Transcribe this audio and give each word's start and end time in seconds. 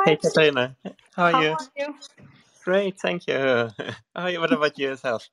Hi, 0.00 0.12
Hey, 0.12 0.16
Katarina. 0.16 0.76
How 1.14 1.24
are 1.24 1.32
how 1.32 1.40
you? 1.42 1.56
are 1.60 1.68
you? 1.76 1.94
Great, 2.64 3.00
thank 3.00 3.26
you. 3.28 3.34
How 4.14 4.22
are 4.24 4.30
you? 4.30 4.40
What 4.40 4.52
about 4.52 4.78
yourself? 4.78 5.28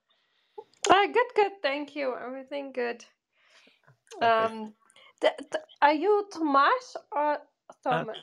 Uh, 0.90 1.08
good, 1.08 1.28
good. 1.36 1.54
Thank 1.64 1.96
you. 1.96 2.16
Everything 2.16 2.74
good. 2.74 3.06
Um, 4.22 4.74
th 5.22 5.34
th 5.52 5.64
are 5.82 5.94
you 5.94 6.28
Tomasz 6.34 6.96
or 7.12 7.40
Uh, 7.90 8.06
Thomas? 8.06 8.18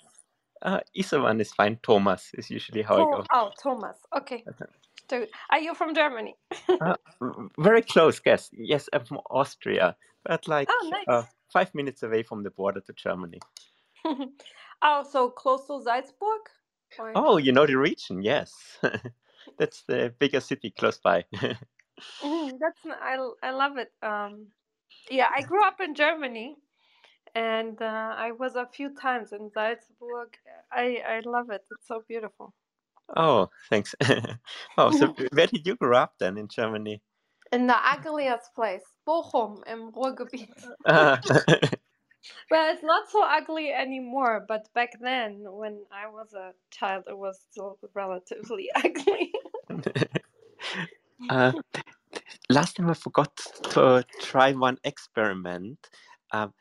uh, 0.62 0.80
either 0.94 1.22
one 1.22 1.40
is 1.40 1.52
fine. 1.52 1.78
Thomas 1.82 2.30
is 2.34 2.50
usually 2.50 2.82
how 2.82 2.98
I 2.98 3.04
go. 3.06 3.24
oh, 3.32 3.52
Thomas. 3.62 3.98
Okay. 4.16 4.46
So, 5.10 5.26
are 5.50 5.60
you 5.60 5.74
from 5.74 5.94
Germany? 5.94 6.36
Uh, 6.80 6.96
very 7.58 7.82
close, 7.82 8.20
guess. 8.20 8.50
Yes, 8.52 8.88
I'm 8.92 9.04
from 9.06 9.20
Austria, 9.30 9.96
but 10.24 10.48
like 10.48 10.70
Oh, 10.70 10.90
uh, 11.08 11.22
nice. 11.22 11.34
five 11.52 11.74
minutes 11.74 12.02
away 12.04 12.22
from 12.24 12.42
the 12.44 12.50
border 12.50 12.80
to 12.82 12.92
Germany. 12.94 13.40
Oh, 14.86 15.02
so 15.02 15.30
close 15.30 15.66
to 15.68 15.82
Salzburg? 15.82 16.42
Or 16.98 17.12
Oh, 17.14 17.38
you 17.38 17.52
know 17.52 17.66
the 17.66 17.76
region? 17.76 18.22
Yes. 18.22 18.78
That's 19.58 19.82
the 19.88 20.14
biggest 20.18 20.48
city 20.48 20.70
close 20.70 20.98
by. 20.98 21.24
Mhm, 22.22 22.58
that's 22.58 22.78
I 23.42 23.50
love 23.50 23.76
it. 23.76 23.92
Um, 24.02 24.46
yeah, 25.10 25.28
I 25.34 25.42
grew 25.42 25.62
up 25.64 25.80
in 25.80 25.94
Germany, 25.94 26.56
and 27.34 27.80
uh, 27.82 28.14
I 28.16 28.32
was 28.32 28.56
a 28.56 28.66
few 28.66 28.94
times 28.94 29.32
in 29.32 29.50
Salzburg. 29.52 30.36
I 30.72 31.02
I 31.06 31.20
love 31.24 31.50
it. 31.50 31.62
It's 31.70 31.86
so 31.86 32.02
beautiful. 32.08 32.54
Oh, 33.16 33.50
thanks. 33.68 33.94
Oh, 34.78 34.90
so 34.90 35.06
where 35.32 35.46
did 35.46 35.66
you 35.66 35.76
grow 35.76 35.98
up 35.98 36.14
then 36.18 36.36
in 36.38 36.48
Germany? 36.48 37.00
In 37.52 37.66
the 37.66 37.76
ugliest 37.76 38.54
place, 38.54 38.84
Bochum 39.06 39.62
im 39.66 39.92
Ruhrgebiet. 39.92 41.78
Uh, 42.24 42.34
Well, 42.50 42.72
it's 42.74 42.82
not 42.82 43.08
so 43.10 43.22
ugly 43.24 43.72
anymore, 43.72 44.44
but 44.46 44.72
back 44.74 44.90
then, 45.00 45.44
when 45.44 45.84
I 45.92 46.08
was 46.08 46.32
a 46.34 46.52
child, 46.70 47.04
it 47.08 47.18
was 47.18 47.40
still 47.50 47.78
relatively 47.94 48.70
ugly. 48.76 49.32
uh, 51.30 51.52
last 52.48 52.76
time 52.76 52.90
I 52.90 52.94
forgot 52.94 53.36
to 53.70 54.04
try 54.20 54.52
one 54.52 54.78
experiment. 54.84 55.78
Um, 56.32 56.52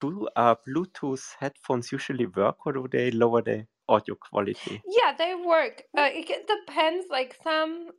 do 0.00 0.28
uh, 0.36 0.56
Bluetooth 0.66 1.24
headphones 1.38 1.92
usually 1.92 2.26
work 2.26 2.66
or 2.66 2.72
do 2.72 2.88
they 2.90 3.10
lower 3.10 3.42
the 3.42 3.66
audio 3.88 4.16
quality? 4.16 4.82
Yeah, 4.88 5.14
they 5.16 5.34
work. 5.34 5.82
Uh, 5.96 6.08
it 6.12 6.46
depends. 6.46 7.06
Like 7.10 7.36
some, 7.42 7.90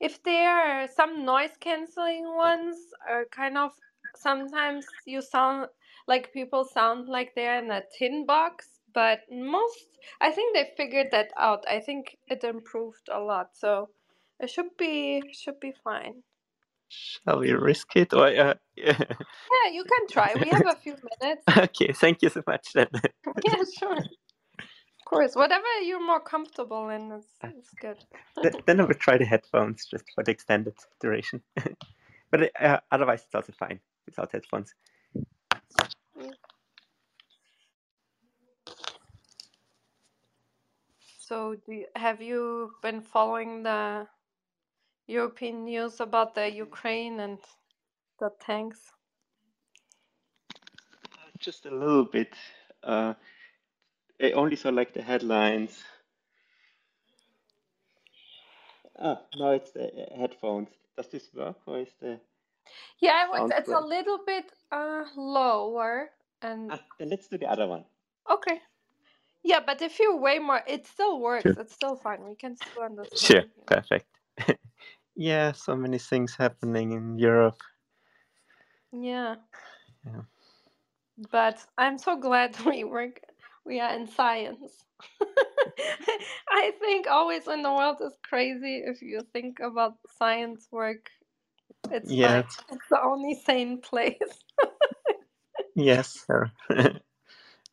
if 0.00 0.22
there 0.22 0.50
are 0.50 0.88
some 0.88 1.24
noise 1.24 1.56
canceling 1.60 2.34
ones, 2.34 2.76
are 3.08 3.26
kind 3.26 3.58
of 3.58 3.72
sometimes 4.16 4.86
you 5.06 5.20
sound 5.20 5.66
like 6.08 6.32
people 6.32 6.64
sound 6.64 7.08
like 7.08 7.34
they're 7.34 7.62
in 7.62 7.70
a 7.70 7.82
tin 7.98 8.26
box. 8.26 8.68
But 8.94 9.20
most, 9.30 9.86
I 10.20 10.30
think 10.30 10.54
they 10.54 10.70
figured 10.76 11.08
that 11.12 11.32
out. 11.38 11.64
I 11.68 11.80
think 11.80 12.16
it 12.28 12.44
improved 12.44 13.08
a 13.12 13.18
lot, 13.18 13.48
so 13.54 13.88
it 14.40 14.50
should 14.50 14.76
be 14.78 15.22
should 15.32 15.58
be 15.60 15.72
fine. 15.82 16.22
Shall 16.88 17.40
we 17.40 17.52
risk 17.52 17.96
it? 17.96 18.12
Or, 18.12 18.28
uh, 18.28 18.54
Yeah, 18.76 19.72
you 19.72 19.84
can 19.84 20.08
try. 20.08 20.36
We 20.36 20.48
have 20.48 20.66
a 20.66 20.76
few 20.76 20.96
minutes. 21.20 21.44
okay, 21.58 21.92
thank 21.92 22.22
you 22.22 22.28
so 22.28 22.42
much 22.46 22.68
then. 22.74 22.88
Yeah, 23.44 23.62
sure. 23.78 23.98
Of 23.98 25.04
course, 25.06 25.34
whatever 25.34 25.66
you're 25.82 26.04
more 26.04 26.20
comfortable 26.20 26.88
in 26.88 27.12
is, 27.12 27.26
is 27.58 27.70
good. 27.80 27.98
Then 28.66 28.80
I 28.80 28.84
will 28.84 28.94
try 28.94 29.18
the 29.18 29.24
headphones 29.24 29.86
just 29.86 30.04
for 30.14 30.24
the 30.24 30.30
extended 30.30 30.74
duration. 31.00 31.42
but 32.30 32.50
uh, 32.60 32.80
otherwise, 32.90 33.22
it's 33.24 33.34
also 33.34 33.52
fine 33.58 33.80
without 34.06 34.32
headphones. 34.32 34.74
So, 41.34 41.56
do 41.66 41.72
you, 41.72 41.86
have 41.96 42.22
you 42.22 42.76
been 42.80 43.00
following 43.00 43.64
the 43.64 44.06
European 45.08 45.64
news 45.64 45.98
about 45.98 46.34
the 46.36 46.48
Ukraine 46.48 47.18
and 47.18 47.40
the 48.20 48.30
tanks? 48.38 48.92
Just 51.38 51.66
a 51.66 51.70
little 51.70 52.04
bit. 52.04 52.34
Uh, 52.82 53.14
I 54.20 54.32
only 54.32 54.56
saw 54.56 54.70
like 54.70 54.92
the 54.92 55.02
headlines. 55.02 55.84
Ah, 58.98 59.20
no, 59.36 59.50
it's 59.52 59.70
the 59.72 59.86
uh, 60.12 60.16
headphones. 60.16 60.68
Does 60.96 61.08
this 61.08 61.32
work 61.32 61.58
or 61.66 61.78
is 61.78 61.94
the 62.00 62.20
Yeah, 63.00 63.24
it 63.26 63.30
works. 63.30 63.50
sound 63.50 63.52
It's 63.52 63.70
a 63.72 63.80
little 63.80 64.18
bit 64.24 64.52
uh 64.72 65.04
lower 65.16 66.10
and 66.42 66.74
Ah, 66.74 66.80
then 66.98 67.08
let's 67.10 67.28
do 67.28 67.38
the 67.38 67.46
other 67.50 67.66
one. 67.66 67.84
okay. 68.30 68.60
Yeah, 69.44 69.60
but 69.66 69.82
if 69.82 70.00
you 70.00 70.16
way 70.16 70.38
more, 70.38 70.62
it 70.66 70.86
still 70.86 71.20
works. 71.20 71.52
Sure. 71.52 71.58
It's 71.58 71.74
still 71.74 71.96
fine. 71.96 72.24
We 72.26 72.34
can 72.34 72.56
still 72.56 72.82
Sure, 73.14 73.42
understand 73.42 73.50
you. 73.56 73.64
perfect. 73.66 74.08
yeah, 75.16 75.52
so 75.52 75.76
many 75.76 75.98
things 75.98 76.34
happening 76.36 76.92
in 76.92 77.18
Europe. 77.18 77.58
Yeah, 78.92 79.36
Yeah. 80.06 80.22
but 81.30 81.64
I'm 81.78 81.98
so 81.98 82.16
glad 82.16 82.56
we 82.66 82.84
work. 82.84 83.20
We 83.64 83.80
are 83.80 83.94
in 83.94 84.08
science. 84.08 84.84
I 86.50 86.72
think 86.80 87.06
always 87.08 87.46
when 87.46 87.62
the 87.62 87.72
world 87.72 87.98
is 88.02 88.16
crazy, 88.22 88.82
if 88.86 89.02
you 89.02 89.22
think 89.32 89.60
about 89.60 89.96
science 90.18 90.68
work, 90.70 91.10
it's 91.90 92.12
Yeah, 92.12 92.20
fine. 92.20 92.44
It's 92.72 92.88
the 92.90 93.02
only 93.02 93.34
sane 93.34 93.80
place. 93.80 94.44
yes, 95.74 96.24
sir. 96.26 96.50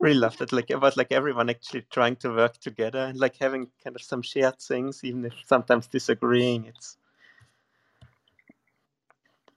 Really 0.02 0.20
love 0.20 0.38
that. 0.40 0.54
Like 0.54 0.72
about 0.72 0.98
like 0.98 1.12
everyone 1.12 1.50
actually 1.50 1.86
trying 1.92 2.18
to 2.18 2.30
work 2.32 2.60
together 2.60 3.00
and 3.00 3.20
like 3.20 3.38
having 3.38 3.70
kind 3.84 3.96
of 3.96 4.04
some 4.04 4.24
shared 4.24 4.60
things, 4.60 5.04
even 5.04 5.26
if 5.26 5.34
sometimes 5.48 5.88
disagreeing. 5.88 6.66
It's 6.68 6.98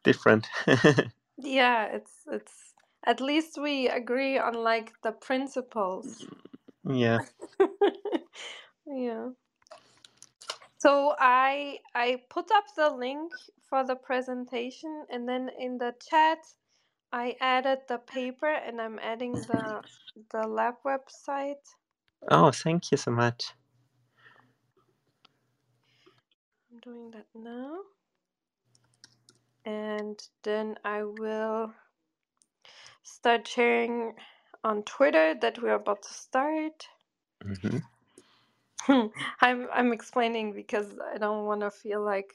different. 0.04 0.48
Yeah, 1.38 1.86
it's 1.86 2.12
it's 2.30 2.74
at 3.06 3.20
least 3.20 3.58
we 3.60 3.88
agree 3.88 4.38
on 4.38 4.54
like 4.54 4.92
the 5.02 5.12
principles. 5.12 6.26
Mm, 6.70 7.00
yeah. 7.00 7.20
Yeah. 8.86 9.30
So 10.78 11.14
I 11.18 11.80
I 11.94 12.22
put 12.30 12.50
up 12.52 12.64
the 12.76 12.90
link 12.90 13.32
for 13.68 13.84
the 13.84 13.96
presentation 13.96 15.06
and 15.10 15.28
then 15.28 15.50
in 15.58 15.78
the 15.78 15.94
chat 16.10 16.38
I 17.14 17.36
added 17.40 17.82
the 17.86 17.98
paper 17.98 18.48
and 18.48 18.82
I'm 18.82 18.98
adding 18.98 19.44
the 19.46 19.84
the 20.30 20.48
lab 20.48 20.74
website. 20.84 21.62
Oh, 22.28 22.50
thank 22.50 22.90
you 22.90 22.96
so 22.98 23.12
much. 23.12 23.52
I'm 26.72 26.80
doing 26.80 27.12
that 27.12 27.26
now. 27.34 27.78
And 29.64 30.20
then 30.42 30.76
I 30.84 31.04
will 31.04 31.72
start 33.04 33.46
sharing 33.46 34.14
on 34.64 34.82
Twitter 34.82 35.36
that 35.40 35.62
we're 35.62 35.74
about 35.74 36.02
to 36.02 36.12
start. 36.12 36.88
hmm 37.42 37.78
I'm 39.40 39.68
I'm 39.72 39.92
explaining 39.92 40.52
because 40.52 40.98
I 41.14 41.18
don't 41.18 41.46
want 41.46 41.60
to 41.60 41.70
feel 41.70 42.02
like 42.04 42.34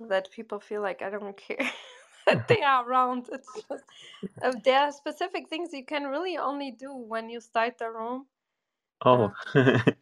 that 0.00 0.30
people 0.30 0.60
feel 0.60 0.82
like 0.82 1.02
I 1.02 1.10
don't 1.10 1.36
care 1.36 1.58
they 2.48 2.62
are 2.62 2.88
around. 2.88 3.28
It's 3.32 3.54
just 3.68 3.84
uh, 4.42 4.52
there 4.64 4.80
are 4.80 4.92
specific 4.92 5.48
things 5.48 5.72
you 5.72 5.84
can 5.84 6.04
really 6.04 6.38
only 6.38 6.70
do 6.72 6.94
when 6.94 7.28
you 7.30 7.40
start 7.40 7.78
the 7.78 7.90
room. 7.90 8.26
Oh, 9.04 9.32
Uh, 9.54 9.54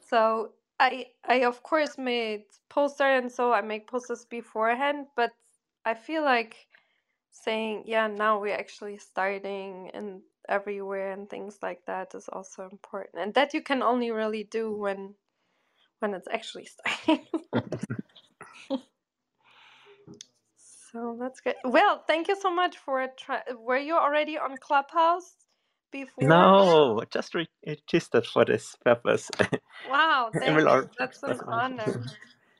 so 0.00 0.52
I 0.78 1.08
I 1.24 1.44
of 1.44 1.62
course 1.62 1.98
made 1.98 2.44
poster 2.68 3.04
and 3.04 3.30
so 3.30 3.52
I 3.52 3.60
make 3.62 3.86
posters 3.88 4.24
beforehand, 4.24 5.06
but 5.16 5.32
I 5.84 5.94
feel 5.94 6.22
like 6.24 6.68
saying 7.30 7.84
yeah 7.86 8.06
now 8.08 8.40
we're 8.40 8.56
actually 8.56 8.98
starting 8.98 9.90
and 9.94 10.22
everywhere 10.48 11.12
and 11.12 11.28
things 11.30 11.58
like 11.62 11.84
that 11.86 12.14
is 12.14 12.28
also 12.28 12.68
important, 12.70 13.16
and 13.22 13.34
that 13.34 13.54
you 13.54 13.62
can 13.62 13.82
only 13.82 14.10
really 14.10 14.44
do 14.44 14.72
when 14.76 15.14
when 16.00 16.14
it's 16.14 16.28
actually 16.28 16.66
starting. 16.66 17.26
So 20.92 21.16
that's 21.20 21.40
good. 21.40 21.56
Well, 21.64 22.04
thank 22.06 22.28
you 22.28 22.36
so 22.40 22.50
much 22.54 22.78
for 22.78 23.02
a 23.02 23.08
try. 23.18 23.42
Were 23.58 23.78
you 23.78 23.96
already 23.96 24.38
on 24.38 24.58
Clubhouse 24.58 25.36
before? 25.92 26.24
no, 26.28 27.02
just 27.12 27.34
registered 27.66 28.26
for 28.26 28.44
this 28.44 28.76
purpose. 28.84 29.30
Wow, 29.84 30.32
I 30.34 30.38
thank 30.38 30.72
you. 30.72 30.90
That's 30.98 31.22
an 31.24 31.40
honor. 31.50 32.02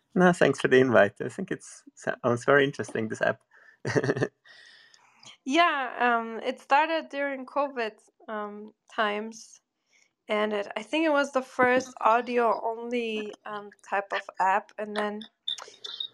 no, 0.15 0.33
thanks 0.33 0.61
for 0.61 0.69
the 0.69 0.79
invite. 0.79 1.15
I 1.25 1.29
think 1.29 1.51
it's 1.53 1.83
sounds 1.95 2.45
very 2.45 2.65
interesting. 2.65 3.09
This 3.09 3.23
app. 3.23 3.41
Yeah, 5.45 5.91
um, 5.99 6.41
it 6.47 6.61
started 6.61 7.09
during 7.11 7.47
COVID 7.47 7.93
um, 8.29 8.73
times, 8.95 9.61
and 10.29 10.53
it, 10.53 10.69
I 10.77 10.83
think 10.85 11.07
it 11.07 11.13
was 11.13 11.33
the 11.33 11.43
first 11.43 11.95
audio 12.01 12.61
only 12.65 13.35
um, 13.45 13.71
type 13.89 14.13
of 14.13 14.23
app. 14.41 14.73
And 14.79 14.97
then 14.97 15.21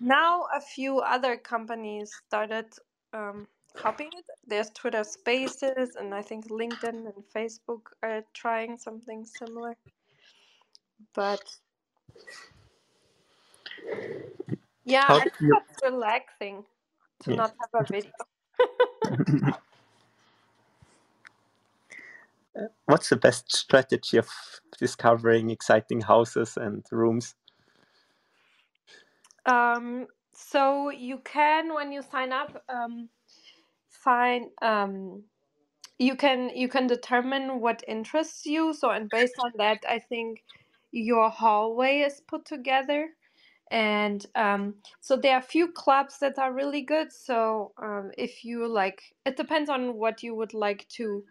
now 0.01 0.47
a 0.55 0.61
few 0.61 0.99
other 0.99 1.37
companies 1.37 2.13
started 2.27 2.67
um, 3.13 3.47
copying 3.75 4.11
it. 4.17 4.25
There's 4.47 4.71
Twitter 4.71 5.05
Spaces, 5.05 5.97
and 5.97 6.15
I 6.15 6.23
think 6.23 6.49
LinkedIn 6.49 7.07
and 7.07 7.25
Facebook 7.35 7.83
are 8.03 8.23
trying 8.35 8.79
something 8.79 9.25
similar. 9.25 9.77
But 11.15 11.43
yeah, 14.85 15.05
How 15.07 15.17
I 15.17 15.25
do 15.25 15.31
think 15.31 15.41
you, 15.41 15.55
that's 15.55 15.83
relaxing 15.85 16.65
to 17.25 17.31
yeah. 17.31 17.37
not 17.37 17.55
have 17.61 17.87
a 17.89 17.93
video. 17.93 18.13
What's 22.87 23.09
the 23.09 23.17
best 23.17 23.55
strategy 23.55 24.17
of 24.17 24.29
discovering 24.79 25.51
exciting 25.51 26.01
houses 26.01 26.57
and 26.57 26.85
rooms? 26.91 27.35
Um, 29.49 30.09
so 30.35 30.91
you 30.91 31.19
can, 31.25 31.75
when 31.75 31.93
you 31.93 32.03
sign 32.03 32.33
up, 32.33 32.65
um, 32.69 33.09
find 33.91 34.51
um, 34.63 35.25
you 35.99 36.17
can 36.17 36.51
you 36.55 36.69
can 36.69 36.87
determine 36.87 37.61
what 37.61 37.83
interests 37.89 38.47
you. 38.47 38.73
So 38.75 38.91
and 38.91 39.11
based 39.11 39.35
on 39.39 39.53
that, 39.59 39.85
I 39.89 40.01
think 40.01 40.45
your 40.93 41.31
hallway 41.31 42.01
is 42.01 42.21
put 42.29 42.45
together. 42.47 43.11
And 43.71 44.25
um, 44.37 44.77
so 45.01 45.17
there 45.17 45.35
are 45.35 45.41
a 45.41 45.43
few 45.43 45.73
clubs 45.73 46.21
that 46.21 46.39
are 46.39 46.53
really 46.55 46.83
good. 46.83 47.13
So 47.13 47.73
um, 47.83 48.13
if 48.19 48.45
you 48.45 48.69
like, 48.69 49.03
it 49.27 49.37
depends 49.37 49.71
on 49.71 49.97
what 49.97 50.23
you 50.23 50.35
would 50.37 50.55
like 50.55 50.89
to, 50.97 51.25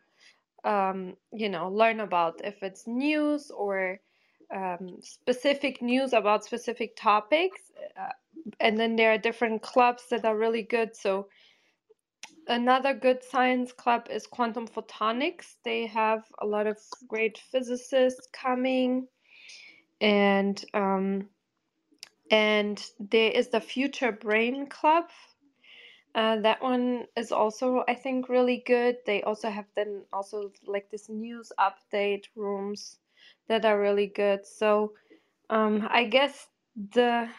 um, 0.65 1.15
you 1.33 1.49
know, 1.49 1.69
learn 1.69 2.01
about. 2.01 2.41
If 2.43 2.63
it's 2.63 2.87
news 2.87 3.51
or 3.51 3.99
um, 4.53 4.99
specific 5.01 5.81
news 5.81 6.13
about 6.13 6.45
specific 6.45 6.95
topics, 6.95 7.61
uh, 7.99 8.11
and 8.59 8.79
then 8.79 8.95
there 8.95 9.11
are 9.11 9.17
different 9.17 9.61
clubs 9.61 10.03
that 10.09 10.25
are 10.25 10.37
really 10.37 10.63
good. 10.63 10.95
So 10.95 11.27
another 12.47 12.93
good 12.93 13.23
science 13.23 13.71
club 13.71 14.07
is 14.09 14.25
quantum 14.27 14.67
photonics. 14.67 15.55
They 15.63 15.85
have 15.87 16.23
a 16.39 16.45
lot 16.45 16.67
of 16.67 16.77
great 17.07 17.37
physicists 17.37 18.27
coming, 18.31 19.07
and 19.99 20.63
um, 20.73 21.29
and 22.31 22.83
there 22.99 23.31
is 23.31 23.49
the 23.49 23.61
Future 23.61 24.11
Brain 24.11 24.67
Club. 24.67 25.05
Uh, 26.15 26.37
that 26.41 26.61
one 26.63 27.05
is 27.15 27.31
also, 27.31 27.83
I 27.87 27.93
think, 27.93 28.27
really 28.27 28.63
good. 28.65 28.97
They 29.05 29.21
also 29.21 29.49
have 29.49 29.65
then 29.75 30.03
also 30.11 30.51
like 30.65 30.89
this 30.89 31.09
news 31.09 31.51
update 31.59 32.25
rooms 32.35 32.97
that 33.49 33.65
are 33.65 33.79
really 33.79 34.07
good. 34.07 34.45
So 34.45 34.93
um, 35.49 35.87
I 35.91 36.05
guess 36.05 36.47
the 36.93 37.29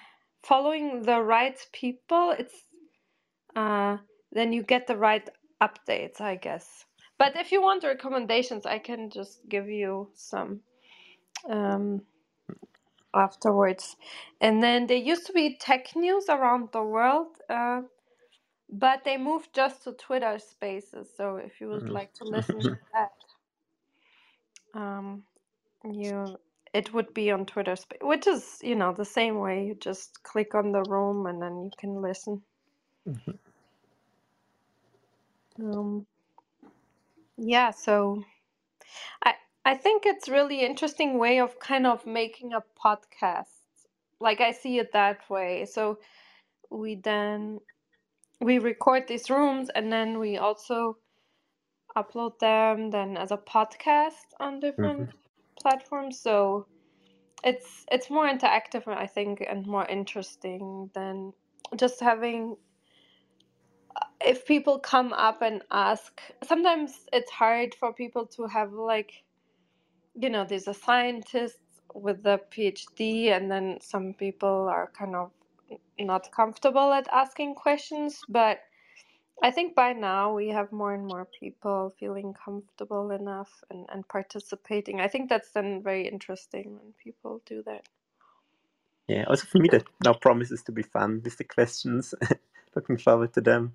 following 0.44 1.02
the 1.02 1.20
right 1.22 1.58
people, 1.72 2.34
it's 2.38 2.54
uh, 3.56 3.98
then 4.32 4.52
you 4.52 4.62
get 4.62 4.86
the 4.86 4.96
right 4.96 5.28
updates, 5.62 6.20
I 6.20 6.36
guess. 6.36 6.84
But 7.18 7.36
if 7.36 7.52
you 7.52 7.62
want 7.62 7.84
recommendations, 7.84 8.66
I 8.66 8.78
can 8.78 9.10
just 9.10 9.40
give 9.48 9.68
you 9.68 10.10
some 10.14 10.60
um, 11.50 12.02
afterwards. 13.14 13.96
And 14.40 14.62
then 14.62 14.86
there 14.86 14.96
used 14.98 15.26
to 15.26 15.32
be 15.32 15.56
tech 15.58 15.96
news 15.96 16.26
around 16.28 16.70
the 16.72 16.82
world, 16.82 17.28
uh, 17.50 17.82
but 18.70 19.04
they 19.04 19.16
moved 19.18 19.50
just 19.54 19.84
to 19.84 19.92
Twitter 19.92 20.38
Spaces. 20.38 21.08
So 21.16 21.36
if 21.36 21.60
you 21.60 21.70
would 21.70 21.88
Mm. 21.88 21.90
like 21.90 22.14
to 22.16 22.24
listen 22.24 22.66
to 22.66 22.76
that, 22.94 23.10
um, 24.80 25.24
you 25.84 26.38
it 26.74 26.92
would 26.94 27.14
be 27.14 27.30
on 27.30 27.46
Twitter 27.46 27.76
which 28.02 28.26
is 28.26 28.58
you 28.62 28.76
know 28.76 28.92
the 28.92 29.04
same 29.04 29.38
way. 29.40 29.66
You 29.66 29.74
just 29.74 30.22
click 30.22 30.54
on 30.54 30.72
the 30.72 30.82
room 30.84 31.26
and 31.26 31.42
then 31.42 31.64
you 31.64 31.70
can 31.78 32.02
listen. 32.02 32.42
Mhm. 33.06 33.38
Um, 35.60 36.06
yeah, 37.36 37.70
so 37.70 38.24
I 39.24 39.34
I 39.64 39.76
think 39.76 40.06
it's 40.06 40.28
really 40.28 40.62
interesting 40.62 41.18
way 41.18 41.40
of 41.40 41.58
kind 41.60 41.86
of 41.86 42.06
making 42.06 42.52
a 42.54 42.62
podcast. 42.84 43.62
Like 44.20 44.40
I 44.40 44.52
see 44.52 44.78
it 44.78 44.92
that 44.92 45.28
way. 45.30 45.66
So 45.66 45.98
we 46.70 46.96
then 46.96 47.60
we 48.40 48.58
record 48.58 49.08
these 49.08 49.30
rooms 49.30 49.70
and 49.74 49.92
then 49.92 50.18
we 50.18 50.38
also 50.38 50.98
upload 51.96 52.38
them 52.40 52.90
then 52.90 53.16
as 53.16 53.32
a 53.32 53.36
podcast 53.36 54.26
on 54.40 54.60
different 54.60 55.10
platforms. 55.62 56.20
So 56.20 56.66
it's 57.44 57.84
it's 57.90 58.10
more 58.10 58.28
interactive 58.28 58.86
I 58.88 59.06
think 59.06 59.44
and 59.48 59.66
more 59.66 59.86
interesting 59.86 60.90
than 60.94 61.32
just 61.76 62.00
having 62.00 62.56
uh, 63.96 64.06
if 64.20 64.46
people 64.46 64.78
come 64.78 65.12
up 65.12 65.42
and 65.42 65.62
ask 65.70 66.20
sometimes 66.42 67.06
it's 67.12 67.30
hard 67.30 67.74
for 67.74 67.92
people 67.92 68.26
to 68.26 68.46
have 68.46 68.72
like 68.72 69.12
you 70.14 70.30
know 70.30 70.44
there's 70.44 70.68
a 70.68 70.74
scientist 70.74 71.58
with 71.94 72.26
a 72.26 72.40
phd 72.52 73.30
and 73.30 73.50
then 73.50 73.78
some 73.80 74.14
people 74.14 74.68
are 74.68 74.90
kind 74.98 75.14
of 75.16 75.30
not 75.98 76.30
comfortable 76.32 76.92
at 76.92 77.08
asking 77.12 77.54
questions 77.54 78.20
but 78.28 78.60
i 79.42 79.50
think 79.50 79.74
by 79.74 79.92
now 79.92 80.34
we 80.34 80.48
have 80.48 80.72
more 80.72 80.94
and 80.94 81.06
more 81.06 81.28
people 81.40 81.94
feeling 81.98 82.34
comfortable 82.34 83.10
enough 83.12 83.64
and, 83.70 83.86
and 83.92 84.08
participating 84.08 85.00
i 85.00 85.08
think 85.08 85.28
that's 85.28 85.52
then 85.52 85.82
very 85.82 86.08
interesting 86.08 86.74
when 86.76 86.92
people 87.02 87.42
do 87.46 87.62
that 87.64 87.84
Yeah, 89.08 89.24
also 89.28 89.46
for 89.46 89.58
me 89.58 89.68
that 89.72 89.84
now 90.04 90.14
promises 90.14 90.62
to 90.64 90.72
be 90.72 90.82
fun 90.82 91.20
with 91.24 91.36
the 91.38 91.44
questions. 91.44 92.14
Looking 92.76 92.98
forward 92.98 93.34
to 93.34 93.40
them. 93.40 93.74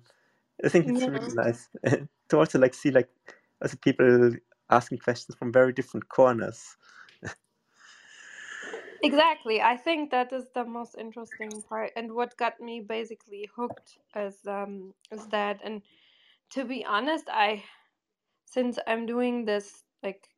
I 0.64 0.68
think 0.68 0.88
it's 0.88 1.06
yeah 1.06 1.08
really 1.08 1.32
nice 1.34 1.68
to 2.30 2.38
also 2.38 2.58
like 2.58 2.74
see 2.74 2.90
like 2.90 3.08
also 3.62 3.76
people 3.78 4.32
asking 4.70 4.98
questions 4.98 5.36
from 5.36 5.52
very 5.52 5.72
different 5.72 6.08
corners. 6.08 6.76
Exactly 9.04 9.62
i 9.62 9.76
think 9.76 10.10
that 10.12 10.32
is 10.32 10.46
the 10.54 10.64
most 10.64 10.96
interesting 10.98 11.62
part 11.68 11.92
and 11.96 12.12
what 12.14 12.36
got 12.38 12.60
me 12.60 12.80
basically 12.80 13.50
hooked 13.56 13.98
is 14.16 14.38
um 14.48 14.94
is 15.12 15.28
that 15.28 15.60
and 15.64 15.82
to 16.50 16.64
be 16.64 16.84
honest 16.84 17.26
i 17.30 17.62
since 18.46 18.78
i'm 18.88 19.06
doing 19.06 19.44
this 19.46 19.84
like 20.02 20.28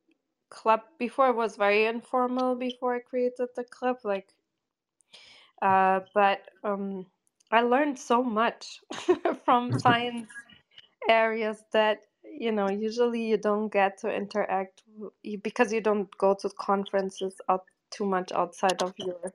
club 0.49 0.81
before 0.99 1.29
it 1.29 1.35
was 1.37 1.57
very 1.57 1.85
informal 1.85 2.55
before 2.55 2.95
i 2.95 2.99
created 3.01 3.49
the 3.55 3.65
club 3.65 3.97
like 4.05 4.29
uh 5.61 6.01
but 6.13 6.49
um 6.63 7.05
i 7.51 7.61
learned 7.61 7.99
so 7.99 8.23
much 8.23 8.81
from 9.45 9.73
science 9.73 10.29
areas 11.09 11.63
that 11.73 11.99
you 12.23 12.51
know 12.51 12.69
usually 12.69 13.23
you 13.27 13.37
don't 13.37 13.69
get 13.71 13.97
to 13.99 14.13
interact 14.13 14.83
w- 14.93 15.11
because 15.41 15.73
you 15.73 15.81
don't 15.81 16.09
go 16.17 16.35
to 16.35 16.49
conferences 16.59 17.35
out 17.49 17.65
too 17.91 18.05
much 18.05 18.31
outside 18.33 18.81
of 18.83 18.93
your 18.99 19.33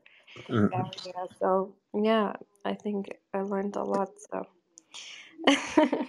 Mhm. 0.49 0.73
area. 0.73 1.29
So 1.41 1.75
yeah 1.95 2.35
i 2.65 2.75
think 2.75 3.09
i 3.35 3.41
learned 3.43 3.77
a 3.77 3.85
lot 3.85 4.11
so. 4.31 4.47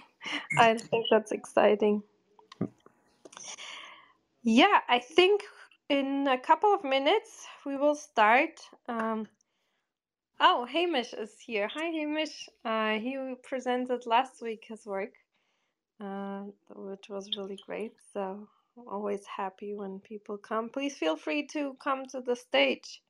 I 0.56 0.74
think 0.90 1.06
that's 1.10 1.32
exciting. 1.32 2.02
Yeah 4.44 4.80
i 4.88 4.98
think 5.00 5.42
in 5.88 6.28
a 6.28 6.38
couple 6.38 6.74
of 6.74 6.84
minutes 6.84 7.46
we 7.66 7.76
will 7.76 7.94
start 7.96 8.60
um 8.88 9.28
oh 10.40 10.66
hamish 10.66 11.14
is 11.14 11.38
here. 11.40 11.68
Hi 11.68 11.86
hamish. 11.86 12.48
Uh 12.64 12.98
he 13.00 13.34
presented 13.42 14.06
last 14.06 14.42
week 14.42 14.64
his 14.68 14.86
work 14.86 15.12
uh, 16.00 16.44
which 16.74 17.08
was 17.08 17.36
really 17.36 17.58
great. 17.66 17.94
So 18.12 18.48
always 18.88 19.24
happy 19.26 19.74
when 19.74 20.00
people 20.00 20.38
come. 20.38 20.70
Please 20.70 20.96
feel 20.96 21.16
free 21.16 21.46
to 21.48 21.76
come 21.82 22.06
to 22.06 22.20
the 22.20 22.36
stage, 22.36 23.02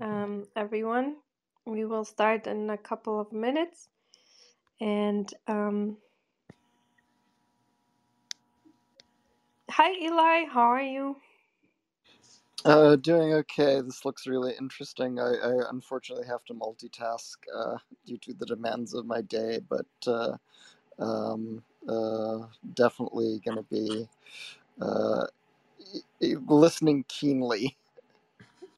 um, 0.00 0.46
everyone. 0.56 1.16
We 1.66 1.84
will 1.84 2.04
start 2.04 2.46
in 2.46 2.70
a 2.70 2.78
couple 2.78 3.20
of 3.20 3.32
minutes. 3.32 3.88
And 4.80 5.32
um, 5.48 5.98
hi, 9.70 9.92
Eli. 9.92 10.46
How 10.46 10.72
are 10.72 10.82
you? 10.82 11.16
Uh, 12.64 12.96
doing 12.96 13.32
okay. 13.34 13.80
This 13.80 14.04
looks 14.04 14.26
really 14.26 14.54
interesting. 14.60 15.20
I, 15.20 15.34
I 15.34 15.70
unfortunately 15.70 16.26
have 16.28 16.44
to 16.46 16.54
multitask 16.54 17.36
uh, 17.54 17.78
due 18.06 18.18
to 18.18 18.34
the 18.34 18.46
demands 18.46 18.94
of 18.94 19.06
my 19.06 19.20
day, 19.22 19.60
but 19.68 19.86
uh, 20.06 20.36
um, 20.98 21.62
uh, 21.88 22.40
definitely 22.74 23.40
going 23.44 23.58
to 23.58 23.64
be 23.64 24.08
uh, 24.80 25.26
listening 26.20 27.04
keenly. 27.08 27.76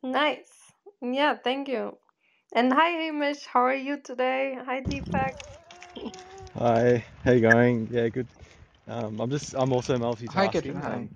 Nice. 0.02 0.72
Yeah, 1.02 1.36
thank 1.44 1.68
you. 1.68 1.98
And 2.54 2.72
hi, 2.72 2.90
Hamish. 2.90 3.46
How 3.46 3.62
are 3.62 3.74
you 3.76 4.00
today? 4.00 4.58
Hi, 4.66 4.80
Deepak. 4.82 5.34
Hi, 6.58 7.04
how 7.24 7.32
you 7.32 7.40
going? 7.42 7.88
Yeah, 7.90 8.08
good. 8.10 8.28
Um, 8.88 9.20
I'm 9.20 9.30
just, 9.30 9.54
I'm 9.54 9.72
also 9.72 9.98
Hi, 10.30 10.48
Katrin. 10.48 10.76
multitasking. 10.76 10.82
Hi. 10.82 10.94
Um, 10.94 11.10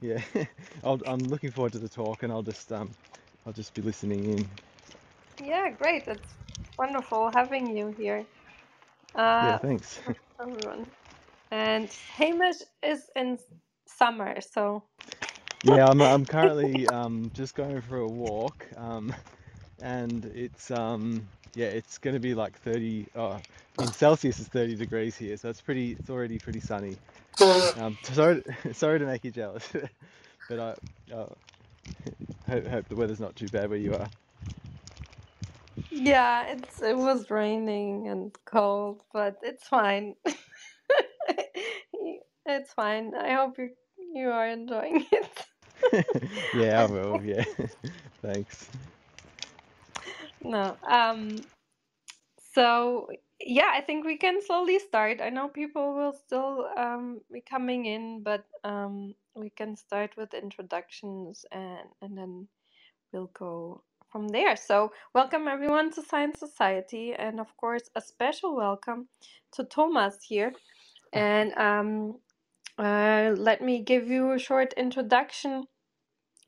yeah, 0.00 0.22
I'll, 0.84 1.00
I'm 1.06 1.30
looking 1.30 1.50
forward 1.52 1.72
to 1.74 1.78
the 1.80 1.88
talk, 1.88 2.22
and 2.24 2.32
I'll 2.32 2.42
just, 2.42 2.72
um, 2.72 2.90
I'll 3.46 3.52
just 3.54 3.74
be 3.74 3.82
listening 3.82 4.26
in. 4.26 4.50
Yeah, 5.38 5.70
great. 5.70 6.04
It's 6.08 6.36
wonderful 6.78 7.30
having 7.34 7.76
you 7.76 7.94
here. 7.98 8.26
Yeah, 9.40 9.54
Uh, 9.54 9.58
thanks. 9.58 10.00
everyone. 10.42 10.86
And 11.50 11.90
Hamish 12.16 12.62
is 12.82 13.10
in 13.16 13.38
summer, 13.98 14.40
so 14.40 14.84
Yeah, 15.64 15.88
I'm 15.88 16.00
I'm 16.02 16.24
currently 16.24 16.88
um 16.88 17.30
just 17.34 17.54
going 17.54 17.80
for 17.82 17.98
a 17.98 18.08
walk. 18.08 18.66
Um 18.76 19.14
and 19.82 20.24
it's 20.26 20.70
um 20.70 21.28
yeah, 21.54 21.66
it's 21.66 21.98
going 21.98 22.14
to 22.14 22.20
be 22.20 22.34
like 22.34 22.58
30 22.60 23.06
oh, 23.16 23.40
in 23.78 23.92
Celsius 23.92 24.38
is 24.40 24.48
30 24.48 24.76
degrees 24.76 25.16
here, 25.16 25.36
so 25.36 25.48
it's 25.50 25.60
pretty 25.60 25.92
it's 25.92 26.10
already 26.10 26.38
pretty 26.38 26.60
sunny. 26.60 26.96
Um 27.76 27.98
sorry 28.02 28.42
sorry 28.72 28.98
to 29.00 29.06
make 29.06 29.24
you 29.24 29.32
jealous, 29.32 29.68
but 30.48 30.60
I 30.60 31.14
uh, 31.14 31.26
hope, 32.48 32.66
hope 32.66 32.88
the 32.88 32.96
weather's 32.96 33.20
not 33.20 33.36
too 33.36 33.48
bad 33.48 33.70
where 33.70 33.78
you 33.78 33.94
are. 33.94 34.08
yeah, 35.90 36.46
it's 36.48 36.82
it 36.82 36.96
was 36.96 37.30
raining 37.30 38.08
and 38.08 38.32
cold, 38.46 39.02
but 39.12 39.38
it's 39.42 39.66
fine. 39.68 40.14
It's 42.46 42.72
fine. 42.72 43.12
I 43.14 43.34
hope 43.34 43.58
you 43.58 43.70
you 44.14 44.30
are 44.30 44.48
enjoying 44.48 45.06
it. 45.12 45.46
Yeah, 46.52 46.82
I 46.82 46.86
will. 46.86 47.22
Yeah. 47.24 47.44
Thanks. 48.22 48.70
No. 50.42 50.76
Um, 50.88 51.38
so 52.54 53.08
yeah, 53.40 53.70
I 53.74 53.80
think 53.82 54.04
we 54.06 54.16
can 54.18 54.40
slowly 54.42 54.78
start. 54.78 55.20
I 55.22 55.30
know 55.30 55.48
people 55.48 55.94
will 55.94 56.12
still 56.12 56.68
um 56.76 57.20
be 57.32 57.40
coming 57.42 57.86
in, 57.86 58.22
but 58.22 58.44
um 58.64 59.14
we 59.36 59.50
can 59.50 59.76
start 59.76 60.16
with 60.16 60.34
introductions 60.34 61.44
and 61.52 61.88
and 62.02 62.18
then 62.18 62.48
we'll 63.12 63.30
go 63.34 63.82
from 64.10 64.28
there. 64.28 64.56
So 64.56 64.92
welcome 65.14 65.48
everyone 65.48 65.92
to 65.92 66.02
Science 66.02 66.38
Society, 66.40 67.14
and 67.14 67.40
of 67.40 67.56
course 67.56 67.90
a 67.96 68.00
special 68.00 68.56
welcome 68.56 69.08
to 69.52 69.64
Thomas 69.64 70.18
here. 70.22 70.52
And 71.12 71.52
um, 71.54 72.18
uh, 72.78 73.34
let 73.36 73.60
me 73.62 73.80
give 73.82 74.08
you 74.08 74.32
a 74.32 74.38
short 74.38 74.72
introduction 74.74 75.64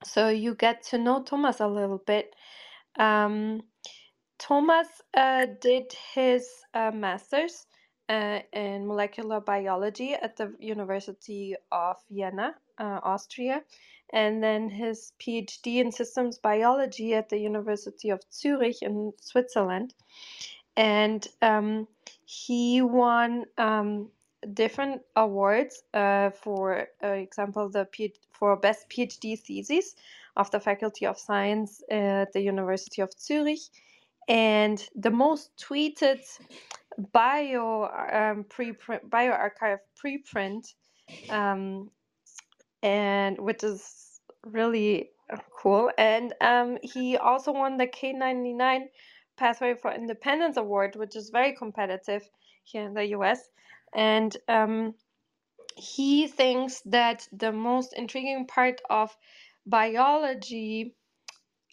so 0.04 0.28
you 0.28 0.54
get 0.54 0.82
to 0.84 0.98
know 0.98 1.22
Thomas 1.22 1.60
a 1.60 1.66
little 1.68 2.02
bit. 2.06 2.34
Um, 2.98 3.62
Thomas 4.38 4.88
uh, 5.14 5.46
did 5.60 5.92
his 6.14 6.48
uh, 6.72 6.90
master's 6.92 7.66
uh, 8.08 8.40
in 8.52 8.86
molecular 8.86 9.40
biology 9.40 10.14
at 10.14 10.36
the 10.36 10.54
University 10.58 11.54
of 11.70 11.96
Vienna, 12.10 12.54
uh, 12.78 13.00
Austria, 13.02 13.62
and 14.12 14.42
then 14.42 14.70
his 14.70 15.12
PhD 15.20 15.76
in 15.76 15.92
systems 15.92 16.38
biology 16.38 17.14
at 17.14 17.28
the 17.28 17.38
University 17.38 18.10
of 18.10 18.22
Zurich 18.32 18.82
in 18.82 19.12
Switzerland. 19.20 19.94
And 20.76 21.26
um, 21.42 21.86
he 22.24 22.80
won 22.80 23.44
um, 23.58 24.10
different 24.54 25.02
awards. 25.16 25.82
Uh, 25.92 26.30
for 26.30 26.88
uh, 27.02 27.08
example, 27.08 27.68
the 27.68 27.84
P- 27.86 28.14
for 28.32 28.56
best 28.56 28.88
PhD 28.88 29.38
thesis 29.38 29.94
of 30.36 30.50
the 30.50 30.60
Faculty 30.60 31.06
of 31.06 31.18
Science 31.18 31.82
at 31.90 32.32
the 32.32 32.40
University 32.40 33.02
of 33.02 33.10
Zurich, 33.18 33.60
and 34.28 34.88
the 34.94 35.10
most 35.10 35.50
tweeted 35.58 36.20
bio 37.12 37.84
um, 38.12 38.44
preprint 38.44 39.08
bioRxiv 39.08 39.78
preprint, 40.02 40.74
um, 41.30 41.90
and 42.82 43.38
which 43.38 43.62
is 43.62 44.20
really 44.44 45.10
cool. 45.56 45.90
And 45.98 46.34
um, 46.40 46.78
he 46.82 47.16
also 47.16 47.52
won 47.52 47.76
the 47.76 47.86
K99 47.86 48.86
Pathway 49.36 49.74
for 49.74 49.92
Independence 49.92 50.56
Award, 50.56 50.96
which 50.96 51.16
is 51.16 51.30
very 51.30 51.54
competitive 51.54 52.28
here 52.64 52.84
in 52.84 52.94
the 52.94 53.06
US. 53.16 53.48
And 53.94 54.36
um, 54.48 54.94
he 55.76 56.26
thinks 56.26 56.80
that 56.86 57.26
the 57.32 57.52
most 57.52 57.92
intriguing 57.94 58.46
part 58.46 58.80
of 58.90 59.16
biology 59.66 60.94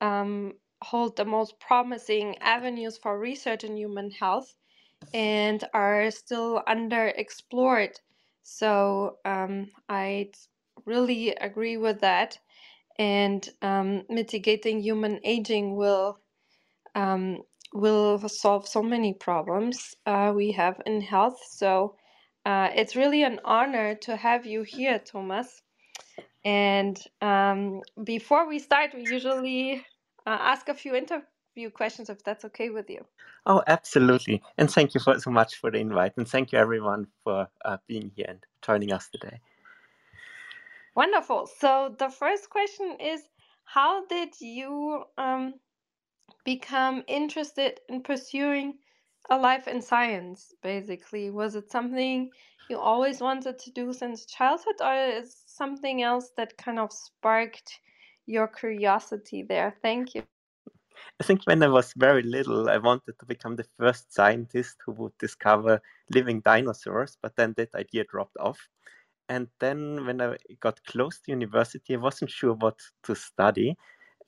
um, 0.02 0.54
hold 0.84 1.16
the 1.18 1.26
most 1.26 1.60
promising 1.60 2.38
avenues 2.40 2.98
for 2.98 3.20
research 3.20 3.64
in 3.64 3.76
human 3.78 4.12
health 4.12 4.56
and 5.14 5.64
are 5.74 6.12
still 6.12 6.62
underexplored. 6.68 7.96
So 8.44 9.18
um, 9.26 9.72
I 9.90 10.32
really 10.86 11.30
agree 11.30 11.78
with 11.78 12.02
that. 12.02 12.40
And 13.00 13.48
um, 13.62 14.04
mitigating 14.10 14.82
human 14.82 15.20
aging 15.24 15.76
will 15.76 16.20
um, 16.96 17.44
will 17.74 18.18
solve 18.28 18.68
so 18.68 18.82
many 18.82 19.14
problems 19.14 19.96
uh, 20.06 20.32
we 20.36 20.52
have 20.54 20.82
in 20.86 21.02
health. 21.02 21.40
So 21.52 21.96
uh, 22.48 22.70
it's 22.74 22.96
really 22.96 23.24
an 23.24 23.42
honor 23.44 23.96
to 23.96 24.16
have 24.16 24.46
you 24.46 24.64
here, 24.64 25.00
Thomas. 25.00 25.62
And 26.46 26.98
um, 27.22 27.82
before 28.02 28.48
we 28.48 28.60
start, 28.60 28.92
we 28.96 29.04
usually 29.12 29.86
uh, 30.26 30.38
ask 30.40 30.70
a 30.70 30.74
few 30.74 30.96
interview 30.96 31.70
questions, 31.74 32.10
if 32.10 32.24
that's 32.24 32.46
okay 32.46 32.70
with 32.70 32.90
you. 32.90 33.06
Oh, 33.46 33.62
absolutely. 33.68 34.42
And 34.58 34.72
thank 34.72 34.94
you 34.94 35.02
for, 35.02 35.20
so 35.20 35.30
much 35.30 35.56
for 35.56 35.72
the 35.72 35.80
invite. 35.80 36.14
And 36.16 36.26
thank 36.26 36.54
you, 36.54 36.60
everyone, 36.60 37.08
for 37.26 37.50
uh, 37.66 37.78
being 37.86 38.12
here 38.16 38.28
and 38.30 38.40
joining 38.62 38.94
us 38.94 39.10
today. 39.10 39.42
Wonderful. 40.96 41.50
So 41.60 41.96
the 42.00 42.10
first 42.10 42.50
question 42.50 42.96
is, 43.02 43.22
how 43.66 44.06
did 44.06 44.40
you 44.40 45.04
um, 45.18 45.56
become 46.46 47.04
interested 47.08 47.82
in 47.90 48.04
pursuing 48.04 48.76
a 49.30 49.38
life 49.38 49.68
in 49.68 49.82
science, 49.82 50.54
basically? 50.62 51.30
Was 51.30 51.56
it 51.56 51.72
something 51.72 52.32
you 52.70 52.80
always 52.80 53.22
wanted 53.22 53.60
to 53.60 53.72
do 53.72 53.94
since 53.94 54.26
childhood, 54.26 54.76
or 54.82 54.94
is 54.94 55.36
something 55.48 56.02
else 56.02 56.32
that 56.38 56.58
kind 56.58 56.80
of 56.80 56.92
sparked 56.92 57.80
your 58.26 58.48
curiosity 58.48 59.44
there? 59.44 59.78
Thank 59.82 60.16
you. 60.16 60.24
I 61.20 61.24
think 61.24 61.42
when 61.46 61.64
I 61.64 61.68
was 61.68 61.94
very 61.98 62.24
little, 62.24 62.70
I 62.70 62.78
wanted 62.78 63.18
to 63.20 63.26
become 63.26 63.56
the 63.56 63.66
first 63.78 64.14
scientist 64.14 64.78
who 64.86 64.92
would 64.94 65.18
discover 65.18 65.82
living 66.14 66.42
dinosaurs, 66.42 67.18
but 67.22 67.36
then 67.36 67.54
that 67.58 67.74
idea 67.76 68.04
dropped 68.06 68.38
off. 68.40 68.60
And 69.30 69.48
then 69.60 70.06
when 70.06 70.22
I 70.22 70.38
got 70.60 70.84
close 70.86 71.20
to 71.22 71.32
university, 71.32 71.96
I 71.96 71.98
wasn't 71.98 72.32
sure 72.32 72.54
what 72.54 72.80
to 73.04 73.16
study. 73.16 73.76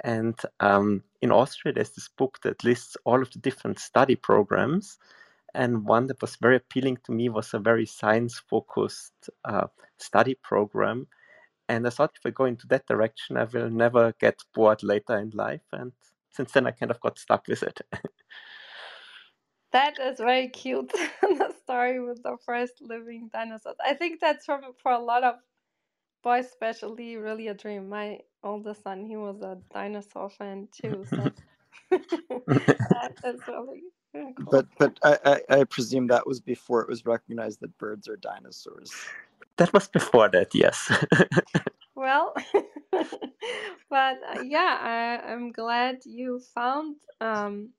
And 0.03 0.39
um, 0.59 1.03
in 1.21 1.31
Austria, 1.31 1.73
there's 1.73 1.91
this 1.91 2.07
book 2.07 2.39
that 2.43 2.63
lists 2.63 2.95
all 3.05 3.21
of 3.21 3.31
the 3.31 3.39
different 3.39 3.79
study 3.79 4.15
programs. 4.15 4.97
And 5.53 5.85
one 5.85 6.07
that 6.07 6.21
was 6.21 6.35
very 6.35 6.57
appealing 6.57 6.97
to 7.05 7.11
me 7.11 7.29
was 7.29 7.53
a 7.53 7.59
very 7.59 7.85
science 7.85 8.39
focused 8.39 9.29
uh, 9.45 9.67
study 9.97 10.35
program. 10.35 11.07
And 11.67 11.85
I 11.85 11.89
thought 11.89 12.15
if 12.15 12.25
I 12.25 12.31
go 12.31 12.45
into 12.45 12.67
that 12.67 12.87
direction, 12.87 13.37
I 13.37 13.43
will 13.43 13.69
never 13.69 14.13
get 14.19 14.43
bored 14.53 14.83
later 14.83 15.17
in 15.17 15.31
life. 15.33 15.65
And 15.71 15.91
since 16.29 16.51
then, 16.51 16.67
I 16.67 16.71
kind 16.71 16.91
of 16.91 16.99
got 17.01 17.19
stuck 17.19 17.47
with 17.47 17.63
it. 17.63 17.81
That 19.71 19.99
is 19.99 20.17
very 20.17 20.49
cute. 20.49 20.91
the 21.21 21.53
story 21.63 21.99
with 21.99 22.23
the 22.23 22.37
first 22.43 22.81
living 22.81 23.29
dinosaurs. 23.31 23.75
I 23.85 23.93
think 23.93 24.19
that's 24.19 24.45
from 24.45 24.61
for 24.81 24.91
a 24.91 24.99
lot 24.99 25.23
of 25.23 25.35
boys, 26.23 26.45
especially 26.45 27.17
really 27.17 27.47
a 27.47 27.53
dream. 27.53 27.89
My 27.89 28.19
oldest 28.43 28.83
son, 28.83 29.05
he 29.05 29.17
was 29.17 29.41
a 29.41 29.57
dinosaur 29.73 30.29
fan 30.29 30.67
too. 30.71 31.05
So 31.09 31.31
that 31.91 33.13
is 33.25 33.41
really 33.47 33.83
really 34.13 34.33
cool. 34.35 34.51
But 34.51 34.67
but 34.77 34.99
I, 35.03 35.41
I, 35.49 35.59
I 35.59 35.63
presume 35.65 36.07
that 36.07 36.25
was 36.25 36.39
before 36.39 36.81
it 36.81 36.89
was 36.89 37.05
recognized 37.05 37.59
that 37.61 37.77
birds 37.77 38.07
are 38.07 38.17
dinosaurs. 38.17 38.91
that 39.57 39.73
was 39.73 39.87
before 39.87 40.29
that, 40.29 40.53
yes. 40.53 40.91
Well, 41.95 42.33
but 42.93 44.17
uh, 44.23 44.39
yeah, 44.41 45.19
I, 45.25 45.33
I'm 45.33 45.51
glad 45.51 45.97
you 46.05 46.39
found 46.55 46.95
um, 47.19 47.71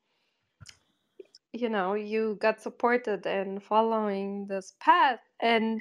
you 1.53 1.69
know 1.69 1.95
you 1.95 2.37
got 2.41 2.61
supported 2.61 3.25
in 3.27 3.61
following 3.61 4.47
this 4.47 4.75
path 4.81 5.21
and 5.41 5.81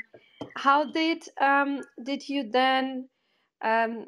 how 0.56 0.92
did 0.92 1.24
um 1.42 1.82
did 2.04 2.28
you 2.28 2.50
then 2.50 3.08
um 3.64 4.06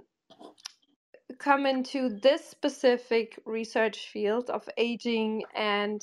come 1.41 1.65
into 1.65 2.09
this 2.09 2.47
specific 2.47 3.39
research 3.45 4.09
field 4.09 4.49
of 4.51 4.69
aging 4.77 5.43
and 5.55 6.01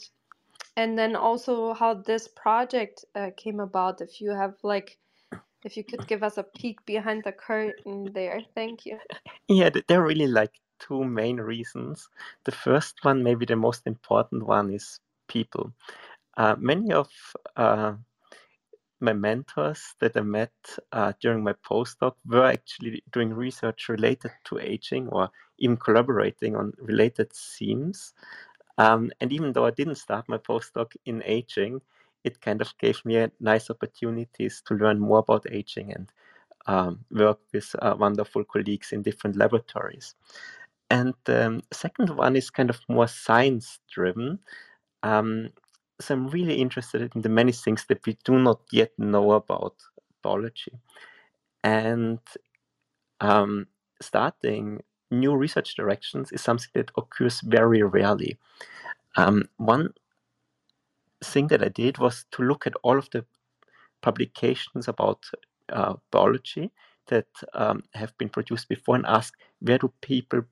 and 0.76 0.98
then 0.98 1.16
also 1.16 1.74
how 1.74 1.94
this 1.94 2.28
project 2.28 3.04
uh, 3.14 3.30
came 3.36 3.60
about 3.60 4.00
if 4.00 4.20
you 4.20 4.30
have 4.30 4.54
like 4.64 4.98
if 5.64 5.76
you 5.76 5.84
could 5.84 6.06
give 6.08 6.22
us 6.22 6.38
a 6.38 6.42
peek 6.42 6.84
behind 6.86 7.24
the 7.24 7.32
curtain 7.32 8.12
there 8.14 8.40
thank 8.54 8.84
you 8.86 8.98
Yeah, 9.48 9.70
th- 9.70 9.86
there 9.88 10.00
are 10.00 10.06
really 10.06 10.26
like 10.26 10.52
two 10.78 11.04
main 11.04 11.38
reasons. 11.38 12.08
The 12.44 12.52
first 12.52 13.04
one, 13.04 13.22
maybe 13.22 13.46
the 13.46 13.56
most 13.56 13.86
important 13.86 14.44
one, 14.46 14.70
is 14.72 15.00
people. 15.28 15.72
Uh, 16.36 16.56
many 16.58 16.92
of 16.92 17.08
uh, 17.56 17.94
my 19.00 19.12
mentors 19.12 19.94
that 20.00 20.16
I 20.16 20.22
met 20.22 20.52
uh, 20.92 21.12
during 21.20 21.42
my 21.44 21.54
postdoc 21.54 22.14
were 22.26 22.46
actually 22.46 23.02
doing 23.12 23.32
research 23.32 23.88
related 23.88 24.32
to 24.44 24.58
aging 24.58 25.08
or 25.08 25.30
even 25.58 25.76
collaborating 25.76 26.56
on 26.56 26.72
related 26.78 27.32
themes. 27.32 28.14
Um, 28.78 29.10
and 29.20 29.32
even 29.32 29.52
though 29.52 29.66
I 29.66 29.70
didn't 29.70 29.96
start 29.96 30.28
my 30.28 30.38
postdoc 30.38 30.94
in 31.06 31.22
aging, 31.24 31.80
it 32.24 32.40
kind 32.40 32.60
of 32.60 32.76
gave 32.78 33.04
me 33.04 33.26
nice 33.40 33.70
opportunities 33.70 34.62
to 34.66 34.74
learn 34.74 34.98
more 34.98 35.18
about 35.18 35.46
aging 35.50 35.92
and 35.92 36.12
um, 36.66 37.04
work 37.10 37.40
with 37.52 37.74
uh, 37.80 37.94
wonderful 37.98 38.44
colleagues 38.44 38.92
in 38.92 39.02
different 39.02 39.36
laboratories. 39.36 40.14
And 40.90 41.14
the 41.24 41.46
um, 41.46 41.62
second 41.72 42.10
one 42.10 42.36
is 42.36 42.50
kind 42.50 42.70
of 42.70 42.80
more 42.88 43.08
science 43.08 43.78
driven. 43.90 44.38
Um, 45.02 45.50
so 46.00 46.14
I'm 46.14 46.28
really 46.28 46.60
interested 46.60 47.10
in 47.14 47.22
the 47.22 47.28
many 47.28 47.52
things 47.52 47.84
that 47.88 48.06
we 48.06 48.16
do 48.24 48.38
not 48.38 48.60
yet 48.70 48.92
know 48.98 49.32
about 49.32 49.74
biology. 50.22 50.72
And 51.64 52.20
um, 53.20 53.66
starting 54.00 54.82
new 55.10 55.34
research 55.34 55.74
directions 55.74 56.30
is 56.32 56.40
something 56.40 56.70
that 56.74 56.90
occurs 56.96 57.40
very 57.40 57.82
rarely. 57.82 58.38
Um, 59.16 59.48
one 59.56 59.94
thing 61.24 61.48
that 61.48 61.62
I 61.62 61.68
did 61.68 61.98
was 61.98 62.24
to 62.32 62.42
look 62.42 62.66
at 62.66 62.74
all 62.82 62.98
of 62.98 63.10
the 63.10 63.24
publications 64.02 64.86
about 64.86 65.24
uh, 65.72 65.94
biology 66.12 66.70
that 67.08 67.26
um, 67.54 67.82
have 67.94 68.16
been 68.18 68.28
produced 68.28 68.68
before 68.68 68.94
and 68.94 69.06
ask 69.06 69.34
where 69.60 69.78
do 69.78 69.92
people 70.00 70.42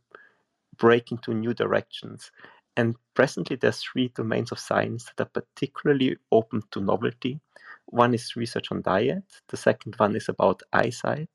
break 0.78 1.12
into 1.12 1.32
new 1.32 1.54
directions. 1.54 2.30
And 2.76 2.96
presently, 3.14 3.56
there's 3.56 3.82
three 3.82 4.08
domains 4.14 4.52
of 4.52 4.58
science 4.58 5.10
that 5.16 5.28
are 5.28 5.42
particularly 5.42 6.16
open 6.30 6.62
to 6.72 6.80
novelty. 6.80 7.40
One 7.86 8.14
is 8.14 8.36
research 8.36 8.70
on 8.70 8.82
diet, 8.82 9.24
the 9.48 9.56
second 9.56 9.94
one 9.96 10.16
is 10.16 10.28
about 10.28 10.62
eyesight, 10.72 11.30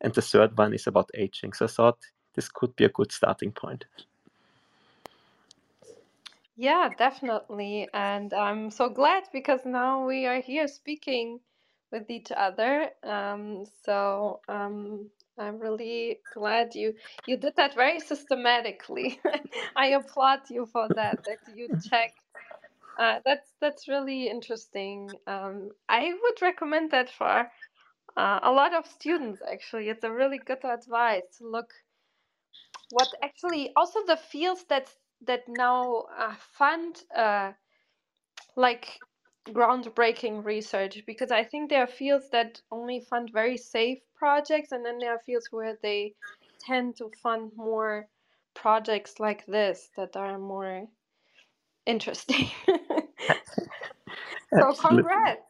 and 0.00 0.12
the 0.12 0.22
third 0.22 0.58
one 0.58 0.74
is 0.74 0.86
about 0.86 1.10
aging. 1.14 1.52
So 1.52 1.64
I 1.64 1.68
thought 1.68 1.98
this 2.34 2.48
could 2.48 2.74
be 2.76 2.84
a 2.84 2.88
good 2.88 3.12
starting 3.12 3.52
point. 3.52 3.84
Yeah, 6.56 6.90
definitely. 6.96 7.88
And 7.94 8.32
I'm 8.34 8.70
so 8.70 8.88
glad 8.88 9.24
because 9.32 9.64
now 9.64 10.06
we 10.06 10.26
are 10.26 10.40
here 10.40 10.68
speaking 10.68 11.40
with 11.90 12.10
each 12.10 12.30
other. 12.30 12.90
Um, 13.02 13.64
so 13.84 14.40
um, 14.48 15.10
I'm 15.38 15.58
really 15.58 16.20
glad 16.32 16.74
you 16.74 16.94
you 17.26 17.36
did 17.36 17.56
that 17.56 17.74
very 17.74 18.00
systematically. 18.00 19.20
I 19.76 19.88
applaud 19.88 20.50
you 20.50 20.66
for 20.66 20.90
that. 20.94 21.24
That 21.26 21.40
you 21.46 21.70
checked. 21.80 22.20
Uh, 22.98 23.20
that's 23.24 23.52
that's 23.60 23.88
really 23.88 24.28
interesting. 24.28 25.16
Um, 25.26 25.70
I 25.88 26.12
would 26.22 26.42
recommend 26.42 26.90
that 26.92 27.10
for 27.10 27.50
uh, 28.16 28.40
a 28.42 28.52
lot 28.52 28.74
of 28.74 28.86
students. 28.86 29.42
Actually, 29.50 29.88
it's 29.88 30.04
a 30.04 30.12
really 30.12 30.38
good 30.38 30.64
advice 30.64 31.24
to 31.38 31.48
look 31.48 31.72
what 32.90 33.14
actually 33.22 33.72
also 33.76 34.00
the 34.06 34.16
fields 34.16 34.64
that 34.68 34.94
that 35.26 35.48
now 35.48 36.04
uh, 36.18 36.34
fund 36.58 37.02
uh, 37.16 37.52
like 38.56 39.00
groundbreaking 39.48 40.44
research 40.44 41.02
because 41.06 41.30
I 41.30 41.44
think 41.44 41.70
there 41.70 41.82
are 41.82 41.86
fields 41.88 42.30
that 42.30 42.60
only 42.70 43.00
fund 43.00 43.30
very 43.32 43.56
safe 43.56 43.98
projects, 44.16 44.72
and 44.72 44.84
then 44.84 44.98
there 44.98 45.12
are 45.12 45.20
fields 45.26 45.48
where 45.50 45.76
they 45.82 46.14
tend 46.60 46.96
to 46.96 47.10
fund 47.22 47.52
more 47.56 48.08
projects 48.54 49.18
like 49.18 49.44
this 49.46 49.90
that 49.96 50.16
are 50.16 50.38
more 50.38 50.86
interesting. 51.86 52.50
so 54.58 54.72
congrats. 54.74 55.42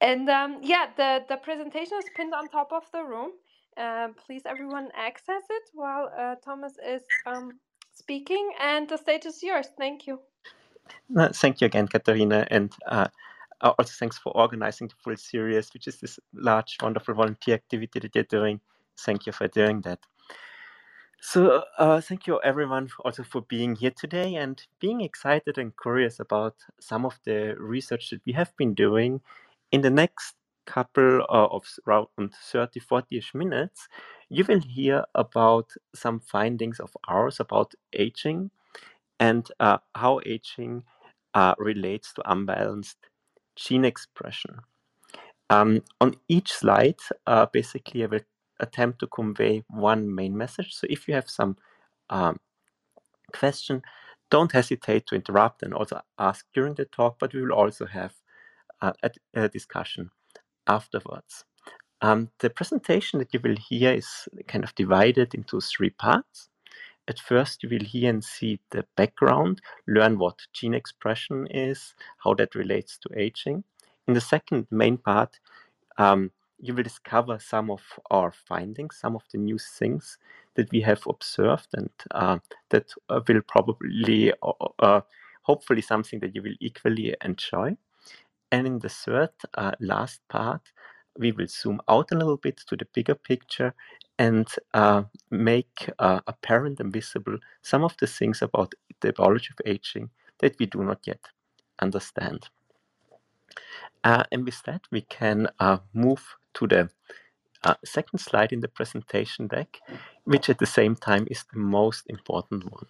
And 0.00 0.28
um, 0.28 0.60
yeah, 0.62 0.86
the, 0.96 1.24
the 1.28 1.36
presentation 1.36 1.98
is 1.98 2.08
pinned 2.16 2.34
on 2.34 2.48
top 2.48 2.72
of 2.72 2.84
the 2.92 3.02
room. 3.02 3.32
Uh, 3.76 4.08
please, 4.26 4.42
everyone, 4.46 4.90
access 4.96 5.42
it 5.50 5.70
while 5.74 6.10
uh, 6.16 6.36
Thomas 6.44 6.74
is 6.84 7.02
um, 7.26 7.58
speaking, 7.94 8.50
and 8.60 8.88
the 8.88 8.96
stage 8.96 9.26
is 9.26 9.42
yours. 9.42 9.68
Thank 9.76 10.06
you. 10.06 10.20
No, 11.08 11.28
thank 11.32 11.60
you 11.60 11.66
again, 11.66 11.88
Katharina, 11.88 12.46
and 12.50 12.72
uh, 12.86 13.08
also 13.60 13.92
thanks 13.98 14.18
for 14.18 14.36
organizing 14.36 14.88
the 14.88 14.94
full 15.02 15.16
series, 15.16 15.72
which 15.72 15.88
is 15.88 15.98
this 16.00 16.18
large, 16.34 16.76
wonderful 16.82 17.14
volunteer 17.14 17.54
activity 17.54 18.00
that 18.00 18.14
you're 18.14 18.24
doing. 18.24 18.60
Thank 18.98 19.26
you 19.26 19.32
for 19.32 19.48
doing 19.48 19.80
that. 19.82 20.00
So, 21.20 21.64
uh, 21.78 22.00
thank 22.00 22.26
you 22.28 22.40
everyone 22.42 22.88
also 23.04 23.24
for 23.24 23.42
being 23.42 23.74
here 23.74 23.90
today 23.90 24.36
and 24.36 24.62
being 24.80 25.00
excited 25.00 25.58
and 25.58 25.72
curious 25.82 26.20
about 26.20 26.54
some 26.78 27.04
of 27.04 27.18
the 27.24 27.56
research 27.58 28.10
that 28.10 28.20
we 28.24 28.32
have 28.34 28.56
been 28.56 28.74
doing. 28.74 29.20
In 29.72 29.80
the 29.80 29.90
next 29.90 30.36
couple 30.64 31.26
of 31.28 31.64
around 31.86 32.08
30 32.52 32.78
40ish 32.80 33.34
minutes, 33.34 33.88
you 34.28 34.44
will 34.46 34.60
hear 34.60 35.04
about 35.14 35.70
some 35.94 36.20
findings 36.20 36.78
of 36.78 36.96
ours 37.08 37.40
about 37.40 37.74
aging 37.92 38.50
and 39.20 39.48
uh, 39.60 39.78
how 39.94 40.20
aging 40.26 40.82
uh, 41.34 41.54
relates 41.58 42.12
to 42.14 42.30
unbalanced 42.30 42.98
gene 43.56 43.84
expression. 43.84 44.60
Um, 45.50 45.82
on 46.00 46.14
each 46.28 46.52
slide, 46.52 47.00
uh, 47.26 47.46
basically, 47.52 48.04
I 48.04 48.06
will 48.06 48.20
attempt 48.60 49.00
to 49.00 49.06
convey 49.06 49.64
one 49.68 50.14
main 50.14 50.36
message. 50.36 50.74
So 50.74 50.86
if 50.90 51.08
you 51.08 51.14
have 51.14 51.28
some 51.28 51.56
um, 52.10 52.38
question, 53.32 53.82
don't 54.30 54.52
hesitate 54.52 55.06
to 55.06 55.14
interrupt 55.14 55.62
and 55.62 55.72
also 55.72 56.00
ask 56.18 56.44
during 56.54 56.74
the 56.74 56.84
talk, 56.86 57.16
but 57.18 57.32
we 57.32 57.40
will 57.40 57.52
also 57.52 57.86
have 57.86 58.12
uh, 58.82 58.92
a, 59.02 59.10
a, 59.34 59.48
discussion 59.48 60.10
afterwards. 60.66 61.44
Um, 62.02 62.30
the 62.40 62.50
presentation 62.50 63.18
that 63.18 63.32
you 63.32 63.40
will 63.42 63.56
hear 63.56 63.92
is 63.92 64.28
kind 64.46 64.64
of 64.64 64.74
divided 64.74 65.34
into 65.34 65.60
three 65.60 65.90
parts. 65.90 66.48
At 67.08 67.18
first, 67.18 67.62
you 67.62 67.70
will 67.70 67.84
hear 67.84 68.10
and 68.10 68.22
see 68.22 68.60
the 68.70 68.84
background, 68.94 69.62
learn 69.86 70.18
what 70.18 70.38
gene 70.52 70.74
expression 70.74 71.46
is, 71.46 71.94
how 72.18 72.34
that 72.34 72.54
relates 72.54 72.98
to 72.98 73.08
aging. 73.18 73.64
In 74.06 74.12
the 74.12 74.20
second 74.20 74.66
main 74.70 74.98
part, 74.98 75.40
um, 75.96 76.30
you 76.60 76.74
will 76.74 76.82
discover 76.82 77.38
some 77.38 77.70
of 77.70 77.80
our 78.10 78.30
findings, 78.30 78.98
some 78.98 79.16
of 79.16 79.22
the 79.32 79.38
new 79.38 79.56
things 79.58 80.18
that 80.54 80.70
we 80.70 80.82
have 80.82 81.02
observed, 81.08 81.68
and 81.72 81.90
uh, 82.10 82.38
that 82.68 82.92
uh, 83.08 83.20
will 83.26 83.40
probably, 83.40 84.32
uh, 84.42 84.52
uh 84.80 85.00
hopefully, 85.42 85.80
something 85.80 86.20
that 86.20 86.34
you 86.34 86.42
will 86.42 86.56
equally 86.60 87.14
enjoy. 87.24 87.74
And 88.52 88.66
in 88.66 88.80
the 88.80 88.90
third, 88.90 89.30
uh, 89.54 89.72
last 89.80 90.20
part, 90.28 90.60
we 91.18 91.32
will 91.32 91.46
zoom 91.48 91.80
out 91.88 92.12
a 92.12 92.16
little 92.16 92.36
bit 92.36 92.58
to 92.68 92.76
the 92.76 92.86
bigger 92.92 93.14
picture 93.14 93.74
and 94.18 94.48
uh, 94.74 95.02
make 95.30 95.90
uh, 95.98 96.20
apparent 96.26 96.80
and 96.80 96.92
visible 96.92 97.38
some 97.62 97.84
of 97.84 97.96
the 97.98 98.06
things 98.06 98.42
about 98.42 98.74
the 99.00 99.12
biology 99.12 99.48
of 99.50 99.66
aging 99.66 100.10
that 100.40 100.56
we 100.58 100.66
do 100.66 100.82
not 100.82 101.00
yet 101.06 101.20
understand. 101.80 102.48
Uh, 104.04 104.24
and 104.32 104.44
with 104.44 104.62
that, 104.64 104.82
we 104.90 105.02
can 105.02 105.48
uh, 105.60 105.78
move 105.92 106.24
to 106.54 106.66
the 106.66 106.88
uh, 107.64 107.74
second 107.84 108.18
slide 108.18 108.52
in 108.52 108.60
the 108.60 108.68
presentation 108.68 109.46
deck, 109.46 109.80
which 110.24 110.48
at 110.48 110.58
the 110.58 110.66
same 110.66 110.94
time 110.94 111.26
is 111.30 111.44
the 111.52 111.58
most 111.58 112.04
important 112.08 112.64
one. 112.72 112.86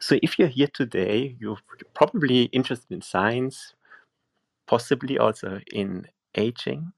So 0.00 0.18
if 0.22 0.38
you're 0.38 0.48
here 0.48 0.68
today, 0.72 1.36
you're 1.38 1.58
probably 1.94 2.44
interested 2.44 2.92
in 2.92 3.02
science, 3.02 3.74
possibly 4.66 5.18
also 5.18 5.60
in 5.72 6.08
aging, 6.34 6.92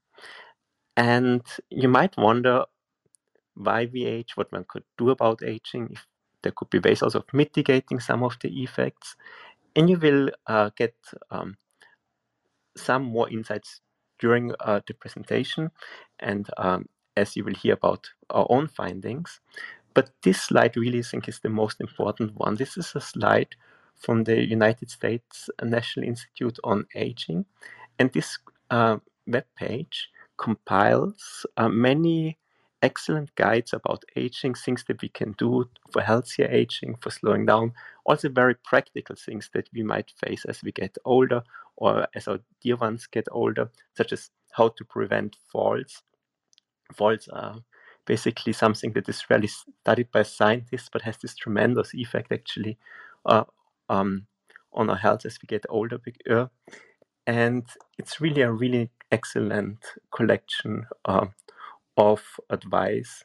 and 0.97 1.43
you 1.71 1.89
might 1.89 2.17
wonder 2.17 2.65
why 3.55 3.89
we 3.93 4.05
age, 4.05 4.37
what 4.37 4.53
one 4.53 4.65
could 4.69 4.85
do 4.99 5.11
about 5.11 5.43
aging, 5.43 5.89
if 5.93 6.07
there 6.43 6.53
could 6.53 6.71
be 6.71 6.79
ways 6.79 7.03
also 7.03 7.21
of 7.21 7.33
mitigating 7.33 8.01
some 8.01 8.23
of 8.23 8.37
the 8.41 8.63
effects. 8.63 9.17
And 9.77 9.91
you 9.91 9.99
will 9.99 10.31
uh, 10.47 10.71
get 10.77 10.95
um, 11.31 11.57
some 12.77 13.05
more 13.05 13.29
insights 13.31 13.81
during 14.19 14.53
uh, 14.61 14.81
the 14.87 14.95
presentation 14.95 15.71
and 16.21 16.49
um, 16.57 16.87
as 17.17 17.37
you 17.37 17.45
will 17.45 17.55
hear 17.55 17.75
about 17.75 18.09
our 18.31 18.47
own 18.49 18.69
findings. 18.69 19.41
But 19.95 20.11
this 20.23 20.43
slide 20.43 20.77
really 20.77 21.01
I 21.01 21.03
think 21.03 21.29
is 21.29 21.41
the 21.41 21.49
most 21.49 21.81
important 21.81 22.35
one. 22.35 22.55
This 22.57 22.77
is 22.77 22.93
a 22.95 23.01
slide 23.01 23.55
from 23.97 24.25
the 24.25 24.45
United 24.45 24.91
States 24.91 25.49
National 25.63 26.07
Institute 26.07 26.59
on 26.65 26.87
Aging. 26.95 27.45
And 27.99 28.13
this 28.13 28.39
uh, 28.71 28.99
web 29.27 29.45
page 29.57 30.09
compiles 30.37 31.47
uh, 31.57 31.69
many 31.69 32.39
excellent 32.83 33.35
guides 33.35 33.73
about 33.73 34.05
aging, 34.15 34.55
things 34.55 34.85
that 34.87 35.01
we 35.01 35.09
can 35.09 35.33
do 35.39 35.65
for 35.91 36.03
healthier 36.03 36.47
aging, 36.51 36.97
for 37.01 37.11
slowing 37.11 37.47
down, 37.47 37.73
also 38.05 38.29
very 38.29 38.55
practical 38.55 39.17
things 39.17 39.49
that 39.55 39.69
we 39.73 39.83
might 39.83 40.13
face 40.23 40.45
as 40.45 40.63
we 40.63 40.71
get 40.71 40.97
older 41.05 41.43
or 41.77 42.07
as 42.15 42.29
our 42.29 42.39
dear 42.63 42.77
ones 42.77 43.07
get 43.07 43.27
older, 43.33 43.71
such 43.97 44.13
as 44.13 44.31
how 44.53 44.69
to 44.69 44.85
prevent 44.85 45.37
falls. 45.51 46.03
Falls 46.95 47.27
are 47.29 47.57
basically 48.07 48.53
something 48.53 48.93
that 48.93 49.09
is 49.09 49.25
rarely 49.31 49.49
studied 49.49 50.11
by 50.13 50.23
scientists, 50.23 50.91
but 50.93 51.03
has 51.03 51.17
this 51.17 51.35
tremendous 51.35 51.95
effect 51.95 52.33
actually 52.33 52.77
uh, 53.25 53.45
um, 53.89 54.27
on 54.75 54.91
our 54.91 54.97
health 54.97 55.25
as 55.25 55.39
we 55.43 55.47
get 55.47 55.65
older. 55.71 55.99
Uh, 56.31 56.47
and 57.27 57.65
it's 57.99 58.21
really 58.21 58.43
a 58.43 58.53
really 58.53 58.91
excellent 59.15 59.79
collection 60.11 60.87
uh, 61.05 61.27
of 61.97 62.21
advice 62.51 63.25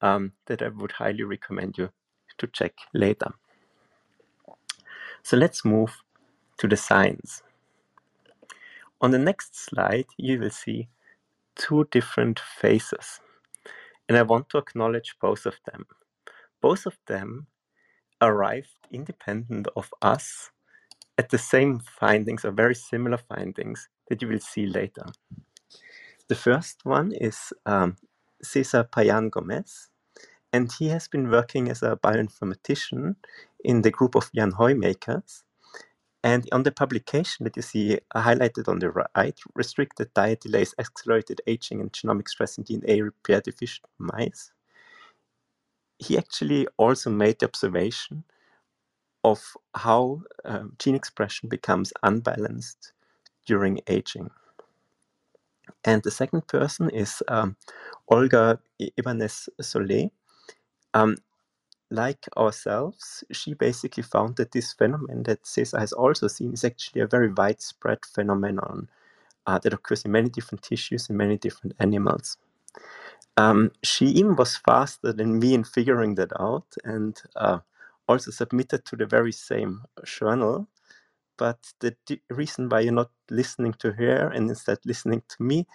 um, 0.00 0.32
that 0.46 0.62
I 0.62 0.68
would 0.68 0.92
highly 0.92 1.24
recommend 1.24 1.76
you 1.76 1.90
to 2.38 2.46
check 2.46 2.74
later. 2.94 3.30
So 5.22 5.36
let's 5.36 5.62
move 5.64 5.92
to 6.58 6.66
the 6.66 6.76
signs. 6.76 7.42
On 9.02 9.10
the 9.10 9.18
next 9.18 9.58
slide, 9.58 10.06
you 10.16 10.40
will 10.40 10.56
see 10.64 10.88
two 11.54 11.86
different 11.90 12.40
phases, 12.40 13.20
and 14.08 14.16
I 14.16 14.22
want 14.22 14.48
to 14.50 14.58
acknowledge 14.58 15.16
both 15.20 15.44
of 15.44 15.56
them. 15.66 15.84
Both 16.62 16.86
of 16.86 16.96
them 17.06 17.46
arrived 18.22 18.76
independent 18.90 19.68
of 19.76 19.92
us 20.00 20.50
at 21.18 21.28
the 21.28 21.38
same 21.38 21.80
findings 21.80 22.44
or 22.44 22.52
very 22.52 22.74
similar 22.74 23.18
findings 23.18 23.88
that 24.10 24.22
you 24.22 24.28
will 24.28 24.40
see 24.40 24.66
later. 24.66 25.06
The 26.28 26.36
first 26.36 26.84
one 26.84 27.12
is 27.12 27.52
um, 27.66 27.96
Cesar 28.42 28.84
Payan 28.84 29.30
Gomez, 29.30 29.88
and 30.52 30.72
he 30.72 30.88
has 30.88 31.08
been 31.08 31.30
working 31.30 31.70
as 31.70 31.82
a 31.82 31.98
bioinformatician 32.02 33.16
in 33.64 33.82
the 33.82 33.90
group 33.90 34.14
of 34.16 34.30
Jan 34.34 34.52
Hoeijmakers. 34.52 35.44
And 36.24 36.48
on 36.52 36.64
the 36.64 36.72
publication 36.72 37.44
that 37.44 37.56
you 37.56 37.62
see 37.62 37.98
highlighted 38.14 38.68
on 38.68 38.80
the 38.80 38.90
right, 38.90 39.38
restricted 39.54 40.14
diet 40.14 40.40
delays 40.42 40.74
accelerated 40.78 41.40
aging 41.46 41.80
and 41.80 41.92
genomic 41.92 42.28
stress 42.28 42.58
in 42.58 42.64
DNA 42.64 43.02
repair 43.04 43.40
deficient 43.40 43.86
mice, 43.98 44.52
he 45.98 46.18
actually 46.18 46.66
also 46.78 47.10
made 47.10 47.40
the 47.40 47.46
observation 47.46 48.24
of 49.24 49.42
how 49.74 50.22
um, 50.44 50.74
gene 50.78 50.94
expression 50.94 51.48
becomes 51.48 51.92
unbalanced 52.02 52.92
during 53.50 53.80
aging. 53.88 54.30
And 55.84 56.02
the 56.02 56.10
second 56.10 56.46
person 56.46 56.90
is 56.90 57.22
um, 57.26 57.56
Olga 58.08 58.60
Ibanez 58.96 59.48
Solé. 59.60 60.10
Um, 60.94 61.16
like 61.90 62.28
ourselves, 62.36 63.24
she 63.32 63.54
basically 63.54 64.04
found 64.04 64.36
that 64.36 64.52
this 64.52 64.72
phenomenon 64.72 65.24
that 65.24 65.46
Cesar 65.46 65.80
has 65.80 65.92
also 65.92 66.28
seen 66.28 66.52
is 66.52 66.64
actually 66.64 67.02
a 67.02 67.08
very 67.08 67.32
widespread 67.32 67.98
phenomenon 68.14 68.88
uh, 69.46 69.58
that 69.58 69.72
occurs 69.72 70.04
in 70.04 70.12
many 70.12 70.28
different 70.28 70.62
tissues 70.62 71.10
in 71.10 71.16
many 71.16 71.36
different 71.36 71.74
animals. 71.80 72.36
Um, 73.36 73.72
she 73.82 74.06
even 74.06 74.36
was 74.36 74.56
faster 74.58 75.12
than 75.12 75.40
me 75.40 75.54
in 75.54 75.64
figuring 75.64 76.14
that 76.16 76.32
out 76.38 76.68
and 76.84 77.20
uh, 77.34 77.58
also 78.08 78.30
submitted 78.30 78.84
to 78.86 78.96
the 78.96 79.06
very 79.06 79.32
same 79.32 79.82
journal. 80.04 80.68
But 81.40 81.58
the 81.80 81.96
reason 82.30 82.68
why 82.68 82.80
you're 82.80 82.92
not 82.92 83.12
listening 83.30 83.72
to 83.80 83.92
her 83.92 84.28
and 84.28 84.50
instead 84.50 84.78
listening 84.84 85.22
to 85.30 85.42
me 85.42 85.66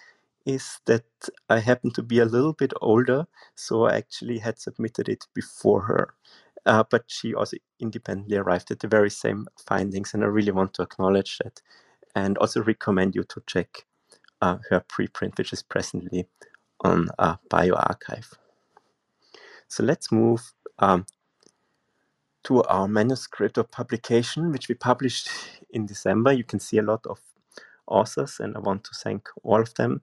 is 0.46 0.80
that 0.86 1.06
I 1.50 1.58
happen 1.58 1.90
to 1.94 2.04
be 2.04 2.20
a 2.20 2.24
little 2.24 2.52
bit 2.52 2.72
older, 2.80 3.26
so 3.56 3.86
I 3.86 3.96
actually 3.96 4.38
had 4.38 4.60
submitted 4.60 5.08
it 5.08 5.26
before 5.34 5.82
her. 5.82 6.14
Uh, 6.66 6.84
but 6.88 7.04
she 7.08 7.34
also 7.34 7.56
independently 7.80 8.36
arrived 8.36 8.70
at 8.70 8.78
the 8.78 8.88
very 8.88 9.10
same 9.10 9.48
findings, 9.68 10.14
and 10.14 10.22
I 10.22 10.28
really 10.28 10.52
want 10.52 10.72
to 10.74 10.82
acknowledge 10.82 11.38
that 11.42 11.60
and 12.14 12.38
also 12.38 12.62
recommend 12.62 13.16
you 13.16 13.24
to 13.24 13.42
check 13.48 13.86
uh, 14.42 14.58
her 14.70 14.84
preprint, 14.88 15.36
which 15.38 15.52
is 15.52 15.64
presently 15.64 16.28
on 16.84 17.08
uh, 17.18 17.36
bioRxiv. 17.50 18.34
So 19.68 19.82
let's 19.82 20.12
move 20.12 20.52
um, 20.78 21.06
to 22.46 22.62
our 22.64 22.86
manuscript 22.86 23.58
of 23.58 23.70
publication, 23.72 24.52
which 24.52 24.68
we 24.68 24.74
published 24.74 25.28
in 25.70 25.86
December. 25.86 26.32
You 26.32 26.44
can 26.44 26.60
see 26.60 26.78
a 26.78 26.82
lot 26.82 27.04
of 27.06 27.20
authors, 27.86 28.38
and 28.40 28.56
I 28.56 28.60
want 28.60 28.84
to 28.84 28.90
thank 28.94 29.28
all 29.42 29.60
of 29.60 29.74
them. 29.74 30.00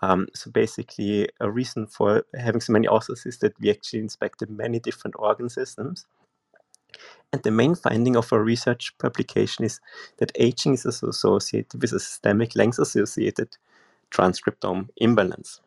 Um, 0.00 0.28
so 0.34 0.50
basically, 0.50 1.28
a 1.40 1.50
reason 1.50 1.86
for 1.86 2.24
having 2.38 2.60
so 2.60 2.72
many 2.72 2.88
authors 2.88 3.26
is 3.26 3.38
that 3.38 3.58
we 3.60 3.70
actually 3.70 4.00
inspected 4.00 4.50
many 4.50 4.80
different 4.80 5.14
organ 5.18 5.48
systems. 5.48 6.06
And 7.32 7.42
the 7.42 7.50
main 7.50 7.74
finding 7.74 8.16
of 8.16 8.32
our 8.32 8.42
research 8.42 8.96
publication 8.98 9.64
is 9.64 9.80
that 10.18 10.32
aging 10.34 10.74
is 10.74 10.84
associated 10.84 11.80
with 11.80 11.92
a 11.92 12.00
systemic 12.00 12.54
length 12.54 12.78
associated 12.78 13.56
transcriptome 14.10 14.88
imbalance. 14.96 15.60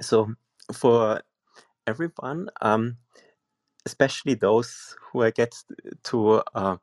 So 0.00 0.34
for 0.72 1.22
everyone, 1.86 2.50
um, 2.60 2.98
especially 3.86 4.34
those 4.34 4.96
who 5.00 5.22
I 5.22 5.30
get 5.30 5.54
to 6.04 6.42
uh, 6.54 6.76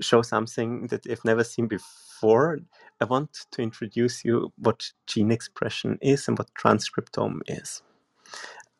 show 0.00 0.22
something 0.22 0.88
that 0.88 1.04
they've 1.04 1.24
never 1.24 1.44
seen 1.44 1.68
before, 1.68 2.58
I 3.00 3.04
want 3.04 3.46
to 3.52 3.62
introduce 3.62 4.24
you 4.24 4.52
what 4.58 4.92
gene 5.06 5.30
expression 5.30 5.98
is 6.02 6.28
and 6.28 6.36
what 6.38 6.52
transcriptome 6.54 7.40
is. 7.46 7.82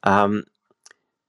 Um, 0.03 0.45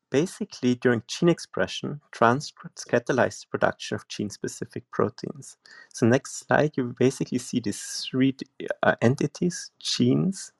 basically, 0.09 0.75
during 0.75 1.03
gene 1.07 1.29
expression, 1.29 2.01
transcripts 2.11 2.85
catalyze 2.85 3.41
the 3.41 3.47
production 3.49 3.95
of 3.95 4.07
gene-specific 4.07 4.83
proteins. 4.91 5.57
So 5.93 6.05
next 6.05 6.39
slide, 6.39 6.71
you 6.75 6.95
basically 6.97 7.37
see 7.37 7.59
these 7.59 8.07
three 8.09 8.35
uh, 8.83 8.95
entities, 9.01 9.71
genes, 9.79 10.53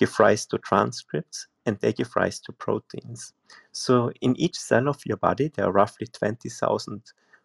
give 0.00 0.20
rise 0.20 0.46
to 0.48 0.58
transcripts, 0.58 1.48
and 1.66 1.78
they 1.80 1.94
give 1.94 2.16
rise 2.16 2.40
to 2.42 2.52
proteins. 2.54 3.34
So 3.72 4.12
in 4.22 4.36
each 4.40 4.58
cell 4.58 4.88
of 4.88 5.00
your 5.06 5.18
body, 5.18 5.50
there 5.54 5.66
are 5.66 5.72
roughly 5.72 6.08
20,000 6.08 7.02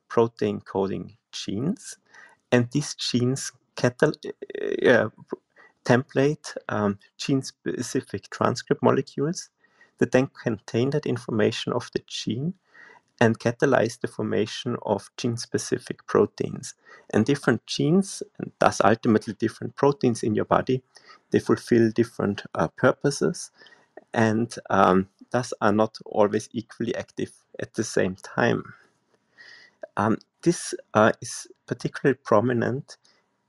protein 0.10 0.62
coding 0.62 1.18
genes, 1.34 1.98
and 2.52 2.70
these 2.72 2.96
genes 2.96 3.54
catal- 3.78 4.14
uh, 4.88 5.10
template 5.86 6.56
um, 6.70 7.00
gene-specific 7.18 8.30
transcript 8.30 8.84
molecules 8.84 9.50
that 10.00 10.12
then 10.12 10.30
contain 10.44 10.92
that 10.92 11.06
information 11.06 11.74
of 11.74 11.90
the 11.94 12.02
gene 12.08 12.54
and 13.22 13.40
catalyze 13.40 14.00
the 14.02 14.08
formation 14.08 14.78
of 14.84 15.10
gene-specific 15.18 16.06
proteins. 16.08 16.76
And 17.14 17.26
different 17.26 17.66
genes, 17.68 18.24
and 18.40 18.52
thus 18.60 18.82
ultimately 18.84 19.34
different 19.36 19.76
proteins 19.76 20.24
in 20.24 20.36
your 20.36 20.46
body, 20.46 20.84
they 21.36 21.40
fulfill 21.40 21.92
different 21.92 22.44
uh, 22.56 22.70
purposes 22.78 23.52
and 24.14 24.56
um, 24.70 25.10
thus 25.32 25.54
are 25.60 25.74
not 25.74 25.98
always 26.06 26.48
equally 26.54 26.96
active 26.96 27.34
at 27.60 27.74
the 27.74 27.84
same 27.84 28.16
time. 28.16 28.64
Um, 29.98 30.18
this 30.44 30.74
uh, 30.94 31.12
is 31.22 31.46
particularly 31.68 32.18
prominent 32.24 32.96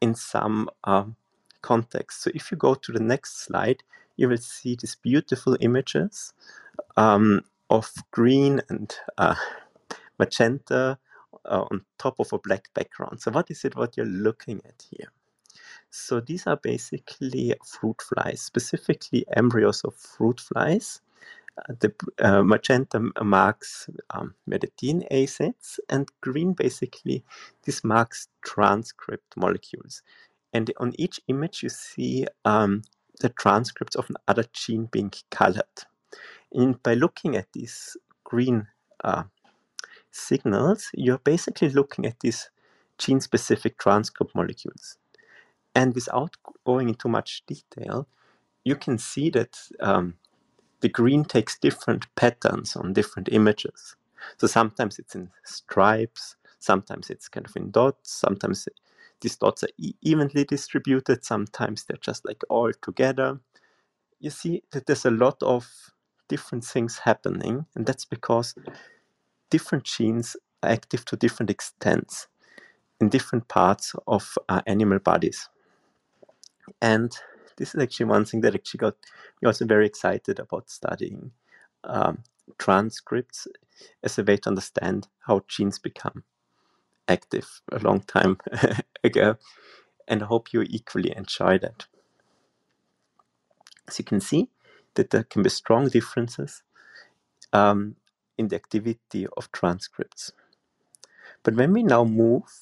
in 0.00 0.16
some 0.16 0.68
um, 0.82 1.14
contexts. 1.62 2.24
So 2.24 2.32
if 2.34 2.50
you 2.50 2.56
go 2.56 2.74
to 2.74 2.90
the 2.90 2.98
next 2.98 3.44
slide, 3.44 3.84
you 4.16 4.28
will 4.28 4.38
see 4.38 4.74
these 4.74 4.96
beautiful 4.96 5.56
images 5.60 6.34
um, 6.96 7.42
of 7.70 7.88
green 8.10 8.62
and 8.68 8.92
uh, 9.16 9.36
magenta 10.18 10.98
uh, 11.44 11.64
on 11.70 11.82
top 11.98 12.18
of 12.18 12.32
a 12.32 12.38
black 12.40 12.66
background. 12.74 13.20
So 13.20 13.30
what 13.30 13.48
is 13.48 13.64
it 13.64 13.76
what 13.76 13.96
you're 13.96 14.06
looking 14.06 14.60
at 14.64 14.86
here? 14.90 15.12
So 15.96 16.20
these 16.20 16.46
are 16.46 16.56
basically 16.56 17.54
fruit 17.64 18.02
flies, 18.02 18.42
specifically 18.42 19.24
embryos 19.34 19.82
of 19.82 19.94
fruit 19.94 20.40
flies. 20.40 21.00
Uh, 21.58 21.72
the 21.80 21.94
uh, 22.20 22.42
magenta 22.42 23.00
marks 23.24 23.88
um, 24.10 24.34
where 24.44 24.58
the 24.58 24.68
DNA 24.80 25.26
sits, 25.26 25.80
and 25.88 26.06
green 26.20 26.52
basically 26.52 27.24
this 27.64 27.82
marks 27.82 28.28
transcript 28.42 29.36
molecules. 29.36 30.02
And 30.52 30.70
on 30.76 30.92
each 30.98 31.18
image, 31.28 31.62
you 31.62 31.70
see 31.70 32.26
um, 32.44 32.82
the 33.20 33.30
transcripts 33.30 33.96
of 33.96 34.10
another 34.10 34.44
gene 34.52 34.88
being 34.92 35.12
colored. 35.30 35.86
And 36.52 36.80
by 36.82 36.92
looking 36.92 37.36
at 37.36 37.52
these 37.54 37.96
green 38.22 38.66
uh, 39.02 39.24
signals, 40.10 40.90
you're 40.92 41.18
basically 41.18 41.70
looking 41.70 42.04
at 42.04 42.20
these 42.20 42.50
gene 42.98 43.20
specific 43.20 43.78
transcript 43.78 44.34
molecules. 44.34 44.98
And 45.76 45.94
without 45.94 46.36
going 46.66 46.90
into 46.90 47.08
much 47.08 47.44
detail, 47.46 48.08
you 48.64 48.76
can 48.76 48.98
see 48.98 49.30
that 49.30 49.58
um, 49.80 50.16
the 50.82 50.90
green 50.90 51.24
takes 51.24 51.58
different 51.58 52.06
patterns 52.16 52.76
on 52.76 52.94
different 52.94 53.30
images. 53.32 53.96
So 54.38 54.48
sometimes 54.48 55.00
it's 55.00 55.16
in 55.16 55.30
stripes, 55.44 56.36
sometimes 56.60 57.10
it's 57.10 57.28
kind 57.28 57.46
of 57.46 57.56
in 57.56 57.72
dots, 57.72 58.12
sometimes 58.12 58.68
these 59.22 59.36
dots 59.36 59.64
are 59.64 59.70
e- 59.78 59.94
evenly 60.02 60.44
distributed, 60.44 61.24
sometimes 61.24 61.84
they're 61.84 61.98
just 62.02 62.26
like 62.26 62.42
all 62.50 62.72
together. 62.82 63.40
You 64.20 64.30
see 64.30 64.62
that 64.72 64.86
there's 64.86 65.06
a 65.06 65.10
lot 65.10 65.42
of 65.42 65.68
different 66.28 66.64
things 66.64 66.98
happening, 67.00 67.66
and 67.76 67.86
that's 67.86 68.06
because 68.06 68.54
different 69.50 69.84
genes 69.84 70.36
are 70.62 70.70
active 70.70 71.04
to 71.06 71.16
different 71.16 71.50
extents 71.50 72.28
in 73.00 73.08
different 73.10 73.48
parts 73.48 73.94
of 74.08 74.38
uh, 74.48 74.62
animal 74.66 74.98
bodies. 75.00 75.48
And 76.82 77.12
this 77.56 77.74
is 77.74 77.82
actually 77.82 78.06
one 78.06 78.24
thing 78.24 78.42
that 78.42 78.54
actually 78.54 78.78
got 78.78 78.96
me 79.42 79.46
also 79.46 79.66
very 79.66 79.86
excited 79.86 80.40
about 80.40 80.70
studying 80.70 81.32
um, 81.84 82.24
transcripts 82.58 83.48
as 84.02 84.18
a 84.18 84.24
way 84.24 84.36
to 84.38 84.50
understand 84.50 85.08
how 85.26 85.42
genes 85.48 85.78
become 85.78 86.24
active 87.08 87.62
a 87.72 87.78
long 87.80 88.00
time 88.00 88.38
ago. 89.04 89.36
And 90.08 90.22
I 90.22 90.26
hope 90.26 90.52
you 90.52 90.62
equally 90.62 91.16
enjoy 91.16 91.58
that. 91.58 91.86
As 93.88 93.98
you 93.98 94.04
can 94.06 94.20
see, 94.20 94.50
that 94.94 95.10
there 95.10 95.24
can 95.24 95.42
be 95.42 95.50
strong 95.50 95.88
differences 95.88 96.62
um, 97.52 97.96
in 98.38 98.48
the 98.48 98.56
activity 98.56 99.26
of 99.36 99.52
transcripts. 99.52 100.32
But 101.44 101.56
when 101.56 101.72
we 101.72 101.82
now 101.84 102.04
move 102.04 102.60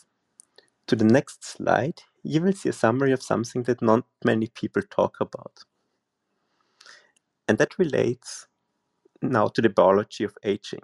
To 0.89 0.97
the 0.97 1.07
next 1.07 1.45
slide, 1.47 2.03
you 2.25 2.43
will 2.43 2.53
see 2.55 2.71
a 2.71 2.73
summary 2.73 3.13
of 3.13 3.23
something 3.23 3.63
that 3.65 3.83
not 3.83 4.05
many 4.25 4.49
people 4.49 4.83
talk 4.91 5.19
about. 5.21 5.61
And 7.47 7.59
that 7.59 7.79
relates 7.79 8.47
now 9.23 9.49
to 9.49 9.63
the 9.63 9.69
biology 9.69 10.25
of 10.25 10.37
aging. 10.43 10.83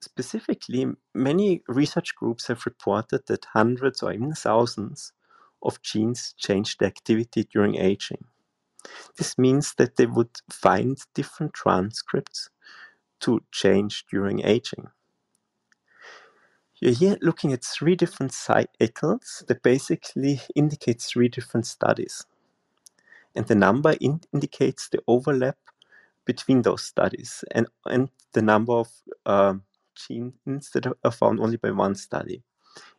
Specifically, 0.00 0.86
many 1.14 1.62
research 1.68 2.14
groups 2.16 2.46
have 2.46 2.64
reported 2.64 3.26
that 3.26 3.44
hundreds 3.52 4.02
or 4.02 4.12
even 4.12 4.32
thousands 4.32 5.12
of 5.62 5.82
genes 5.82 6.34
change 6.38 6.78
their 6.78 6.88
activity 6.88 7.44
during 7.44 7.76
aging. 7.76 8.24
This 9.18 9.36
means 9.36 9.74
that 9.76 9.96
they 9.96 10.06
would 10.06 10.30
find 10.50 10.98
different 11.14 11.52
transcripts 11.52 12.48
to 13.20 13.40
change 13.52 14.06
during 14.10 14.42
aging. 14.42 14.88
You're 16.80 16.94
here 16.94 17.18
looking 17.20 17.52
at 17.52 17.62
three 17.62 17.94
different 17.94 18.32
cycles 18.32 19.44
that 19.48 19.62
basically 19.62 20.40
indicate 20.54 21.02
three 21.02 21.28
different 21.28 21.66
studies. 21.66 22.24
And 23.36 23.46
the 23.46 23.54
number 23.54 23.94
in 24.00 24.22
indicates 24.32 24.88
the 24.88 25.00
overlap 25.06 25.58
between 26.24 26.62
those 26.62 26.82
studies 26.82 27.44
and, 27.52 27.66
and 27.84 28.08
the 28.32 28.40
number 28.40 28.72
of 28.72 28.88
uh, 29.26 29.54
genes 29.94 30.70
that 30.72 30.86
are 31.04 31.10
found 31.10 31.38
only 31.40 31.58
by 31.58 31.70
one 31.70 31.94
study. 31.94 32.42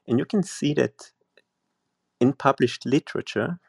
And 0.08 0.20
you 0.20 0.26
can 0.26 0.44
see 0.44 0.76
that 0.76 1.12
in 2.20 2.34
published 2.34 2.86
literature, 2.86 3.60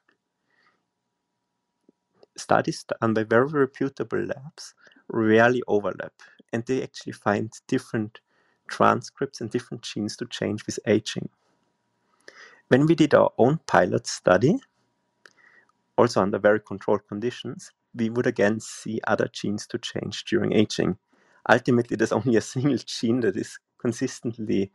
studies 2.37 2.85
done 3.01 3.14
by 3.14 3.25
very 3.25 3.46
reputable 3.46 4.25
labs 4.25 4.75
rarely 5.09 5.62
overlap, 5.68 6.12
and 6.53 6.64
they 6.66 6.83
actually 6.83 7.12
find 7.12 7.51
different 7.66 8.20
transcripts 8.68 9.40
and 9.40 9.51
different 9.51 9.83
genes 9.83 10.16
to 10.16 10.27
change 10.27 10.66
with 10.66 10.79
aging. 10.87 11.29
When 12.68 12.87
we 12.87 12.94
did 12.94 13.14
our 13.14 13.33
own 13.38 13.61
pilot 13.66 14.07
study, 14.07 14.59
also 15.98 16.22
under 16.22 16.38
very 16.38 16.61
controlled 16.61 17.07
conditions, 17.09 17.70
we 17.94 18.09
would 18.11 18.27
again 18.27 18.61
see 18.61 19.01
other 19.07 19.29
genes 19.33 19.66
to 19.68 19.79
change 19.79 20.25
during 20.25 20.53
aging. 20.53 20.96
Ultimately, 21.48 21.96
there's 21.96 22.12
only 22.20 22.37
a 22.37 22.40
single 22.40 22.79
gene 22.79 23.20
that 23.20 23.37
is 23.37 23.59
consistently 23.79 24.70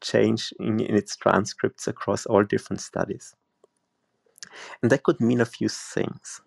changing 0.00 0.80
in 0.80 0.96
its 0.96 1.16
transcripts 1.16 1.86
across 1.86 2.26
all 2.26 2.44
different 2.44 2.80
studies. 2.80 3.34
And 4.82 4.90
that 4.90 5.02
could 5.02 5.20
mean 5.20 5.40
a 5.40 5.46
few 5.46 5.68
things. 5.68 6.40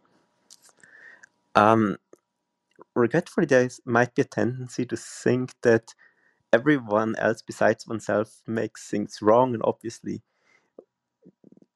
Um, 1.55 1.97
regretfully, 2.95 3.45
there 3.45 3.63
is, 3.63 3.81
might 3.85 4.15
be 4.15 4.23
a 4.23 4.25
tendency 4.25 4.85
to 4.85 4.97
think 4.97 5.53
that 5.61 5.93
everyone 6.53 7.15
else 7.17 7.41
besides 7.41 7.87
oneself 7.87 8.41
makes 8.47 8.89
things 8.89 9.19
wrong, 9.21 9.53
and 9.53 9.63
obviously, 9.65 10.21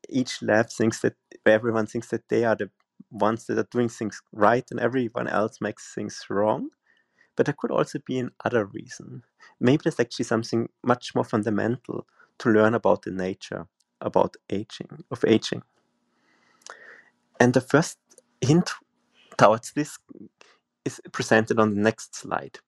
each 0.09 0.41
lab 0.41 0.69
thinks 0.69 1.01
that 1.01 1.15
everyone 1.45 1.85
thinks 1.87 2.09
that 2.09 2.27
they 2.29 2.43
are 2.43 2.55
the 2.55 2.69
ones 3.11 3.45
that 3.45 3.57
are 3.57 3.67
doing 3.71 3.89
things 3.89 4.21
right, 4.31 4.65
and 4.71 4.79
everyone 4.79 5.27
else 5.27 5.61
makes 5.61 5.93
things 5.93 6.23
wrong. 6.29 6.69
But 7.35 7.47
there 7.47 7.55
could 7.57 7.71
also 7.71 7.99
be 8.05 8.19
another 8.19 8.65
reason. 8.65 9.23
Maybe 9.59 9.81
there's 9.83 9.99
actually 9.99 10.25
something 10.25 10.69
much 10.83 11.15
more 11.15 11.25
fundamental 11.25 12.07
to 12.39 12.49
learn 12.49 12.73
about 12.75 13.03
the 13.03 13.11
nature 13.11 13.67
about 14.01 14.35
aging 14.49 15.03
of 15.11 15.23
aging. 15.25 15.63
And 17.39 17.53
the 17.53 17.61
first 17.61 17.97
hint 18.41 18.71
towards 19.37 19.73
this 19.73 19.97
is 20.85 21.01
presented 21.11 21.59
on 21.59 21.75
the 21.75 21.81
next 21.81 22.15
slide. 22.15 22.59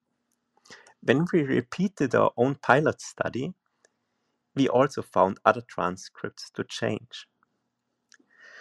When 1.02 1.26
we 1.32 1.42
repeated 1.42 2.14
our 2.14 2.32
own 2.36 2.56
pilot 2.56 3.00
study, 3.00 3.54
we 4.56 4.68
also 4.68 5.02
found 5.02 5.38
other 5.44 5.62
transcripts 5.62 6.50
to 6.52 6.64
change. 6.64 7.26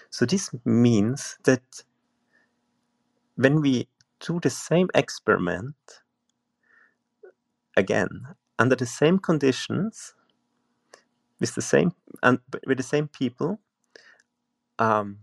So 0.10 0.26
this 0.26 0.52
means 0.65 1.38
that 1.45 1.84
when 3.36 3.62
we 3.62 3.88
do 4.19 4.39
the 4.41 4.50
same 4.50 4.89
experiment, 4.95 5.76
again, 7.78 8.10
under 8.60 8.76
the 8.76 8.86
same 8.86 9.19
conditions, 9.19 10.13
with 11.39 11.56
the 11.56 11.62
same 11.62 11.93
and 12.23 12.39
with 12.67 12.78
the 12.78 12.84
same 12.84 13.08
people, 13.08 13.60
um, 14.80 15.19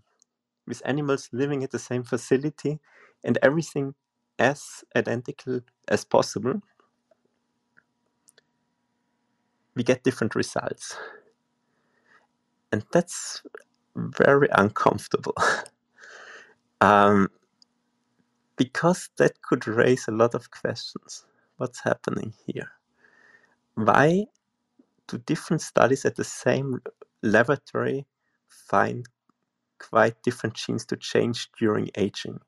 with 0.66 0.83
animals 0.85 1.29
living 1.33 1.64
at 1.64 1.70
the 1.72 1.79
same 1.79 2.05
facility, 2.05 2.81
and 3.24 3.38
everything 3.42 3.94
as 4.38 4.85
identical 4.96 5.61
as 5.88 6.05
possible, 6.05 6.62
we 9.75 9.83
get 9.83 10.05
different 10.05 10.35
results. 10.35 10.97
And 12.73 12.85
that's 12.93 13.43
very 13.97 14.49
uncomfortable. 14.53 15.35
um, 16.81 17.29
because 18.57 19.11
that 19.19 19.43
could 19.43 19.67
raise 19.67 20.09
a 20.09 20.13
lot 20.13 20.35
of 20.35 20.51
questions. 20.51 21.25
What's 21.57 21.81
happening 21.81 22.35
here? 22.47 22.71
Why 23.75 24.27
do 25.09 25.19
different 25.19 25.63
studies 25.63 26.05
at 26.05 26.17
the 26.17 26.25
same 26.25 26.81
laboratory 27.23 28.07
find 28.49 29.07
quite 29.79 30.23
different 30.23 30.55
genes 30.55 30.87
to 30.87 30.97
change 30.97 31.51
during 31.59 31.91
aging? 31.97 32.41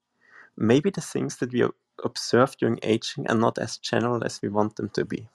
Maybe 0.57 0.91
the 0.91 1.01
things 1.01 1.37
that 1.39 1.53
we 1.53 1.69
observe 2.05 2.57
during 2.57 2.79
aging 2.83 3.29
are 3.29 3.37
not 3.37 3.59
as 3.59 3.79
general 3.79 4.25
as 4.25 4.41
we 4.43 4.49
want 4.49 4.77
them 4.77 4.89
to 4.91 5.05
be. 5.05 5.29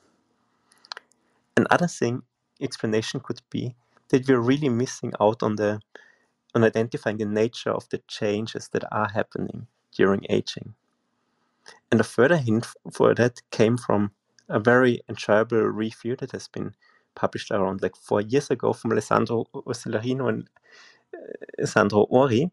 Another 1.58 1.88
thing 1.88 2.24
explanation 2.60 3.20
could 3.20 3.42
be 3.50 3.76
that 4.10 4.28
we're 4.28 4.40
really 4.40 4.70
missing 4.70 5.14
out 5.20 5.42
on 5.44 5.56
the 5.56 5.80
on 6.54 6.64
identifying 6.64 7.18
the 7.18 7.26
nature 7.26 7.72
of 7.72 7.88
the 7.90 8.00
changes 8.08 8.68
that 8.70 8.84
are 8.92 9.10
happening 9.10 9.68
during 9.96 10.26
aging. 10.30 10.76
And 11.92 12.00
a 12.00 12.04
further 12.04 12.38
hint 12.38 12.68
for 12.92 13.14
that 13.16 13.42
came 13.52 13.78
from 13.78 14.12
a 14.50 14.60
very 14.60 15.02
enjoyable 15.08 15.62
review 15.62 16.16
that 16.18 16.32
has 16.32 16.48
been 16.48 16.76
published 17.16 17.52
around 17.52 17.82
like 17.82 17.96
four 17.96 18.22
years 18.22 18.50
ago 18.50 18.74
from 18.74 18.92
Alessandro 18.92 19.46
Cellerino 19.54 20.28
and 20.30 20.50
uh, 21.14 21.66
Sandro 21.66 22.02
Ori, 22.10 22.52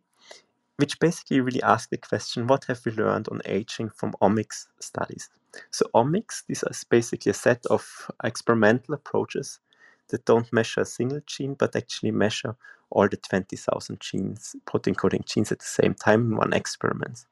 which 0.76 1.00
basically 1.00 1.40
really 1.40 1.62
asked 1.62 1.90
the 1.90 1.96
question 1.98 2.46
what 2.46 2.64
have 2.66 2.80
we 2.84 2.92
learned 2.92 3.28
on 3.28 3.40
aging 3.44 3.90
from 3.90 4.12
omics 4.22 4.66
studies? 4.80 5.28
So, 5.70 5.87
omics, 5.94 6.44
this 6.46 6.62
is 6.62 6.84
basically 6.84 7.30
a 7.30 7.34
set 7.34 7.64
of 7.66 8.11
experimental 8.22 8.94
approaches 8.94 9.61
that 10.08 10.24
don't 10.24 10.52
measure 10.52 10.82
a 10.82 10.87
single 10.87 11.20
gene 11.26 11.54
but 11.54 11.76
actually 11.76 12.12
measure 12.12 12.56
all 12.90 13.08
the 13.08 13.16
20,000 13.16 14.00
genes, 14.00 14.56
protein 14.64 14.94
coding 14.94 15.24
genes 15.26 15.52
at 15.52 15.58
the 15.58 15.64
same 15.64 15.94
time 15.94 16.32
in 16.32 16.37
one 16.37 16.52
experiment. 16.52 17.26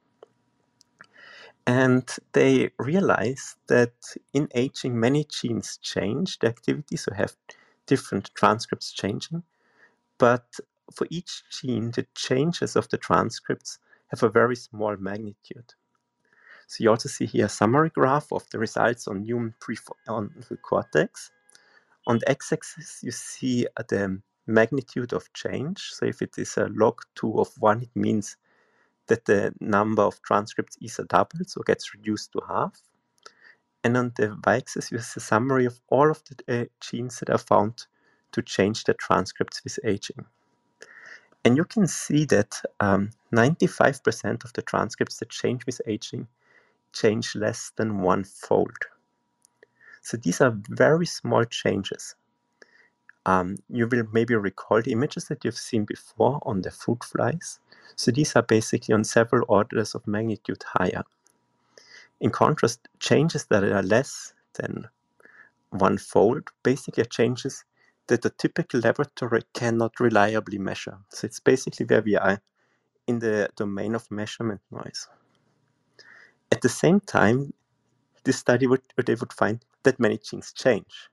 And 1.67 2.09
they 2.33 2.71
realized 2.79 3.57
that 3.67 3.95
in 4.33 4.49
aging, 4.55 4.99
many 5.01 5.25
genes 5.25 5.79
change 5.83 6.39
the 6.39 6.47
activity, 6.47 6.97
so 6.97 7.13
have 7.13 7.37
different 7.87 8.31
transcripts 8.35 8.93
changing. 8.93 9.43
But 10.19 10.61
for 10.95 11.07
each 11.11 11.43
gene, 11.51 11.91
the 11.91 12.07
changes 12.15 12.77
of 12.77 12.89
the 12.89 12.99
transcripts 12.99 13.79
have 14.09 14.23
a 14.23 14.29
very 14.29 14.55
small 14.55 14.97
magnitude. 14.97 15.75
So 16.67 16.83
you 16.83 16.91
also 16.91 17.09
see 17.09 17.27
here 17.27 17.47
a 17.47 17.49
summary 17.49 17.91
graph 17.91 18.33
of 18.33 18.49
the 18.51 18.59
results 18.59 19.07
on 19.07 19.23
human 19.23 19.55
prefrontal 19.61 20.31
cortex. 20.63 21.31
On 22.07 22.19
the 22.19 22.29
x-axis, 22.31 23.01
you 23.03 23.13
see 23.13 23.67
the 23.89 24.21
magnitude 24.47 25.13
of 25.13 25.33
change. 25.33 25.91
So 25.93 26.07
if 26.07 26.23
it 26.23 26.39
is 26.39 26.57
a 26.57 26.69
log 26.71 27.01
2 27.17 27.41
of 27.41 27.51
1, 27.59 27.83
it 27.83 27.91
means 27.95 28.37
that 29.07 29.25
the 29.25 29.55
number 29.61 30.03
of 30.03 30.21
transcripts 30.23 30.77
either 30.81 31.05
doubles 31.05 31.57
or 31.57 31.63
gets 31.65 31.95
reduced 31.95 32.33
to 32.33 32.41
half. 32.49 32.81
And 33.85 33.97
on 33.97 34.13
the 34.17 34.37
y-axis, 34.45 34.91
you 34.91 34.99
see 34.99 35.19
a 35.19 35.21
summary 35.21 35.67
of 35.67 35.81
all 35.89 36.11
of 36.11 36.23
the 36.25 36.63
uh, 36.63 36.65
genes 36.81 37.21
that 37.21 37.31
are 37.31 37.39
found 37.39 37.87
to 38.33 38.43
change 38.43 38.85
the 38.85 38.95
transcripts 38.95 39.63
with 39.63 39.79
aging. 39.85 40.25
And 41.45 41.57
you 41.57 41.65
can 41.65 41.87
see 41.87 42.25
that 42.25 42.61
95% 42.81 44.25
um, 44.25 44.39
of 44.45 44.53
the 44.55 44.63
transcripts 44.63 45.19
that 45.19 45.29
change 45.29 45.65
with 45.65 45.81
aging 45.87 46.27
change 47.01 47.35
less 47.35 47.73
than 47.77 48.01
one 48.01 48.25
fold. 48.25 48.77
So 50.03 50.17
these 50.17 50.41
are 50.41 50.57
very 50.69 51.07
small 51.07 51.45
changes. 51.45 52.15
Um, 53.27 53.57
you 53.69 53.89
will 53.89 54.05
maybe 54.13 54.37
recall 54.37 54.81
the 54.83 54.93
images 54.93 55.25
that 55.25 55.45
you've 55.45 55.59
seen 55.59 55.85
before 55.85 56.41
on 56.43 56.63
the 56.63 56.71
fruit 56.71 57.03
flies. 57.03 57.59
So 57.97 58.13
these 58.13 58.37
are 58.37 58.43
basically 58.43 58.95
on 58.95 59.03
several 59.03 59.45
orders 59.49 59.95
of 59.97 60.07
magnitude 60.07 60.63
higher. 60.65 61.03
In 62.21 62.31
contrast, 62.31 62.89
changes 63.01 63.47
that 63.47 63.65
are 63.65 63.83
less 63.83 64.33
than 64.55 64.89
one 65.71 65.99
fold 65.99 66.51
basically 66.63 67.03
are 67.03 67.07
changes 67.07 67.65
that 68.07 68.25
a 68.25 68.31
typical 68.31 68.81
laboratory 68.81 69.43
cannot 69.53 69.99
reliably 69.99 70.59
measure. 70.59 70.99
So 71.11 71.27
it's 71.27 71.41
basically 71.41 71.87
where 71.87 72.03
we 72.03 72.17
are 72.17 72.41
in 73.07 73.19
the 73.19 73.51
domain 73.57 73.95
of 73.95 74.11
measurement 74.11 74.61
noise. 74.71 75.09
At 76.53 76.63
the 76.63 76.69
same 76.69 77.01
time, 77.01 77.53
this 78.25 78.39
study 78.39 78.67
would 78.67 78.83
they 78.97 79.15
would 79.15 79.33
find 79.33 79.65
that 79.85 80.01
many 80.01 80.19
genes 80.19 80.53
change. 80.53 81.11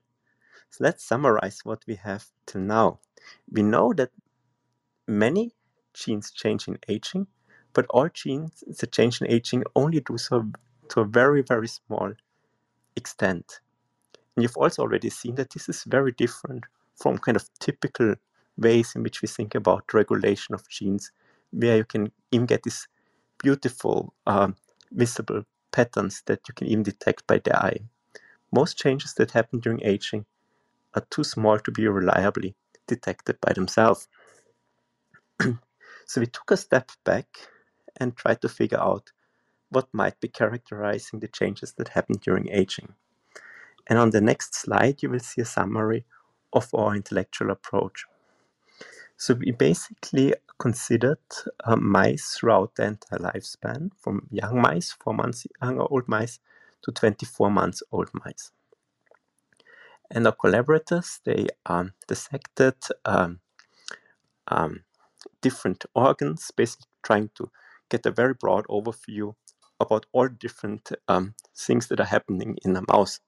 So 0.70 0.84
let's 0.84 1.04
summarize 1.04 1.60
what 1.64 1.84
we 1.86 1.96
have 1.96 2.26
till 2.46 2.62
now. 2.62 3.00
We 3.50 3.62
know 3.62 3.92
that 3.94 4.10
many 5.06 5.52
genes 5.94 6.30
change 6.30 6.68
in 6.68 6.78
aging, 6.88 7.26
but 7.72 7.86
all 7.90 8.08
genes 8.08 8.64
that 8.66 8.92
change 8.92 9.20
in 9.20 9.30
aging 9.30 9.64
only 9.76 10.00
do 10.00 10.18
so 10.18 10.50
to 10.90 11.00
a 11.00 11.04
very, 11.04 11.42
very 11.42 11.68
small 11.68 12.12
extent. 12.96 13.60
And 14.36 14.42
you've 14.42 14.56
also 14.56 14.82
already 14.82 15.10
seen 15.10 15.36
that 15.36 15.50
this 15.50 15.68
is 15.68 15.84
very 15.84 16.12
different 16.12 16.64
from 16.96 17.18
kind 17.18 17.36
of 17.36 17.48
typical 17.60 18.14
ways 18.56 18.94
in 18.94 19.02
which 19.02 19.22
we 19.22 19.28
think 19.28 19.54
about 19.54 19.94
regulation 19.94 20.54
of 20.54 20.68
genes, 20.68 21.12
where 21.52 21.76
you 21.78 21.84
can 21.84 22.12
even 22.32 22.46
get 22.46 22.62
this 22.64 22.88
beautiful 23.42 24.14
um, 24.26 24.56
visible 24.94 25.44
patterns 25.72 26.22
that 26.26 26.48
you 26.48 26.54
can 26.54 26.68
even 26.68 26.84
detect 26.84 27.26
by 27.26 27.38
the 27.38 27.56
eye. 27.56 27.80
Most 28.52 28.78
changes 28.78 29.14
that 29.14 29.32
happen 29.32 29.60
during 29.60 29.82
aging 29.84 30.26
are 30.94 31.06
too 31.10 31.24
small 31.24 31.58
to 31.58 31.70
be 31.70 31.88
reliably 31.88 32.54
detected 32.86 33.40
by 33.40 33.52
themselves. 33.52 34.08
so 36.06 36.20
we 36.20 36.26
took 36.26 36.50
a 36.50 36.56
step 36.56 36.90
back 37.04 37.26
and 37.96 38.16
tried 38.16 38.40
to 38.42 38.48
figure 38.48 38.80
out 38.80 39.12
what 39.70 39.88
might 39.92 40.18
be 40.20 40.28
characterizing 40.28 41.20
the 41.20 41.28
changes 41.28 41.72
that 41.72 41.88
happen 41.88 42.16
during 42.22 42.48
aging. 42.50 42.94
And 43.86 43.98
on 43.98 44.10
the 44.10 44.20
next 44.20 44.54
slide, 44.54 45.02
you 45.02 45.10
will 45.10 45.20
see 45.20 45.42
a 45.42 45.46
summary 45.46 46.04
of 46.52 46.72
our 46.74 46.94
intellectual 46.94 47.50
approach. 47.50 48.06
So 49.16 49.34
we 49.34 49.50
basically 49.50 50.34
considered 50.58 51.18
uh, 51.64 51.76
mice 51.76 52.36
throughout 52.38 52.74
the 52.76 52.84
entire 52.86 53.20
lifespan, 53.20 53.90
from 53.98 54.28
young 54.30 54.60
mice, 54.60 54.92
four 54.92 55.14
months 55.14 55.46
young 55.62 55.80
old 55.80 56.08
mice, 56.08 56.40
to 56.84 56.92
24 56.92 57.50
months 57.50 57.82
old 57.92 58.10
mice. 58.24 58.52
And 60.10 60.26
our 60.26 60.34
collaborators, 60.34 61.20
they 61.24 61.48
um, 61.66 61.92
dissected 62.08 62.74
um, 63.04 63.40
um, 64.48 64.84
different 65.42 65.84
organs, 65.94 66.50
basically 66.56 66.86
trying 67.04 67.30
to 67.36 67.50
get 67.90 68.06
a 68.06 68.10
very 68.12 68.34
broad 68.34 68.66
overview 68.68 69.34
about 69.80 70.06
all 70.12 70.28
different 70.28 70.90
um, 71.08 71.34
things 71.56 71.88
that 71.88 72.00
are 72.00 72.06
happening 72.06 72.58
in 72.64 72.76
a 72.76 72.82
mouse. 72.88 73.20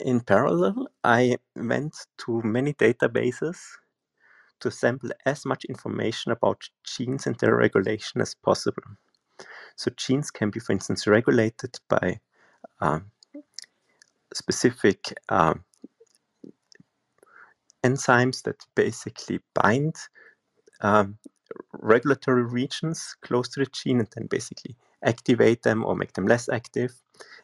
In 0.00 0.20
parallel, 0.20 0.88
I 1.04 1.38
went 1.56 1.94
to 2.26 2.42
many 2.42 2.74
databases 2.74 3.58
to 4.62 4.70
sample 4.70 5.10
as 5.26 5.44
much 5.44 5.64
information 5.64 6.32
about 6.32 6.68
genes 6.84 7.26
and 7.26 7.36
their 7.38 7.54
regulation 7.54 8.20
as 8.20 8.34
possible. 8.34 8.82
So 9.76 9.90
genes 9.96 10.30
can 10.30 10.50
be, 10.50 10.60
for 10.60 10.72
instance, 10.72 11.06
regulated 11.06 11.78
by 11.88 12.20
um, 12.80 13.10
specific 14.34 15.14
um, 15.28 15.64
enzymes 17.84 18.42
that 18.44 18.64
basically 18.74 19.40
bind 19.54 19.96
um, 20.80 21.18
regulatory 21.72 22.44
regions 22.44 23.16
close 23.22 23.48
to 23.50 23.60
the 23.60 23.66
gene 23.66 23.98
and 23.98 24.08
then 24.14 24.26
basically 24.26 24.76
activate 25.04 25.62
them 25.62 25.84
or 25.84 25.96
make 25.96 26.12
them 26.12 26.26
less 26.26 26.48
active. 26.48 26.92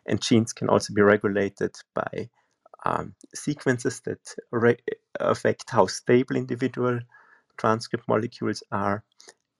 And 0.07 0.23
genes 0.23 0.53
can 0.53 0.69
also 0.69 0.95
be 0.95 1.03
regulated 1.03 1.75
by 1.95 2.31
um, 2.85 3.15
sequences 3.35 4.01
that 4.01 4.35
affect 5.21 5.71
how 5.71 5.87
stable 5.87 6.37
individual 6.37 7.01
transcript 7.57 8.07
molecules 8.09 8.63
are. 8.71 9.03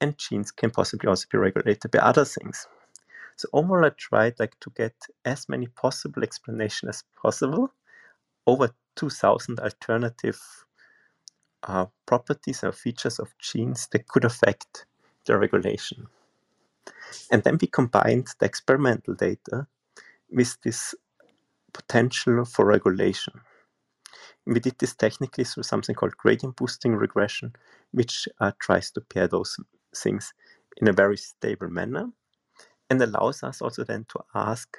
And 0.01 0.17
genes 0.17 0.53
can 0.53 0.71
possibly 0.71 1.09
also 1.09 1.27
be 1.31 1.39
regulated 1.39 1.91
by 1.91 1.99
other 1.99 2.25
things. 2.25 2.69
So 3.37 3.49
overall, 3.53 3.87
I 3.87 3.91
tried 3.91 4.35
like 4.39 4.59
to 4.61 4.71
get 4.77 4.95
as 5.25 5.49
many 5.49 5.67
possible 5.67 6.23
explanations 6.23 6.89
as 6.89 7.05
possible 7.21 7.73
over 8.47 8.71
2,000 8.97 9.61
alternative 9.61 10.41
uh, 11.65 11.87
properties 12.07 12.65
or 12.65 12.73
features 12.73 13.19
of 13.19 13.37
genes 13.39 13.89
that 13.93 14.09
could 14.09 14.25
affect 14.25 14.87
their 15.27 15.39
regulation. 15.39 16.07
And 17.31 17.43
then 17.43 17.59
we 17.61 17.69
combined 17.69 18.29
the 18.39 18.47
experimental 18.47 19.15
data 19.15 19.67
with 20.31 20.57
this 20.63 20.95
potential 21.79 22.45
for 22.45 22.67
regulation. 22.67 23.35
We 24.47 24.61
did 24.61 24.79
this 24.79 24.95
technically 24.95 25.45
through 25.45 25.65
something 25.65 25.95
called 25.95 26.17
gradient 26.17 26.57
boosting 26.57 26.97
regression, 26.97 27.55
which 27.93 28.29
uh, 28.41 28.53
tries 28.61 28.91
to 28.93 29.01
pair 29.03 29.29
those 29.29 29.57
things 29.97 30.35
in 30.79 30.89
a 30.89 30.93
very 30.93 31.17
stable 31.19 31.69
manner 31.71 32.09
and 32.91 33.03
allows 33.03 33.43
us 33.43 33.63
also 33.63 33.85
then 33.85 34.07
to 34.11 34.21
ask 34.35 34.79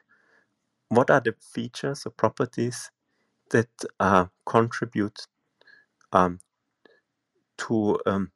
what 0.90 1.12
are 1.12 1.22
the 1.22 1.36
features 1.54 2.06
or 2.06 2.12
properties 2.12 2.92
that 3.52 3.70
uh, 4.00 4.26
contribute 4.46 5.20
um, 6.14 6.40
to 7.58 8.00
um, 8.06 8.32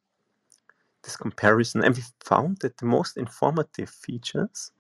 this 1.04 1.17
comparison, 1.17 1.84
and 1.84 1.95
we 1.95 2.04
found 2.23 2.58
that 2.62 2.78
the 2.78 2.86
most 2.86 3.17
informative 3.17 3.89
features 3.89 4.71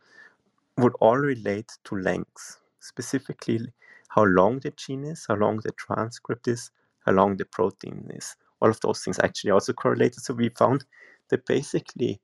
would 0.77 0.93
all 0.99 1.17
relate 1.17 1.71
to 1.85 1.95
length, 1.95 2.59
specifically 2.83 3.73
how 4.09 4.23
long 4.23 4.59
the 4.59 4.71
gene 4.71 5.05
is, 5.05 5.25
how 5.27 5.35
long 5.35 5.59
the 5.63 5.71
transcript 5.71 6.47
is, 6.47 6.69
how 7.05 7.13
long 7.13 7.37
the 7.37 7.45
protein 7.45 8.09
is. 8.13 8.35
All 8.61 8.69
of 8.69 8.79
those 8.81 9.01
things 9.01 9.19
actually 9.19 9.51
also 9.51 9.73
correlated. 9.73 10.21
So 10.21 10.33
we 10.33 10.49
found 10.49 10.85
that 11.29 11.45
basically 11.45 12.21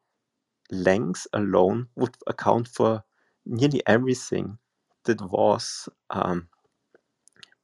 length 0.71 1.25
alone 1.33 1.87
would 1.95 2.15
account 2.27 2.67
for 2.67 3.03
nearly 3.45 3.81
everything 3.87 4.57
that 5.05 5.21
was 5.21 5.89
um, 6.09 6.47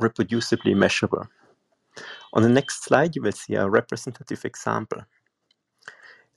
reproducibly 0.01 0.75
measurable. 0.75 1.27
On 2.33 2.43
the 2.43 2.49
next 2.49 2.83
slide, 2.83 3.15
you 3.15 3.21
will 3.21 3.31
see 3.31 3.55
a 3.55 3.69
representative 3.69 4.43
example. 4.43 5.01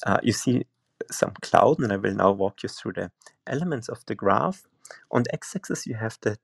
Uh, 0.07 0.19
you 0.23 0.33
see 0.33 0.65
some 1.11 1.33
cloud, 1.43 1.79
and 1.81 1.93
I 1.93 1.97
will 1.97 2.15
now 2.15 2.33
walk 2.33 2.63
you 2.63 2.69
through 2.69 2.93
the 2.93 3.11
elements 3.47 3.89
of 3.89 4.05
the 4.07 4.15
graph. 4.15 4.63
On 5.11 5.23
the 5.23 5.35
x-axis, 5.35 5.87
you 5.87 5.95
have 5.95 6.19
the 6.21 6.39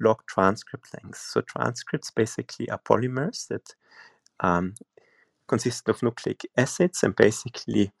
log 0.00 0.18
transcript 0.26 0.88
lengths. 0.94 1.32
So 1.32 1.40
transcripts 1.42 2.10
basically 2.10 2.68
are 2.70 2.80
polymers 2.84 3.48
that 3.48 3.74
um, 4.40 4.74
consist 5.46 5.88
of 5.88 6.02
nucleic 6.02 6.42
acids, 6.56 7.02
and 7.02 7.14
basically 7.14 7.92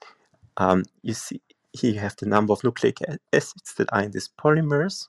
um, 0.56 0.84
you 1.02 1.14
see 1.14 1.40
here 1.72 1.92
you 1.92 2.00
have 2.00 2.16
the 2.16 2.26
number 2.26 2.52
of 2.52 2.62
nucleic 2.62 2.98
acids 3.32 3.74
that 3.76 3.92
are 3.92 4.02
in 4.02 4.12
these 4.12 4.30
polymers, 4.40 5.08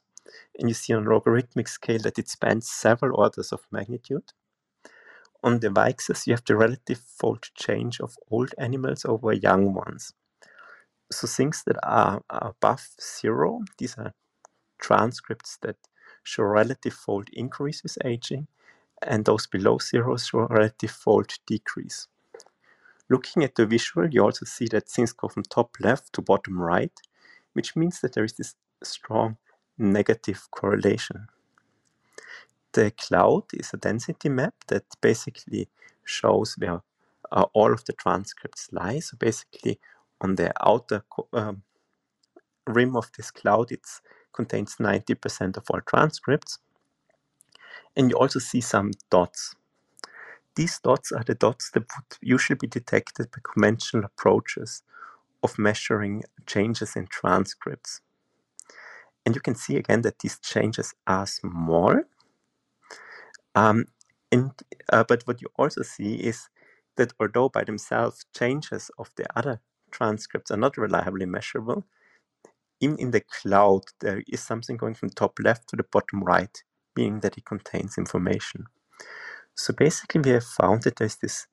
and 0.60 0.70
you 0.70 0.74
see 0.74 0.94
on 0.94 1.06
logarithmic 1.06 1.68
scale 1.68 2.00
that 2.00 2.20
it 2.20 2.28
spans 2.28 2.70
several 2.70 3.20
orders 3.20 3.52
of 3.52 3.62
magnitude. 3.72 4.34
On 5.44 5.60
the 5.60 5.72
y-axis, 5.72 6.26
you 6.26 6.34
have 6.34 6.44
the 6.46 6.56
relative 6.56 7.00
fold 7.00 7.50
change 7.54 8.00
of 8.00 8.16
old 8.32 8.56
animals 8.58 9.06
over 9.06 9.32
young 9.32 9.76
ones. 9.76 10.12
So 11.12 11.28
things 11.28 11.64
that 11.68 11.78
are 11.84 12.24
above 12.30 12.88
zero, 13.00 13.62
these 13.78 13.96
are 13.98 14.14
transcripts 14.80 15.58
that 15.62 15.78
show 16.26 16.44
relative 16.44 16.94
fold 16.94 17.30
increase 17.32 17.84
with 17.84 17.98
aging, 18.04 18.48
and 19.02 19.24
those 19.24 19.48
below 19.48 19.78
zero 19.78 20.18
show 20.18 20.48
relative 20.48 20.92
fold 20.92 21.32
decrease. 21.46 22.08
Looking 23.10 23.44
at 23.44 23.56
the 23.56 23.66
visual, 23.66 24.10
you 24.10 24.24
also 24.24 24.46
see 24.46 24.68
that 24.72 24.90
things 24.90 25.14
go 25.14 25.28
from 25.28 25.44
top 25.44 25.76
left 25.80 26.12
to 26.14 26.22
bottom 26.22 26.60
right, 26.60 26.92
which 27.54 27.76
means 27.76 28.02
that 28.02 28.14
there 28.14 28.26
is 28.26 28.34
this 28.34 28.56
strong 28.84 29.38
negative 29.78 30.48
correlation. 30.52 31.28
The 32.74 32.92
cloud 32.92 33.44
is 33.54 33.72
a 33.74 33.78
density 33.78 34.30
map 34.30 34.56
that 34.68 34.86
basically 35.02 35.70
shows 36.04 36.56
where 36.58 36.82
uh, 37.32 37.46
all 37.54 37.72
of 37.72 37.86
the 37.86 37.94
transcripts 37.94 38.70
lie. 38.72 39.00
So 39.00 39.18
basically, 39.18 39.80
on 40.20 40.36
the 40.36 40.52
outer 40.60 41.04
um, 41.32 41.62
rim 42.68 42.96
of 42.96 43.12
this 43.16 43.32
cloud, 43.32 43.72
it 43.72 43.86
contains 44.36 44.78
90% 44.78 45.58
of 45.58 45.66
all 45.72 45.82
transcripts. 45.88 46.60
And 47.98 48.12
you 48.12 48.18
also 48.18 48.40
see 48.40 48.62
some 48.62 48.92
dots. 49.12 49.56
These 50.56 50.80
dots 50.82 51.12
are 51.12 51.24
the 51.26 51.36
dots 51.36 51.72
that 51.72 51.82
would 51.84 52.18
usually 52.22 52.58
be 52.58 52.68
detected 52.68 53.32
by 53.32 53.40
conventional 53.44 54.06
approaches 54.06 54.84
of 55.44 55.60
measuring 55.60 56.24
changes 56.48 56.96
in 56.96 57.08
transcripts. 57.08 58.02
And 59.26 59.36
you 59.36 59.42
can 59.42 59.56
see 59.56 59.78
again 59.78 60.02
that 60.04 60.20
these 60.20 60.40
changes 60.40 60.94
are 61.08 61.28
small, 61.28 62.02
um, 63.56 63.86
and, 64.32 64.52
uh, 64.94 65.06
but 65.08 65.24
what 65.28 65.42
you 65.42 65.50
also 65.58 65.84
see 65.84 66.16
is 66.16 66.50
that 66.98 67.14
although 67.20 67.50
by 67.50 67.64
themselves 67.66 68.26
changes 68.38 68.92
of 69.00 69.12
the 69.18 69.26
other 69.38 69.62
transcripts 69.92 70.52
are 70.52 70.58
not 70.58 70.78
reliably 70.78 71.28
measurable, 71.28 71.86
even 72.80 72.98
in 72.98 73.12
the 73.12 73.22
cloud 73.22 73.84
there 74.00 74.24
is 74.28 74.42
something 74.42 74.78
going 74.78 74.94
from 74.94 75.10
top 75.10 75.40
left 75.40 75.70
to 75.70 75.76
the 75.76 75.86
bottom 75.92 76.24
right, 76.24 76.64
meaning 76.96 77.20
that 77.22 77.38
it 77.38 77.46
contains 77.46 77.98
information. 77.98 78.66
So 79.56 79.74
basically 79.74 80.22
we 80.22 80.32
have 80.32 80.44
found 80.44 80.84
that 80.84 80.98
there's 80.98 81.16
this 81.16 81.48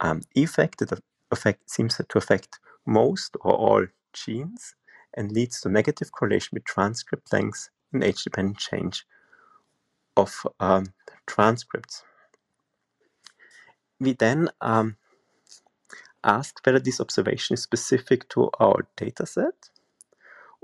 um, 0.00 0.22
effect 0.34 0.78
that 0.78 1.00
affect, 1.30 1.70
seems 1.70 1.96
to 1.96 2.18
affect 2.18 2.60
most 2.86 3.36
or 3.40 3.54
all 3.54 3.86
genes 4.12 4.74
and 5.14 5.32
leads 5.32 5.60
to 5.60 5.68
negative 5.68 6.12
correlation 6.12 6.50
with 6.52 6.64
transcript 6.64 7.32
length 7.32 7.70
and 7.92 8.04
age-dependent 8.04 8.58
change 8.58 9.04
of 10.16 10.46
um, 10.60 10.92
transcripts. 11.26 12.02
We 13.98 14.12
then 14.12 14.50
um, 14.60 14.96
asked 16.22 16.60
whether 16.64 16.78
this 16.78 17.00
observation 17.00 17.54
is 17.54 17.62
specific 17.62 18.28
to 18.30 18.50
our 18.60 18.86
dataset 18.96 19.52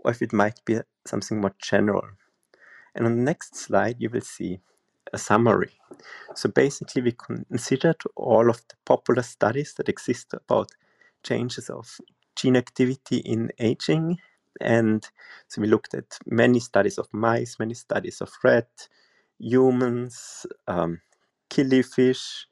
or 0.03 0.11
if 0.11 0.23
it 0.23 0.33
might 0.33 0.61
be 0.65 0.79
something 1.07 1.41
more 1.41 1.55
general. 1.61 2.07
And 2.95 3.07
on 3.07 3.17
the 3.17 3.23
next 3.23 3.57
slide, 3.57 3.97
you 3.99 4.11
will 4.11 4.21
see 4.21 4.61
a 5.13 5.19
summary. 5.19 5.73
So 6.35 6.49
basically, 6.49 7.03
we 7.03 7.13
considered 7.13 7.97
all 8.17 8.51
of 8.51 8.57
the 8.69 8.75
popular 8.85 9.23
studies 9.23 9.75
that 9.75 9.89
exist 9.89 10.35
about 10.35 10.71
changes 11.23 11.71
of 11.71 11.99
gene 12.37 12.57
activity 12.57 13.19
in 13.19 13.51
aging. 13.59 14.19
And 14.61 15.07
so 15.49 15.61
we 15.61 15.69
looked 15.69 15.95
at 15.95 16.19
many 16.27 16.61
studies 16.61 16.99
of 16.99 17.07
mice, 17.13 17.59
many 17.59 17.75
studies 17.75 18.21
of 18.21 18.31
rat, 18.45 18.89
humans, 19.39 20.47
um, 20.67 21.01
killifish, 21.51 22.45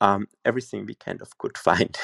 um, 0.00 0.26
everything 0.44 0.86
we 0.86 0.94
kind 0.94 1.20
of 1.22 1.36
could 1.38 1.58
find. 1.68 1.96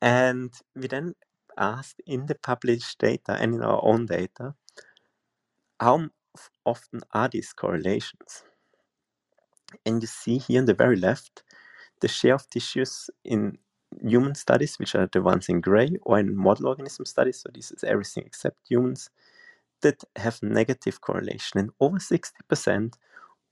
and 0.00 0.52
we 0.76 0.86
then 0.86 1.14
asked 1.58 2.00
in 2.06 2.26
the 2.26 2.34
published 2.34 2.98
data 2.98 3.36
and 3.40 3.54
in 3.54 3.62
our 3.62 3.80
own 3.84 4.06
data, 4.06 4.54
how 5.80 6.08
often 6.64 7.00
are 7.12 7.28
these 7.28 7.52
correlations? 7.52 8.44
And 9.84 10.02
you 10.02 10.06
see 10.06 10.38
here 10.38 10.60
on 10.60 10.66
the 10.66 10.74
very 10.74 10.96
left, 10.96 11.42
the 12.00 12.08
share 12.08 12.34
of 12.34 12.48
tissues 12.48 13.10
in 13.24 13.58
human 14.00 14.34
studies, 14.34 14.78
which 14.78 14.94
are 14.94 15.08
the 15.12 15.22
ones 15.22 15.48
in 15.48 15.60
gray, 15.60 15.96
or 16.02 16.18
in 16.18 16.36
model 16.36 16.68
organism 16.68 17.04
studies, 17.04 17.40
so 17.40 17.50
this 17.54 17.70
is 17.70 17.84
everything 17.84 18.24
except 18.26 18.58
humans, 18.68 19.10
that 19.82 20.02
have 20.16 20.42
negative 20.42 21.00
correlation. 21.00 21.60
And 21.60 21.70
over 21.80 21.98
60% 21.98 22.94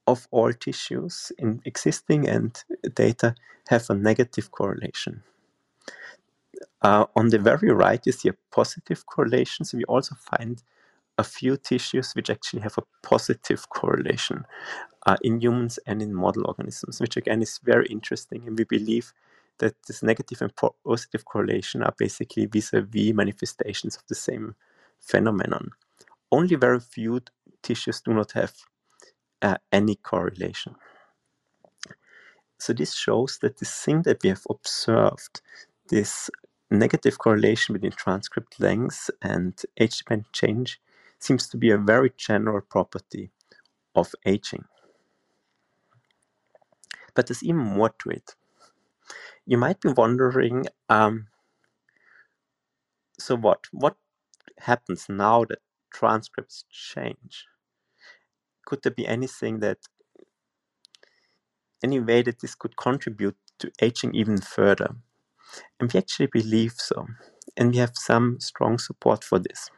of 0.07 0.27
all 0.31 0.53
tissues 0.53 1.33
in 1.39 1.61
existing 1.65 2.29
and 2.29 2.63
data 2.95 3.35
have 3.69 3.89
a 3.91 3.95
negative 3.95 4.51
correlation. 4.51 5.23
Uh, 6.83 7.07
on 7.15 7.29
the 7.29 7.39
very 7.39 7.71
right, 7.71 8.05
you 8.05 8.13
see 8.13 8.29
a 8.29 8.37
positive 8.51 9.07
correlation. 9.07 9.65
So 9.65 9.79
we 9.79 9.85
also 9.85 10.17
find 10.17 10.63
a 11.19 11.25
few 11.25 11.57
tissues 11.57 12.13
which 12.15 12.31
actually 12.31 12.63
have 12.63 12.77
a 12.79 13.07
positive 13.07 13.69
correlation 13.69 14.45
uh, 15.07 15.17
in 15.23 15.41
humans 15.41 15.79
and 15.87 16.03
in 16.03 16.15
model 16.15 16.45
organisms, 16.47 17.01
which 17.01 17.17
again 17.17 17.43
is 17.43 17.61
very 17.63 17.87
interesting. 17.87 18.47
And 18.47 18.59
we 18.59 18.65
believe 18.65 19.13
that 19.59 19.75
this 19.87 20.03
negative 20.03 20.43
and 20.43 20.53
positive 20.85 21.25
correlation 21.25 21.83
are 21.83 21.95
basically 21.97 22.47
vis-a-vis 22.47 23.15
manifestations 23.15 23.97
of 23.97 24.03
the 24.09 24.15
same 24.15 24.57
phenomenon. 24.99 25.71
Only 26.33 26.57
very 26.57 26.81
few 26.81 27.21
tissues 27.63 28.01
do 28.01 28.13
not 28.15 28.33
have 28.33 28.53
uh, 29.43 29.59
any 29.71 29.97
correlation. 29.97 30.75
So 32.59 32.73
this 32.73 32.95
shows 32.95 33.39
that 33.43 33.59
the 33.59 33.67
thing 33.67 34.03
that 34.03 34.23
we 34.23 34.31
have 34.31 34.47
observed, 34.49 35.43
this 35.89 36.31
negative 36.73 37.19
correlation 37.19 37.75
between 37.75 37.93
transcript 37.93 38.59
length 38.59 39.11
and 39.21 39.61
age-dependent 39.79 40.33
change, 40.33 40.81
seems 41.19 41.49
to 41.49 41.57
be 41.57 41.71
a 41.71 41.79
very 41.79 42.13
general 42.17 42.61
property 42.61 43.31
of 43.95 44.15
aging. 44.25 44.65
But 47.15 47.27
there's 47.27 47.43
even 47.43 47.61
more 47.61 47.91
to 48.01 48.11
it. 48.11 48.35
You 49.47 49.59
might 49.59 49.81
be 49.81 49.91
wondering, 49.91 50.67
um, 50.89 51.27
so 53.19 53.37
what? 53.37 53.67
What 53.73 53.97
happens 54.59 55.09
now 55.09 55.45
that 55.45 55.59
transcripts 55.93 56.65
change? 56.71 57.47
Could 58.65 58.83
there 58.83 58.93
be 58.93 59.07
anything 59.07 59.61
that, 59.61 59.79
any 61.83 62.01
way 62.01 62.23
that 62.23 62.41
this 62.41 62.55
could 62.55 62.77
contribute 62.77 63.37
to 63.59 63.71
aging 63.81 64.15
even 64.15 64.39
further? 64.39 64.97
And 65.81 65.93
we 65.93 65.99
actually 65.99 66.29
believe 66.33 66.75
so. 66.77 67.07
And 67.57 67.73
we 67.73 67.79
have 67.79 67.93
some 67.95 68.41
strong 68.41 68.79
support 68.79 69.25
for 69.25 69.39
this. 69.39 69.71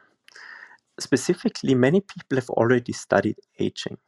Specifically, 1.00 1.74
many 1.74 2.00
people 2.00 2.36
have 2.38 2.50
already 2.50 2.92
studied 2.92 3.36
aging. 3.58 3.98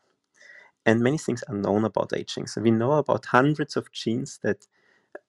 And 0.87 1.01
many 1.03 1.19
things 1.19 1.45
are 1.49 1.57
known 1.57 1.85
about 1.85 2.13
aging. 2.17 2.49
So 2.49 2.61
we 2.63 2.71
know 2.73 2.93
about 2.93 3.27
hundreds 3.27 3.77
of 3.77 3.93
genes 3.93 4.41
that 4.43 4.67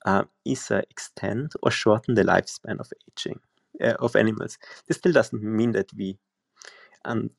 uh, 0.05 0.23
either 0.45 0.83
extend 0.89 1.53
or 1.63 1.71
shorten 1.71 2.15
the 2.15 2.23
lifespan 2.23 2.79
of 2.79 2.91
aging 3.11 3.39
uh, 3.83 3.95
of 3.99 4.15
animals. 4.15 4.57
This 4.87 4.97
still 4.97 5.13
doesn't 5.13 5.43
mean 5.43 5.71
that 5.73 5.91
we 5.97 6.17
um, 7.05 7.31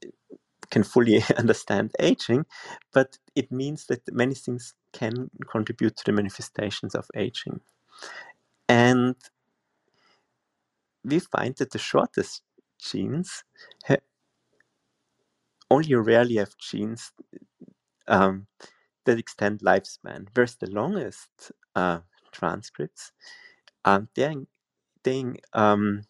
can 0.71 0.85
fully 0.85 1.23
understand 1.39 1.93
aging, 2.01 2.47
but 2.95 3.19
it 3.37 3.53
means 3.53 3.87
that 3.89 4.03
many 4.13 4.35
things 4.35 4.75
can 4.93 5.31
contribute 5.51 5.97
to 5.99 6.05
the 6.07 6.13
manifestations 6.13 6.95
of 6.95 7.07
aging. 7.17 7.61
And 8.69 9.17
we 11.05 11.19
find 11.19 11.57
that 11.57 11.71
the 11.71 11.79
shortest 11.79 12.43
genes 12.79 13.45
only 15.71 15.95
rarely 15.95 16.37
have 16.37 16.57
genes 16.59 17.13
um, 18.09 18.47
that 19.05 19.19
extend 19.19 19.61
lifespan, 19.61 20.27
whereas 20.35 20.57
the 20.57 20.71
longest 20.71 21.53
uh, 21.75 22.01
transcripts, 22.33 23.13
um, 23.85 24.09
they, 24.15 24.37
they, 25.05 25.25
um, 25.53 26.03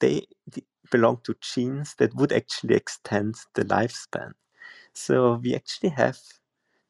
they 0.00 0.26
belong 0.90 1.18
to 1.24 1.34
genes 1.40 1.94
that 1.98 2.14
would 2.14 2.32
actually 2.32 2.74
extend 2.74 3.36
the 3.54 3.64
lifespan. 3.64 4.32
So 4.92 5.34
we 5.42 5.54
actually 5.54 5.90
have 5.90 6.18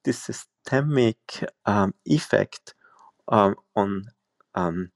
this 0.05 0.19
systemic 0.23 1.19
um, 1.67 1.95
effect 2.07 2.75
um, 3.29 3.57
on 3.77 4.07
um, 4.55 4.91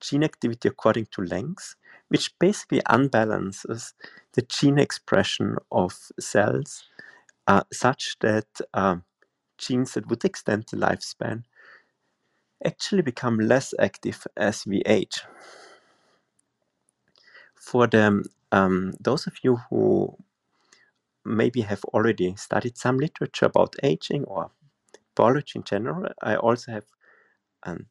gene 0.00 0.24
activity 0.24 0.68
according 0.68 1.06
to 1.12 1.22
length, 1.22 1.74
which 2.08 2.36
basically 2.38 2.80
unbalances 2.82 3.92
the 4.34 4.42
gene 4.42 4.78
expression 4.78 5.56
of 5.70 5.92
cells 6.18 6.84
uh, 7.46 7.62
such 7.72 8.16
that 8.20 8.46
um, 8.74 9.04
genes 9.58 9.94
that 9.94 10.08
would 10.08 10.24
extend 10.24 10.64
the 10.70 10.76
lifespan 10.76 11.44
actually 12.64 13.02
become 13.02 13.38
less 13.38 13.72
active 13.78 14.26
as 14.36 14.66
we 14.66 14.82
age. 14.86 15.22
For 17.54 17.86
the, 17.86 18.24
um, 18.52 18.92
those 19.00 19.26
of 19.26 19.34
you 19.42 19.56
who 19.68 20.16
maybe 21.24 21.60
have 21.62 21.84
already 21.86 22.34
studied 22.36 22.76
some 22.76 22.98
literature 22.98 23.46
about 23.46 23.76
aging 23.82 24.24
or 24.24 24.50
biology 25.14 25.58
in 25.58 25.64
general, 25.64 26.08
I 26.22 26.36
also 26.36 26.72
have 26.72 26.86
um, 27.62 27.86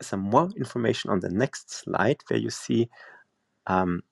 some 0.00 0.20
more 0.20 0.48
information 0.56 1.10
on 1.10 1.20
the 1.20 1.28
next 1.28 1.70
slide 1.70 2.18
where 2.28 2.38
you 2.40 2.50
see 2.50 2.88
um, 3.66 4.02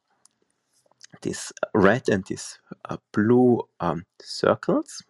this 1.23 1.53
red 1.75 2.09
and 2.09 2.25
this 2.25 2.59
uh, 2.89 2.97
blue 3.13 3.63
um, 3.81 4.05
circles. 4.21 5.03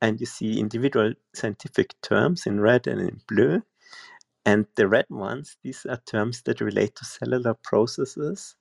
And 0.00 0.18
you 0.20 0.26
see 0.26 0.58
individual 0.58 1.14
scientific 1.34 1.94
terms 2.02 2.46
in 2.46 2.60
red 2.60 2.86
and 2.86 3.00
in 3.00 3.20
blue. 3.28 3.62
And 4.44 4.66
the 4.74 4.88
red 4.88 5.06
ones 5.10 5.56
these 5.62 5.86
are 5.86 6.00
terms 6.06 6.42
that 6.42 6.60
relate 6.60 6.96
to 6.96 7.04
cellular 7.04 7.54
processes 7.62 8.56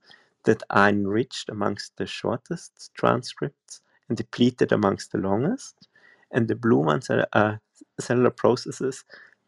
that 0.46 0.62
are 0.70 0.90
enriched 0.90 1.50
amongst 1.50 1.98
the 1.98 2.06
shortest 2.06 2.92
transcripts 2.94 3.82
and 4.08 4.18
depleted 4.18 4.72
amongst 4.72 5.12
the 5.12 5.18
longest. 5.18 5.88
And 6.32 6.48
the 6.48 6.56
blue 6.56 6.80
ones 6.80 7.10
are, 7.10 7.28
are 7.34 7.60
cellular 8.00 8.30
processes 8.30 9.04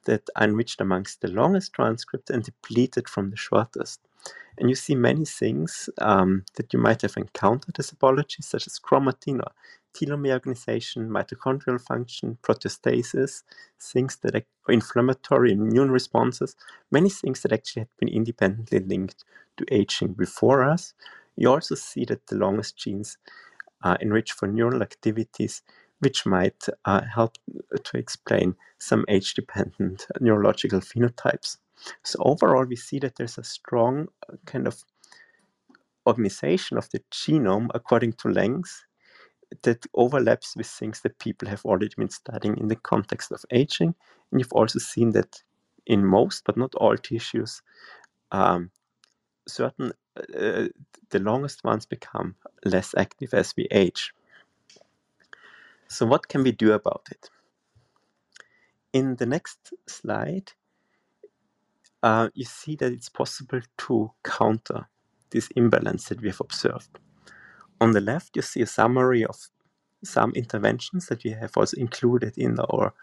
that 0.06 0.30
are 0.36 0.45
enriched 0.45 0.82
amongst 0.82 1.22
the 1.22 1.28
longest 1.30 1.74
transcripts 1.74 2.30
and 2.30 2.43
depleted 2.43 3.10
from 3.10 3.30
the 3.30 3.38
shortest. 3.38 3.99
And 4.58 4.70
you 4.70 4.76
see 4.76 4.95
many 4.95 5.26
things 5.26 5.89
um, 5.99 6.45
that 6.56 6.74
you 6.74 6.80
might 6.80 7.01
have 7.01 7.18
encountered 7.18 7.78
as 7.80 7.91
a 7.91 7.95
biologist, 7.95 8.49
such 8.49 8.68
as 8.68 8.80
chromatin 8.80 9.39
or 9.39 9.51
telomere 9.95 10.34
organization, 10.34 11.10
mitochondrial 11.10 11.82
function, 11.82 12.38
proteostasis, 12.43 13.43
things 13.82 14.18
that 14.18 14.36
are 14.36 14.45
inflammatory 14.70 15.54
immune 15.54 15.91
responses, 15.91 16.56
many 16.91 17.10
things 17.10 17.41
that 17.41 17.51
actually 17.51 17.82
had 17.82 17.89
been 17.99 18.10
independently 18.10 18.80
linked 18.80 19.24
to 19.58 19.66
aging 19.72 20.14
before 20.14 20.64
us. 20.64 20.93
You 21.36 21.49
also 21.49 21.76
see 21.76 22.06
that 22.06 22.28
the 22.28 22.36
longest 22.36 22.78
genes 22.78 23.18
are 23.84 23.97
enriched 24.01 24.34
for 24.34 24.47
neural 24.47 24.82
activities 24.82 25.62
which 26.04 26.26
might 26.26 26.66
uh, 26.86 27.01
help 27.16 27.38
to 27.84 27.97
explain 27.97 28.56
some 28.80 29.06
age 29.10 29.34
dependent 29.36 30.08
neurological 30.22 30.82
phenotypes. 30.82 31.58
So, 32.04 32.20
overall, 32.24 32.66
we 32.66 32.76
see 32.78 32.99
that 32.99 33.16
there's 33.18 33.38
a 33.39 33.43
strong 33.43 34.08
uh, 34.30 34.36
kind 34.45 34.68
of 34.68 34.84
organization 36.08 36.78
of 36.78 36.89
the 36.91 37.01
genome 37.12 37.70
according 37.74 38.14
to 38.14 38.30
length 38.30 38.84
that 39.64 39.86
overlaps 39.95 40.56
with 40.56 40.68
things 40.68 41.01
that 41.01 41.20
people 41.20 41.47
have 41.47 41.64
already 41.66 41.93
been 41.97 42.10
studying 42.10 42.58
in 42.58 42.68
the 42.68 42.76
context 42.76 43.32
of 43.32 43.45
aging. 43.51 43.95
And 44.32 44.41
you've 44.41 44.54
also 44.54 44.80
seen 44.80 45.12
that 45.12 45.43
in 45.86 46.06
most, 46.06 46.43
but 46.45 46.58
not 46.58 46.76
all 46.76 46.97
tissues, 46.97 47.62
um, 48.32 48.72
certain 49.47 49.93
uh, 50.18 50.68
the 51.10 51.20
longest 51.20 51.64
ones 51.64 51.86
become 51.86 52.36
less 52.66 52.93
active 52.97 53.34
as 53.34 53.54
we 53.58 53.68
age. 53.72 54.14
So, 55.94 56.06
what 56.06 56.28
can 56.28 56.44
we 56.44 56.52
do 56.52 56.74
about 56.74 57.08
it? 57.12 57.30
in 58.94 59.16
the 59.16 59.26
next 59.26 59.74
slide, 59.88 60.52
uh, 62.04 62.30
you 62.36 62.46
see 62.46 62.76
that 62.76 62.91
it's 62.91 63.10
possible 63.10 63.62
to 63.78 64.12
counter 64.24 64.88
this 65.32 65.50
imbalance 65.56 66.10
that 66.10 66.22
we 66.22 66.28
have 66.28 66.41
observed. 66.41 67.00
On 67.82 67.91
the 67.91 68.02
left, 68.02 68.36
you 68.36 68.41
see 68.44 68.62
a 68.62 68.68
summary 68.68 69.26
of 69.26 69.36
some 70.04 70.32
interventions 70.36 71.08
that 71.08 71.24
we 71.24 71.32
have 71.32 71.58
also 71.58 71.78
included 71.78 72.38
in 72.38 72.60
our 72.60 72.94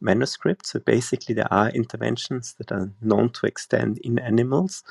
manuscript. 0.00 0.66
So 0.66 0.80
basically, 0.80 1.34
there 1.34 1.52
are 1.52 1.70
interventions 1.70 2.54
that 2.54 2.72
are 2.72 2.90
known 3.00 3.30
to 3.30 3.46
extend 3.46 3.98
in 3.98 4.18
animals 4.18 4.82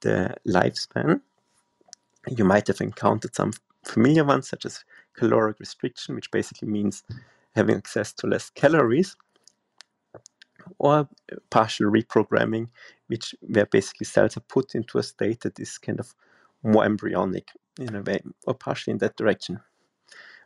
the 0.00 0.34
lifespan. 0.46 1.20
You 2.28 2.44
might 2.44 2.66
have 2.66 2.80
encountered 2.80 3.34
some 3.34 3.52
familiar 3.84 4.24
ones, 4.24 4.48
such 4.48 4.66
as 4.66 4.84
caloric 5.16 5.58
restriction, 5.60 6.14
which 6.14 6.30
basically 6.30 6.68
means 6.68 7.02
having 7.54 7.76
access 7.76 8.12
to 8.12 8.26
less 8.26 8.50
calories, 8.50 9.16
or 10.78 11.08
partial 11.50 11.90
reprogramming, 11.90 12.68
which 13.06 13.34
where 13.40 13.66
basically 13.66 14.04
cells 14.04 14.36
are 14.36 14.40
put 14.40 14.74
into 14.74 14.98
a 14.98 15.02
state 15.02 15.40
that 15.40 15.58
is 15.60 15.78
kind 15.78 16.00
of 16.00 16.14
more 16.62 16.84
embryonic 16.84 17.48
in 17.78 17.94
a 17.94 18.02
way, 18.02 18.20
or 18.46 18.54
partially 18.54 18.92
in 18.92 18.98
that 18.98 19.16
direction. 19.16 19.60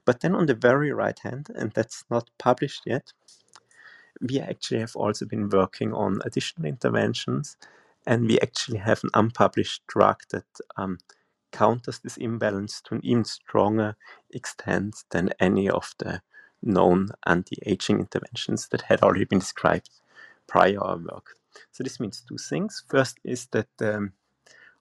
But 0.04 0.20
then 0.20 0.34
on 0.34 0.46
the 0.46 0.54
very 0.54 0.92
right 0.92 1.18
hand, 1.18 1.48
and 1.54 1.72
that's 1.72 2.04
not 2.10 2.30
published 2.38 2.82
yet, 2.86 3.12
we 4.20 4.40
actually 4.40 4.80
have 4.80 4.96
also 4.96 5.24
been 5.24 5.48
working 5.48 5.92
on 5.92 6.20
additional 6.24 6.68
interventions, 6.68 7.56
and 8.06 8.26
we 8.26 8.38
actually 8.40 8.78
have 8.78 9.02
an 9.04 9.10
unpublished 9.14 9.82
drug 9.86 10.20
that 10.30 10.46
um, 10.76 10.98
counters 11.52 11.98
this 11.98 12.16
imbalance 12.16 12.80
to 12.82 12.94
an 12.94 13.00
even 13.02 13.24
stronger 13.24 13.96
extent 14.30 15.04
than 15.10 15.30
any 15.40 15.68
of 15.68 15.94
the 15.98 16.22
known 16.62 17.08
anti-aging 17.26 18.00
interventions 18.00 18.68
that 18.68 18.82
had 18.82 19.02
already 19.02 19.24
been 19.24 19.38
described 19.38 19.90
prior 20.46 20.78
our 20.80 20.98
work. 20.98 21.34
So 21.72 21.82
this 21.82 22.00
means 22.00 22.22
two 22.28 22.38
things. 22.38 22.84
First 22.88 23.18
is 23.24 23.46
that 23.52 23.68
the 23.78 24.10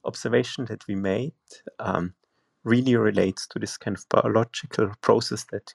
observation 0.03 0.65
that 0.65 0.87
we 0.87 0.95
made 0.95 1.33
um, 1.79 2.13
really 2.63 2.95
relates 2.95 3.47
to 3.47 3.59
this 3.59 3.77
kind 3.77 3.97
of 3.97 4.07
biological 4.09 4.91
process 5.01 5.45
that 5.51 5.73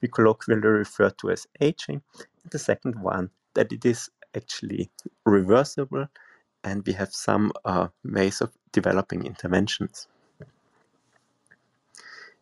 we 0.00 0.08
colloquially 0.08 0.60
refer 0.60 1.10
to 1.10 1.30
as 1.30 1.46
aging. 1.60 2.02
And 2.18 2.50
the 2.50 2.58
second 2.58 3.00
one, 3.00 3.30
that 3.54 3.72
it 3.72 3.84
is 3.84 4.10
actually 4.34 4.90
reversible 5.24 6.08
and 6.64 6.84
we 6.86 6.92
have 6.94 7.12
some 7.12 7.52
uh, 7.64 7.88
ways 8.04 8.40
of 8.40 8.50
developing 8.72 9.24
interventions. 9.24 10.08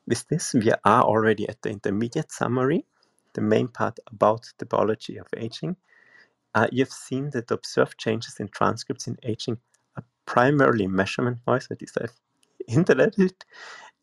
With 0.07 0.27
this, 0.29 0.53
we 0.55 0.73
are 0.85 1.03
already 1.03 1.49
at 1.49 1.63
the 1.63 1.71
intermediate 1.71 2.33
summary, 2.33 2.85
the 3.35 3.41
main 3.41 3.69
part 3.69 3.99
about 4.09 4.53
the 4.59 4.67
biology 4.67 5.17
of 5.17 5.27
aging. 5.37 5.77
Uh, 6.55 6.67
you've 6.73 6.93
seen 6.93 7.31
that 7.31 7.51
observed 7.51 7.99
changes 7.99 8.39
in 8.41 8.49
transcripts 8.49 9.07
in 9.07 9.17
aging 9.23 9.59
are 9.97 10.05
primarily 10.27 10.87
measurement 10.87 11.39
noise, 11.47 11.69
at 11.71 11.81
least 11.81 11.99
I've 12.01 12.19
hinted 12.67 13.01
at 13.01 13.19
it. 13.19 13.45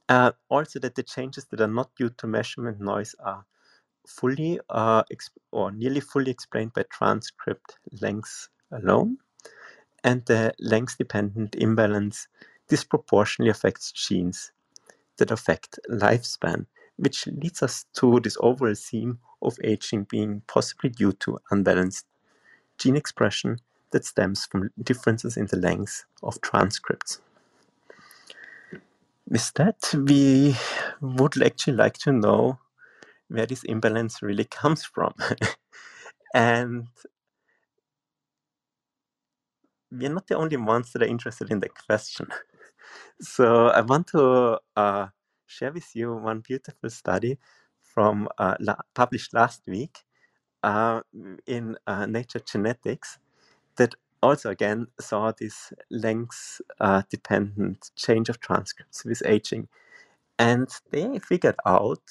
Uh, 0.08 0.32
also, 0.50 0.80
that 0.80 0.96
the 0.96 1.04
changes 1.04 1.46
that 1.46 1.62
are 1.62 1.68
not 1.68 1.94
due 1.96 2.10
to 2.10 2.28
measurement 2.28 2.80
noise 2.80 3.14
are 3.20 3.46
fully 4.08 4.60
uh, 4.70 5.04
or 5.52 5.72
nearly 5.72 6.00
fully 6.00 6.32
explained 6.32 6.74
by 6.74 6.84
transcript 6.90 7.78
length 8.02 8.48
alone. 8.72 9.18
And 10.04 10.26
the 10.26 10.54
length 10.60 10.98
dependent 10.98 11.56
imbalance 11.56 12.28
disproportionately 12.70 13.52
affects 13.52 13.92
genes 13.92 14.52
that 15.20 15.32
affect 15.32 15.80
lifespan, 15.90 16.66
which 16.98 17.28
leads 17.28 17.64
us 17.64 17.86
to 17.96 18.20
this 18.22 18.38
overall 18.42 18.76
theme 18.76 19.20
of 19.42 19.58
aging 19.64 20.06
being 20.06 20.42
possibly 20.48 20.90
due 20.90 21.14
to 21.14 21.40
unbalanced 21.52 22.06
gene 22.80 22.96
expression 22.98 23.58
that 23.92 24.06
stems 24.06 24.46
from 24.46 24.72
differences 24.82 25.38
in 25.38 25.48
the 25.48 25.58
length 25.58 26.06
of 26.24 26.42
transcripts. 26.42 27.22
With 29.28 29.54
that, 29.56 29.94
we 29.94 30.56
would 31.02 31.42
actually 31.42 31.76
like 31.78 31.98
to 32.00 32.12
know 32.12 32.60
where 33.30 33.46
this 33.46 33.64
imbalance 33.64 34.22
really 34.22 34.46
comes 34.46 34.84
from. 34.86 35.14
and 36.34 36.88
we're 39.92 40.14
not 40.14 40.28
the 40.28 40.36
only 40.38 40.58
ones 40.58 40.92
that 40.94 41.04
are 41.04 41.08
interested 41.08 41.52
in 41.52 41.60
the 41.60 41.70
question. 41.70 42.28
So 43.22 43.68
I 43.70 43.82
want 43.82 44.08
to 44.10 44.60
uh, 44.78 45.08
share 45.48 45.74
with 45.74 45.96
you 45.96 46.16
one 46.16 46.42
beautiful 46.42 46.90
study 46.90 47.40
from 47.82 48.30
uh, 48.38 48.56
la- 48.60 48.76
published 48.96 49.34
last 49.34 49.62
week 49.68 50.00
uh, 50.64 51.02
in 51.48 51.78
uh, 51.88 52.06
Nature 52.08 52.40
Genetics 52.42 53.20
that 53.78 53.96
also 54.24 54.52
again 54.52 54.88
saw 55.00 55.32
this 55.40 55.74
length 55.92 56.62
uh, 56.82 57.04
change 57.96 58.30
of 58.30 58.40
transcripts 58.42 59.06
with 59.06 59.24
aging. 59.26 59.70
And 60.40 60.70
they 60.92 61.20
figured 61.20 61.58
out 61.66 62.04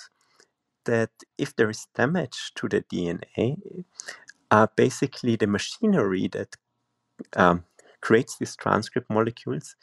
that 0.87 1.11
if 1.39 1.57
there 1.57 1.71
is 1.71 1.87
damage 1.97 2.53
to 2.57 2.69
the 2.69 2.83
DNA, 2.83 3.85
uh, 4.51 4.69
basically 4.77 5.37
the 5.37 5.47
machinery 5.49 6.29
that 6.33 6.57
um, 7.37 7.65
creates 8.01 8.39
these 8.39 8.57
transcript 8.57 9.11
molecules 9.11 9.77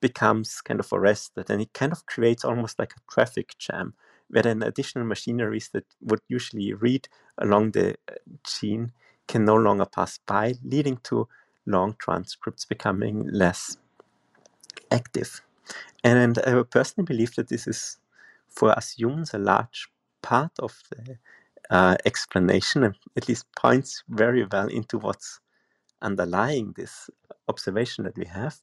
becomes 0.00 0.60
kind 0.60 0.80
of 0.80 0.92
arrested 0.92 1.50
and 1.50 1.62
it 1.62 1.72
kind 1.74 1.92
of 1.92 2.06
creates 2.06 2.44
almost 2.44 2.78
like 2.78 2.92
a 2.96 3.12
traffic 3.12 3.54
jam 3.58 3.94
where 4.28 4.42
then 4.42 4.62
additional 4.62 5.04
machineries 5.06 5.70
that 5.72 5.84
would 6.02 6.20
usually 6.28 6.72
read 6.74 7.08
along 7.38 7.72
the 7.72 7.92
uh, 8.08 8.14
gene 8.46 8.92
can 9.28 9.44
no 9.44 9.56
longer 9.56 9.86
pass 9.86 10.18
by, 10.26 10.54
leading 10.64 10.98
to 11.04 11.28
long 11.66 11.94
transcripts 11.98 12.64
becoming 12.64 13.28
less 13.28 13.76
active. 14.90 15.42
And 16.04 16.38
I 16.38 16.62
personally 16.64 17.06
believe 17.06 17.34
that 17.36 17.48
this 17.48 17.66
is, 17.66 17.98
for 18.48 18.70
us 18.70 18.94
humans, 18.96 19.34
a 19.34 19.38
large 19.38 19.88
part 20.22 20.52
of 20.60 20.76
the 20.90 21.18
uh, 21.70 21.96
explanation 22.04 22.84
and 22.84 22.96
at 23.16 23.28
least 23.28 23.46
points 23.56 24.02
very 24.08 24.46
well 24.50 24.68
into 24.68 24.98
what's 24.98 25.40
underlying 26.02 26.72
this 26.76 27.10
observation 27.48 28.04
that 28.04 28.16
we 28.16 28.26
have. 28.26 28.56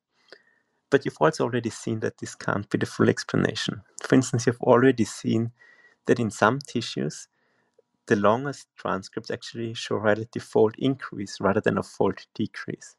But 0.89 1.03
you've 1.03 1.17
also 1.19 1.43
already 1.43 1.69
seen 1.69 1.99
that 1.99 2.17
this 2.17 2.35
can't 2.35 2.69
be 2.69 2.77
the 2.77 2.85
full 2.85 3.09
explanation. 3.09 3.81
For 4.01 4.15
instance, 4.15 4.47
you've 4.47 4.61
already 4.61 5.03
seen 5.03 5.51
that 6.05 6.19
in 6.19 6.31
some 6.31 6.59
tissues, 6.59 7.27
the 8.07 8.15
longest 8.15 8.67
transcripts 8.77 9.29
actually 9.29 9.73
show 9.73 9.95
a 9.95 9.99
relative 9.99 10.43
fold 10.43 10.75
increase 10.77 11.39
rather 11.41 11.59
than 11.59 11.77
a 11.77 11.83
fold 11.83 12.19
decrease. 12.33 12.95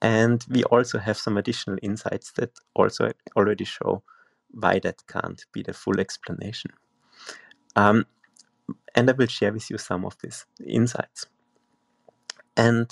And 0.00 0.44
we 0.48 0.64
also 0.64 0.98
have 0.98 1.18
some 1.18 1.36
additional 1.36 1.78
insights 1.82 2.32
that 2.32 2.50
also 2.74 3.12
already 3.36 3.64
show 3.64 4.02
why 4.50 4.78
that 4.80 5.06
can't 5.06 5.44
be 5.52 5.62
the 5.62 5.72
full 5.72 6.00
explanation. 6.00 6.70
Um, 7.76 8.06
and 8.94 9.08
I 9.08 9.12
will 9.12 9.26
share 9.26 9.52
with 9.52 9.70
you 9.70 9.78
some 9.78 10.04
of 10.04 10.16
these 10.22 10.46
insights. 10.66 11.26
And 12.56 12.90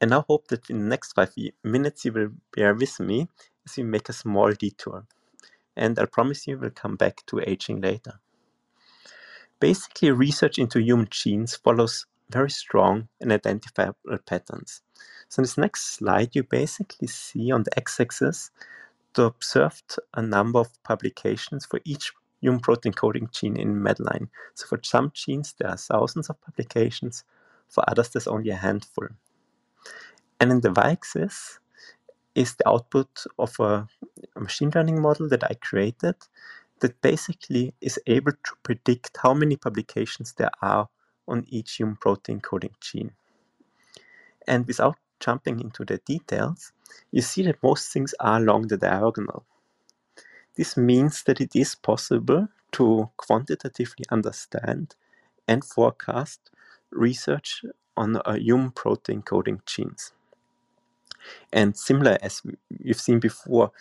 and 0.00 0.14
I 0.14 0.22
hope 0.26 0.48
that 0.48 0.70
in 0.70 0.78
the 0.78 0.86
next 0.86 1.12
five 1.12 1.32
minutes 1.64 2.04
you 2.04 2.12
will 2.12 2.30
bear 2.54 2.74
with 2.74 3.00
me 3.00 3.28
as 3.66 3.76
we 3.76 3.82
make 3.82 4.08
a 4.08 4.12
small 4.12 4.52
detour. 4.52 5.06
And 5.76 5.98
I 5.98 6.06
promise 6.06 6.46
you 6.46 6.58
we'll 6.58 6.70
come 6.70 6.96
back 6.96 7.24
to 7.26 7.40
aging 7.40 7.80
later. 7.80 8.20
Basically, 9.60 10.10
research 10.10 10.58
into 10.58 10.80
human 10.80 11.08
genes 11.10 11.56
follows 11.56 12.06
very 12.30 12.50
strong 12.50 13.08
and 13.20 13.32
identifiable 13.32 14.18
patterns. 14.26 14.82
So 15.28 15.40
in 15.40 15.44
this 15.44 15.58
next 15.58 15.96
slide, 15.96 16.30
you 16.34 16.44
basically 16.44 17.08
see 17.08 17.50
on 17.50 17.64
the 17.64 17.76
x-axis 17.76 18.50
the 19.14 19.24
observed 19.24 19.96
a 20.14 20.22
number 20.22 20.60
of 20.60 20.82
publications 20.84 21.66
for 21.66 21.80
each 21.84 22.12
human 22.40 22.60
protein 22.60 22.92
coding 22.92 23.28
gene 23.32 23.56
in 23.56 23.74
Medline. 23.74 24.28
So 24.54 24.66
for 24.66 24.78
some 24.82 25.10
genes, 25.12 25.54
there 25.58 25.70
are 25.70 25.76
thousands 25.76 26.28
of 26.30 26.40
publications. 26.40 27.24
For 27.68 27.82
others, 27.88 28.10
there's 28.10 28.28
only 28.28 28.50
a 28.50 28.56
handful. 28.56 29.08
And 30.40 30.52
in 30.52 30.60
the 30.60 30.72
y-axis 30.72 31.58
is 32.34 32.54
the 32.54 32.68
output 32.68 33.24
of 33.38 33.58
a, 33.60 33.88
machine 34.36 34.70
learning 34.74 35.00
model 35.02 35.28
that 35.28 35.42
I 35.42 35.54
created 35.54 36.14
that 36.80 37.00
basically 37.02 37.74
is 37.80 37.98
able 38.06 38.32
to 38.32 38.52
predict 38.62 39.18
how 39.20 39.34
many 39.34 39.56
publications 39.56 40.32
there 40.34 40.50
are 40.62 40.88
on 41.26 41.44
each 41.48 41.76
human 41.76 41.96
protein 41.96 42.40
coding 42.40 42.74
gene. 42.80 43.10
And 44.46 44.66
without 44.66 44.96
jumping 45.18 45.60
into 45.60 45.84
the 45.84 45.98
details, 45.98 46.72
you 47.10 47.22
see 47.22 47.42
that 47.42 47.62
most 47.62 47.92
things 47.92 48.14
are 48.20 48.38
along 48.38 48.68
the 48.68 48.76
diagonal. 48.76 49.44
This 50.56 50.76
means 50.76 51.22
that 51.24 51.40
it 51.40 51.54
is 51.54 51.74
possible 51.74 52.48
to 52.72 53.10
quantitatively 53.16 54.04
understand 54.10 54.94
and 55.46 55.64
forecast 55.64 56.50
research 56.90 57.64
on 57.98 58.20
human 58.36 58.70
protein 58.70 59.22
coding 59.22 59.60
genes. 59.66 60.12
And 61.52 61.76
similar 61.76 62.18
as 62.22 62.42
you've 62.82 63.00
seen 63.00 63.20
before, 63.20 63.72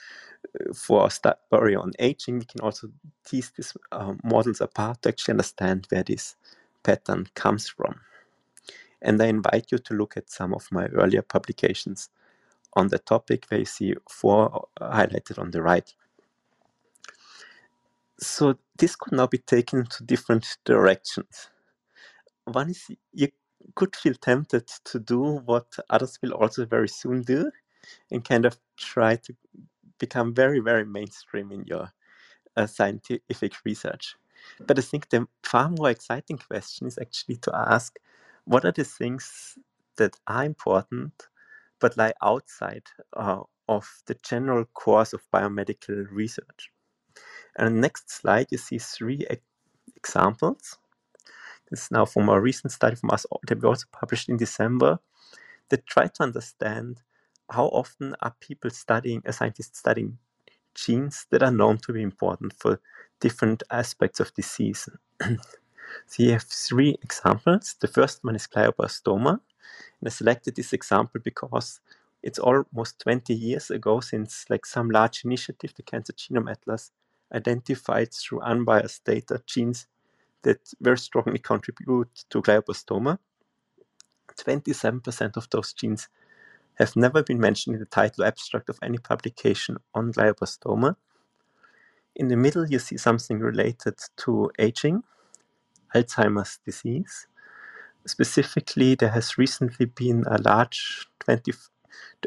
uh, 0.59 0.73
for 0.73 1.09
study 1.09 1.75
on 1.75 1.91
aging, 1.99 2.39
we 2.39 2.45
can 2.45 2.61
also 2.61 2.89
tease 3.25 3.51
these 3.55 3.73
uh, 3.91 4.13
models 4.23 4.61
apart 4.61 5.01
to 5.01 5.09
actually 5.09 5.33
understand 5.33 5.87
where 5.89 6.03
this 6.03 6.35
pattern 6.83 7.27
comes 7.35 7.69
from. 7.69 7.99
And 9.01 9.21
I 9.21 9.27
invite 9.27 9.71
you 9.71 9.77
to 9.77 9.93
look 9.93 10.17
at 10.17 10.29
some 10.29 10.53
of 10.53 10.67
my 10.71 10.87
earlier 10.87 11.21
publications 11.21 12.09
on 12.73 12.87
the 12.87 12.99
topic 12.99 13.45
where 13.49 13.59
you 13.59 13.65
see 13.65 13.95
four 14.09 14.67
highlighted 14.79 15.39
on 15.39 15.51
the 15.51 15.61
right. 15.61 15.93
So 18.19 18.57
this 18.77 18.95
could 18.95 19.13
now 19.13 19.27
be 19.27 19.37
taken 19.37 19.85
to 19.85 20.03
different 20.03 20.57
directions. 20.65 21.49
One 22.45 22.69
is 22.69 22.83
you 23.13 23.27
could 23.75 23.95
feel 23.95 24.15
tempted 24.15 24.67
to 24.85 24.99
do 24.99 25.21
what 25.45 25.67
others 25.89 26.19
will 26.21 26.33
also 26.33 26.65
very 26.65 26.89
soon 26.89 27.23
do 27.23 27.51
and 28.11 28.25
kind 28.25 28.45
of 28.45 28.57
try 28.77 29.15
to 29.17 29.35
become 29.99 30.33
very, 30.33 30.59
very 30.59 30.85
mainstream 30.85 31.51
in 31.51 31.65
your 31.65 31.91
uh, 32.57 32.67
scientific 32.67 33.53
research. 33.65 34.15
But 34.67 34.79
I 34.79 34.81
think 34.81 35.09
the 35.09 35.27
far 35.43 35.69
more 35.69 35.89
exciting 35.89 36.37
question 36.37 36.87
is 36.87 36.97
actually 36.99 37.37
to 37.37 37.55
ask 37.55 37.97
what 38.45 38.65
are 38.65 38.71
the 38.71 38.83
things 38.83 39.57
that 39.97 40.15
are 40.27 40.45
important 40.45 41.13
but 41.79 41.97
lie 41.97 42.13
outside 42.23 42.83
uh, 43.17 43.41
of 43.69 43.87
the 44.07 44.15
general 44.23 44.65
course 44.65 45.13
of 45.13 45.21
biomedical 45.33 46.05
research. 46.11 46.71
And 47.57 47.81
next 47.81 48.11
slide, 48.11 48.47
you 48.51 48.57
see 48.57 48.79
three 48.79 49.25
e- 49.31 49.37
examples. 49.95 50.77
This 51.69 51.83
is 51.83 51.91
now 51.91 52.05
from 52.05 52.29
a 52.29 52.39
recent 52.39 52.71
study 52.71 52.95
from 52.95 53.11
us 53.11 53.25
that 53.47 53.61
we 53.61 53.67
also 53.67 53.85
published 53.91 54.29
in 54.29 54.37
December 54.37 54.99
that 55.69 55.85
try 55.85 56.07
to 56.07 56.23
understand 56.23 57.01
how 57.49 57.65
often 57.67 58.15
are 58.21 58.35
people 58.39 58.69
studying, 58.69 59.19
uh, 59.25 59.29
a 59.29 59.33
scientist 59.33 59.75
studying 59.75 60.17
genes 60.75 61.25
that 61.31 61.43
are 61.43 61.51
known 61.51 61.77
to 61.77 61.93
be 61.93 62.01
important 62.01 62.53
for 62.53 62.79
different 63.19 63.63
aspects 63.71 64.19
of 64.19 64.33
disease. 64.33 64.87
so 65.21 66.23
you 66.23 66.31
have 66.31 66.43
three 66.43 66.97
examples. 67.01 67.75
The 67.79 67.87
first 67.87 68.23
one 68.23 68.35
is 68.35 68.47
glioblastoma. 68.47 69.39
And 69.99 70.05
I 70.05 70.09
selected 70.09 70.55
this 70.55 70.73
example 70.73 71.21
because 71.23 71.79
it's 72.21 72.39
almost 72.39 72.99
20 72.99 73.33
years 73.33 73.71
ago 73.71 73.99
since 73.99 74.45
like 74.49 74.65
some 74.65 74.89
large 74.89 75.23
initiative, 75.23 75.73
the 75.75 75.83
Cancer 75.83 76.13
Genome 76.13 76.51
Atlas, 76.51 76.91
identified 77.33 78.13
through 78.13 78.41
unbiased 78.41 79.03
data 79.03 79.41
genes 79.45 79.87
that 80.43 80.59
very 80.79 80.97
strongly 80.97 81.39
contribute 81.39 82.09
to 82.29 82.41
glioblastoma. 82.41 83.19
27% 84.37 85.37
of 85.37 85.49
those 85.49 85.73
genes 85.73 86.09
have 86.75 86.95
never 86.95 87.23
been 87.23 87.39
mentioned 87.39 87.75
in 87.75 87.79
the 87.79 87.87
title 87.87 88.23
abstract 88.23 88.69
of 88.69 88.77
any 88.83 88.97
publication 88.97 89.77
on 89.93 90.13
glioblastoma. 90.13 90.95
In 92.15 92.27
the 92.27 92.37
middle, 92.37 92.67
you 92.67 92.79
see 92.79 92.97
something 92.97 93.39
related 93.39 93.95
to 94.17 94.51
aging, 94.59 95.03
Alzheimer's 95.93 96.59
disease. 96.65 97.27
Specifically, 98.05 98.95
there 98.95 99.09
has 99.09 99.37
recently 99.37 99.85
been 99.85 100.23
a 100.27 100.41
large 100.41 101.07
20, 101.19 101.51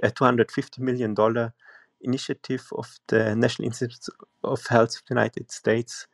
a 0.02 0.10
$250 0.10 0.78
million 0.78 1.14
initiative 2.02 2.68
of 2.72 2.98
the 3.08 3.34
National 3.34 3.66
Institute 3.66 4.06
of 4.44 4.66
Health 4.66 4.96
of 4.96 5.02
the 5.08 5.14
United 5.14 5.50
States 5.50 6.06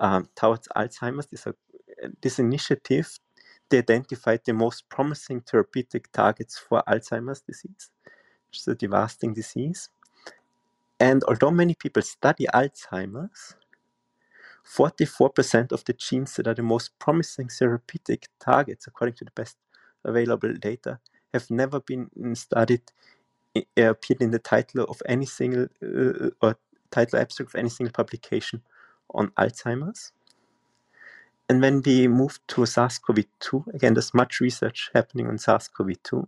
um, 0.00 0.28
towards 0.34 0.68
Alzheimer's. 0.76 1.26
This, 1.26 1.46
uh, 1.46 1.52
this 2.20 2.38
initiative 2.38 3.18
they 3.70 3.78
identified 3.78 4.40
the 4.44 4.52
most 4.52 4.88
promising 4.88 5.40
therapeutic 5.40 6.12
targets 6.12 6.58
for 6.58 6.82
Alzheimer's 6.86 7.40
disease, 7.40 7.90
which 8.48 8.60
is 8.60 8.68
a 8.68 8.74
devastating 8.74 9.34
disease. 9.34 9.88
And 11.00 11.24
although 11.24 11.50
many 11.50 11.74
people 11.74 12.02
study 12.02 12.46
Alzheimer's, 12.54 13.56
44% 14.64 15.72
of 15.72 15.84
the 15.84 15.92
genes 15.92 16.36
that 16.36 16.46
are 16.46 16.54
the 16.54 16.62
most 16.62 16.98
promising 16.98 17.48
therapeutic 17.48 18.28
targets, 18.40 18.86
according 18.86 19.16
to 19.16 19.24
the 19.24 19.30
best 19.32 19.56
available 20.04 20.54
data, 20.54 20.98
have 21.32 21.50
never 21.50 21.80
been 21.80 22.08
studied, 22.34 22.82
appeared 23.76 24.22
in 24.22 24.30
the 24.30 24.38
title 24.38 24.84
of 24.84 25.02
any 25.06 25.26
single 25.26 25.66
uh, 25.82 26.30
or 26.40 26.56
title 26.90 27.18
abstract 27.18 27.54
of 27.54 27.58
any 27.58 27.68
single 27.68 27.92
publication 27.92 28.62
on 29.10 29.28
Alzheimer's. 29.38 30.12
And 31.48 31.60
when 31.60 31.82
we 31.82 32.08
move 32.08 32.38
to 32.48 32.64
SARS-CoV-2, 32.64 33.74
again, 33.74 33.94
there's 33.94 34.14
much 34.14 34.40
research 34.40 34.90
happening 34.94 35.26
on 35.26 35.38
SARS-CoV-2. 35.38 36.26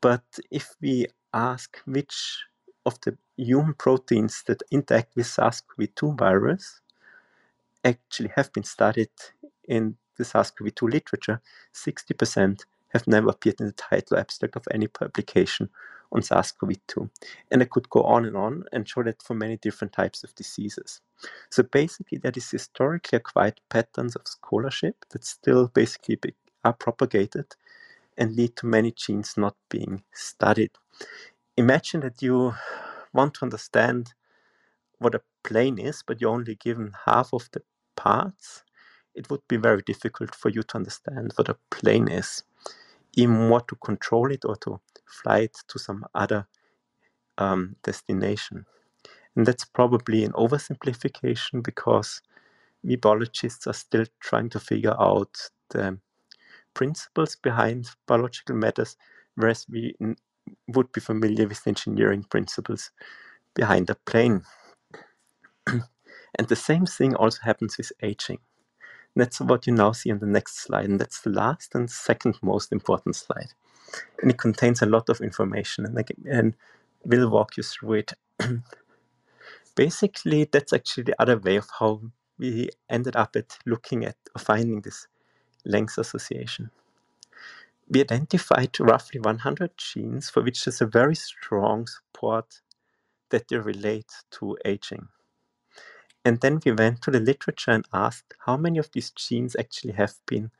But 0.00 0.22
if 0.50 0.76
we 0.80 1.06
ask 1.34 1.78
which 1.86 2.44
of 2.86 3.00
the 3.00 3.16
human 3.36 3.74
proteins 3.74 4.44
that 4.46 4.62
interact 4.70 5.16
with 5.16 5.26
SARS-CoV-2 5.26 6.16
virus 6.16 6.80
actually 7.84 8.30
have 8.36 8.52
been 8.52 8.64
studied 8.64 9.10
in 9.66 9.96
the 10.16 10.24
SARS-CoV-2 10.24 10.92
literature, 10.92 11.40
60% 11.74 12.64
have 12.90 13.06
never 13.06 13.28
appeared 13.30 13.60
in 13.60 13.66
the 13.66 13.72
title 13.72 14.16
abstract 14.16 14.56
of 14.56 14.66
any 14.70 14.86
publication 14.86 15.68
on 16.12 16.22
SARS-CoV-2. 16.22 17.10
And 17.50 17.62
I 17.62 17.66
could 17.66 17.88
go 17.90 18.02
on 18.02 18.24
and 18.24 18.36
on 18.36 18.64
and 18.72 18.88
show 18.88 19.02
that 19.02 19.22
for 19.22 19.34
many 19.34 19.56
different 19.58 19.92
types 19.92 20.24
of 20.24 20.34
diseases. 20.34 21.00
So 21.50 21.62
basically, 21.62 22.18
there 22.18 22.32
is 22.34 22.50
historically 22.50 23.16
acquired 23.16 23.60
patterns 23.68 24.16
of 24.16 24.26
scholarship 24.26 25.04
that 25.10 25.24
still 25.24 25.68
basically 25.68 26.18
are 26.64 26.72
propagated 26.72 27.46
and 28.16 28.34
lead 28.34 28.56
to 28.56 28.66
many 28.66 28.92
genes 28.92 29.34
not 29.36 29.54
being 29.68 30.02
studied. 30.12 30.70
Imagine 31.56 32.00
that 32.00 32.22
you 32.22 32.54
want 33.12 33.34
to 33.34 33.44
understand 33.44 34.14
what 34.98 35.14
a 35.14 35.22
plane 35.44 35.78
is, 35.78 36.02
but 36.06 36.20
you're 36.20 36.30
only 36.34 36.56
given 36.56 36.92
half 37.04 37.32
of 37.32 37.48
the 37.52 37.62
parts. 37.96 38.64
It 39.14 39.30
would 39.30 39.42
be 39.48 39.56
very 39.56 39.82
difficult 39.82 40.34
for 40.34 40.48
you 40.48 40.62
to 40.62 40.76
understand 40.76 41.32
what 41.36 41.48
a 41.48 41.56
plane 41.70 42.08
is, 42.08 42.44
even 43.14 43.48
more 43.48 43.60
to 43.62 43.76
control 43.76 44.30
it 44.30 44.44
or 44.44 44.56
to 44.56 44.80
fly 45.08 45.40
it 45.40 45.56
to 45.68 45.78
some 45.78 46.04
other 46.14 46.46
um, 47.38 47.76
destination. 47.82 48.66
And 49.36 49.46
that's 49.46 49.64
probably 49.64 50.24
an 50.24 50.32
oversimplification 50.32 51.62
because 51.62 52.20
we 52.82 52.96
biologists 52.96 53.66
are 53.66 53.72
still 53.72 54.04
trying 54.20 54.50
to 54.50 54.60
figure 54.60 54.94
out 55.00 55.36
the 55.70 55.98
principles 56.74 57.36
behind 57.36 57.90
biological 58.06 58.56
matters, 58.56 58.96
whereas 59.34 59.66
we 59.68 59.94
would 60.68 60.90
be 60.92 61.00
familiar 61.00 61.46
with 61.46 61.66
engineering 61.66 62.24
principles 62.24 62.90
behind 63.54 63.90
a 63.90 63.96
plane. 64.06 64.42
and 65.66 66.48
the 66.48 66.56
same 66.56 66.86
thing 66.86 67.14
also 67.14 67.40
happens 67.42 67.76
with 67.76 67.92
aging. 68.02 68.38
That's 69.16 69.40
what 69.40 69.66
you 69.66 69.72
now 69.72 69.92
see 69.92 70.12
on 70.12 70.20
the 70.20 70.26
next 70.26 70.60
slide, 70.60 70.84
and 70.84 71.00
that's 71.00 71.22
the 71.22 71.30
last 71.30 71.74
and 71.74 71.90
second 71.90 72.38
most 72.42 72.72
important 72.72 73.16
slide. 73.16 73.52
And 74.22 74.30
it 74.32 74.38
contains 74.38 74.82
a 74.82 74.86
lot 74.86 75.08
of 75.10 75.20
information, 75.20 75.86
and, 75.86 76.06
can- 76.06 76.26
and 76.30 76.56
we'll 77.04 77.30
walk 77.30 77.56
you 77.56 77.64
through 77.64 77.94
it. 77.94 78.14
Basically, 79.76 80.44
that's 80.44 80.72
actually 80.72 81.04
the 81.04 81.20
other 81.22 81.38
way 81.38 81.56
of 81.56 81.68
how 81.80 82.02
we 82.38 82.70
ended 82.90 83.16
up 83.16 83.36
at 83.36 83.58
looking 83.66 84.04
at 84.04 84.16
or 84.36 84.40
finding 84.40 84.82
this 84.82 85.08
length 85.64 85.98
association. 85.98 86.70
We 87.90 88.02
identified 88.02 88.78
roughly 88.80 89.20
100 89.20 89.72
genes 89.78 90.30
for 90.30 90.42
which 90.42 90.64
there's 90.64 90.82
a 90.82 90.86
very 90.86 91.14
strong 91.16 91.86
support 91.88 92.62
that 93.30 93.48
they 93.48 93.56
relate 93.58 94.12
to 94.32 94.58
aging. 94.64 95.08
And 96.24 96.40
then 96.40 96.60
we 96.64 96.72
went 96.72 97.02
to 97.02 97.12
the 97.12 97.20
literature 97.20 97.72
and 97.72 97.86
asked 97.92 98.34
how 98.46 98.56
many 98.56 98.78
of 98.78 98.90
these 98.92 99.10
genes 99.10 99.56
actually 99.58 99.94
have 99.94 100.14
been 100.26 100.52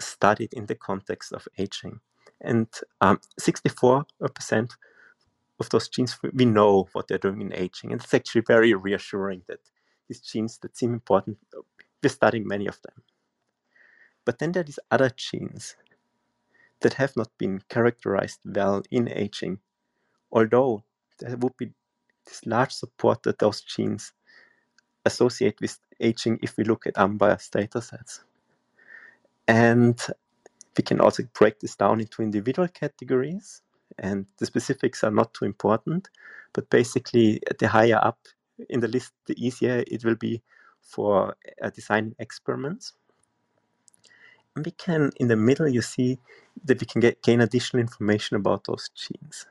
studied 0.00 0.54
in 0.54 0.66
the 0.66 0.76
context 0.76 1.32
of 1.32 1.48
aging. 1.58 2.00
And 2.42 2.68
um, 3.00 3.20
64% 3.40 4.70
of 5.60 5.68
those 5.70 5.88
genes, 5.88 6.18
we 6.32 6.44
know 6.44 6.88
what 6.92 7.08
they're 7.08 7.18
doing 7.18 7.40
in 7.40 7.54
aging. 7.54 7.92
And 7.92 8.02
it's 8.02 8.12
actually 8.12 8.42
very 8.46 8.74
reassuring 8.74 9.42
that 9.48 9.60
these 10.08 10.20
genes 10.20 10.58
that 10.58 10.76
seem 10.76 10.92
important, 10.92 11.38
we're 12.02 12.08
studying 12.08 12.46
many 12.46 12.66
of 12.66 12.80
them. 12.82 13.02
But 14.24 14.38
then 14.38 14.52
there 14.52 14.60
are 14.60 14.64
these 14.64 14.78
other 14.90 15.10
genes 15.14 15.76
that 16.80 16.94
have 16.94 17.16
not 17.16 17.30
been 17.38 17.60
characterized 17.68 18.40
well 18.44 18.82
in 18.90 19.08
aging, 19.08 19.58
although 20.30 20.84
there 21.20 21.36
would 21.36 21.56
be 21.56 21.72
this 22.26 22.44
large 22.46 22.72
support 22.72 23.22
that 23.22 23.38
those 23.38 23.60
genes 23.62 24.12
associate 25.04 25.60
with 25.60 25.78
aging 26.00 26.38
if 26.42 26.56
we 26.56 26.64
look 26.64 26.86
at 26.86 26.96
unbiased 26.96 27.52
data 27.52 27.80
sets. 27.80 28.22
And 29.48 30.00
we 30.76 30.82
can 30.82 31.00
also 31.00 31.24
break 31.38 31.60
this 31.60 31.76
down 31.76 32.00
into 32.00 32.22
individual 32.22 32.68
categories, 32.68 33.62
and 33.98 34.26
the 34.38 34.46
specifics 34.46 35.04
are 35.04 35.10
not 35.10 35.34
too 35.34 35.44
important, 35.44 36.08
but 36.52 36.70
basically, 36.70 37.40
the 37.58 37.68
higher 37.68 38.00
up 38.02 38.18
in 38.68 38.80
the 38.80 38.88
list, 38.88 39.12
the 39.26 39.34
easier 39.44 39.84
it 39.86 40.04
will 40.04 40.16
be 40.16 40.42
for 40.80 41.36
uh, 41.62 41.70
designing 41.70 42.14
experiments. 42.18 42.94
And 44.54 44.64
we 44.64 44.72
can, 44.72 45.10
in 45.16 45.28
the 45.28 45.36
middle, 45.36 45.68
you 45.68 45.82
see 45.82 46.18
that 46.64 46.80
we 46.80 46.86
can 46.86 47.00
get, 47.00 47.22
gain 47.22 47.40
additional 47.40 47.80
information 47.80 48.36
about 48.36 48.64
those 48.64 48.90
genes. 48.94 49.46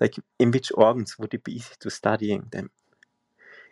Like 0.00 0.16
in 0.38 0.50
which 0.50 0.70
organs 0.74 1.18
would 1.18 1.32
it 1.32 1.44
be 1.44 1.56
easy 1.56 1.74
to 1.80 1.90
studying 1.90 2.46
them? 2.50 2.70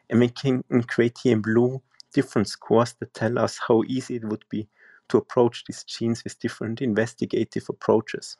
And 0.08 0.20
we 0.20 0.28
can 0.28 0.62
create 0.86 1.18
here 1.22 1.34
in 1.34 1.42
blue 1.42 1.82
different 2.12 2.48
scores 2.48 2.94
that 3.00 3.12
tell 3.12 3.38
us 3.38 3.58
how 3.68 3.82
easy 3.86 4.16
it 4.16 4.24
would 4.24 4.44
be 4.48 4.68
to 5.08 5.18
approach 5.18 5.64
these 5.66 5.84
genes 5.84 6.24
with 6.24 6.38
different 6.38 6.80
investigative 6.80 7.66
approaches. 7.68 8.36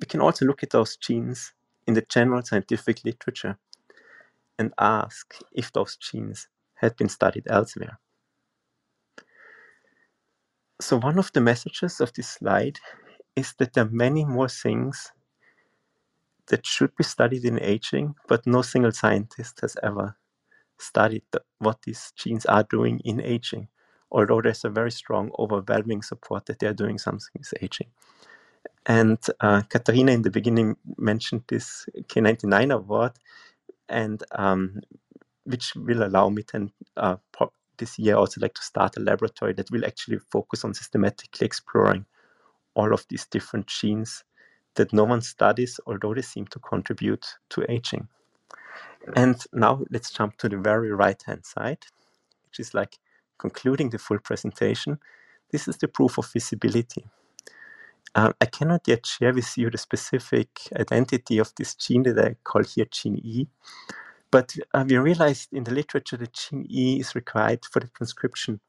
We 0.00 0.06
can 0.06 0.20
also 0.20 0.46
look 0.46 0.62
at 0.62 0.70
those 0.70 0.96
genes 0.96 1.52
in 1.86 1.94
the 1.94 2.02
general 2.08 2.42
scientific 2.42 3.04
literature 3.04 3.58
and 4.58 4.72
ask 4.78 5.34
if 5.52 5.72
those 5.72 5.96
genes 5.96 6.48
had 6.74 6.96
been 6.96 7.08
studied 7.08 7.44
elsewhere. 7.48 7.98
So, 10.80 10.98
one 10.98 11.18
of 11.18 11.32
the 11.32 11.40
messages 11.40 12.00
of 12.00 12.12
this 12.12 12.28
slide 12.28 12.78
is 13.36 13.54
that 13.58 13.72
there 13.72 13.84
are 13.84 13.90
many 13.90 14.24
more 14.24 14.48
things 14.48 15.12
that 16.48 16.66
should 16.66 16.94
be 16.96 17.04
studied 17.04 17.44
in 17.44 17.60
aging, 17.60 18.14
but 18.28 18.46
no 18.46 18.62
single 18.62 18.92
scientist 18.92 19.60
has 19.60 19.76
ever 19.82 20.16
studied 20.78 21.22
the, 21.30 21.42
what 21.58 21.82
these 21.82 22.12
genes 22.16 22.44
are 22.46 22.64
doing 22.64 23.00
in 23.04 23.20
aging, 23.20 23.68
although 24.12 24.40
there's 24.40 24.64
a 24.64 24.70
very 24.70 24.92
strong, 24.92 25.32
overwhelming 25.38 26.02
support 26.02 26.46
that 26.46 26.60
they're 26.60 26.74
doing 26.74 26.98
something 26.98 27.32
with 27.36 27.54
aging. 27.62 27.88
And 28.86 29.18
uh, 29.40 29.62
Katharina 29.68 30.12
in 30.12 30.22
the 30.22 30.30
beginning 30.30 30.76
mentioned 30.98 31.44
this 31.48 31.86
K99 32.08 32.74
award, 32.74 33.12
and 33.88 34.22
um, 34.32 34.80
which 35.44 35.74
will 35.74 36.04
allow 36.04 36.28
me 36.28 36.44
then 36.52 36.70
uh, 36.96 37.16
this 37.78 37.98
year 37.98 38.16
also 38.16 38.40
like 38.40 38.54
to 38.54 38.62
start 38.62 38.96
a 38.96 39.00
laboratory 39.00 39.54
that 39.54 39.70
will 39.70 39.84
actually 39.84 40.18
focus 40.30 40.64
on 40.64 40.74
systematically 40.74 41.46
exploring 41.46 42.06
all 42.74 42.92
of 42.92 43.04
these 43.08 43.26
different 43.26 43.66
genes 43.66 44.24
that 44.74 44.92
no 44.92 45.04
one 45.04 45.20
studies, 45.20 45.80
although 45.86 46.14
they 46.14 46.22
seem 46.22 46.46
to 46.46 46.58
contribute 46.58 47.26
to 47.50 47.64
aging. 47.70 48.08
And 49.16 49.42
now 49.52 49.82
let's 49.90 50.10
jump 50.10 50.38
to 50.38 50.48
the 50.48 50.58
very 50.58 50.92
right 50.92 51.20
hand 51.26 51.44
side, 51.44 51.84
which 52.46 52.60
is 52.60 52.72
like 52.74 52.98
concluding 53.42 53.90
the 53.90 53.98
full 53.98 54.18
presentation. 54.18 54.98
This 55.50 55.68
is 55.68 55.76
the 55.76 55.88
proof 55.88 56.18
of 56.18 56.32
visibility. 56.32 57.04
Uh, 58.14 58.32
I 58.40 58.46
cannot 58.46 58.86
yet 58.86 59.06
share 59.06 59.34
with 59.34 59.50
you 59.58 59.70
the 59.70 59.78
specific 59.78 60.48
identity 60.78 61.38
of 61.38 61.52
this 61.56 61.74
gene 61.74 62.04
that 62.04 62.18
I 62.18 62.36
call 62.44 62.62
here 62.62 62.86
gene 62.90 63.20
E, 63.24 63.46
but 64.30 64.54
uh, 64.74 64.84
we 64.86 64.96
realized 64.98 65.48
in 65.52 65.64
the 65.64 65.74
literature 65.74 66.18
that 66.18 66.34
gene 66.34 66.66
E 66.70 67.00
is 67.00 67.14
required 67.14 67.64
for 67.70 67.80
the 67.80 67.88
transcription 67.96 68.60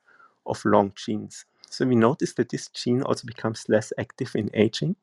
of 0.45 0.65
long 0.65 0.93
genes. 0.95 1.45
So 1.69 1.85
we 1.85 1.95
noticed 1.95 2.37
that 2.37 2.49
this 2.49 2.69
gene 2.69 3.03
also 3.03 3.25
becomes 3.27 3.65
less 3.67 3.93
active 3.97 4.31
in 4.35 4.49
aging, 4.53 4.95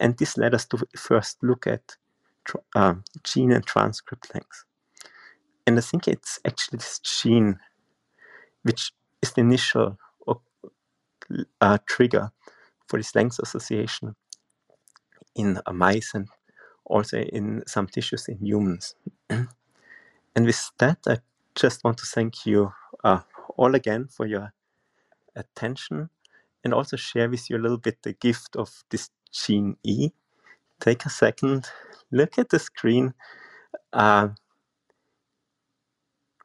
and 0.00 0.16
this 0.16 0.36
led 0.36 0.54
us 0.54 0.66
to 0.66 0.78
first 0.96 1.38
look 1.42 1.66
at 1.66 1.96
uh, 2.74 2.94
gene 3.22 3.52
and 3.52 3.64
transcript 3.64 4.34
length. 4.34 4.64
And 5.66 5.78
I 5.78 5.82
think 5.82 6.08
it's 6.08 6.40
actually 6.44 6.78
this 6.78 6.98
gene 7.00 7.58
which 8.62 8.92
is 9.22 9.32
the 9.32 9.40
initial 9.42 9.98
uh, 11.60 11.78
trigger 11.86 12.30
for 12.88 12.98
this 12.98 13.14
length 13.14 13.38
association 13.42 14.14
in 15.34 15.60
mice 15.72 16.12
and 16.14 16.28
also 16.84 17.18
in 17.18 17.62
some 17.66 17.86
tissues 17.86 18.28
in 18.28 18.38
humans. 18.38 18.94
and 19.30 19.48
with 20.36 20.70
that, 20.78 20.98
I 21.06 21.18
just 21.54 21.84
want 21.84 21.98
to 21.98 22.06
thank 22.06 22.46
you 22.46 22.72
uh, 23.04 23.20
all 23.56 23.74
again 23.74 24.08
for 24.08 24.26
your 24.26 24.52
attention 25.36 26.10
and 26.64 26.74
also 26.74 26.96
share 26.96 27.28
with 27.28 27.48
you 27.50 27.56
a 27.56 27.60
little 27.62 27.78
bit 27.78 27.98
the 28.02 28.14
gift 28.14 28.56
of 28.56 28.84
this 28.90 29.10
gene 29.32 29.76
E. 29.84 30.10
Take 30.80 31.06
a 31.06 31.10
second, 31.10 31.66
look 32.10 32.38
at 32.38 32.50
the 32.50 32.58
screen, 32.58 33.14
uh, 33.92 34.28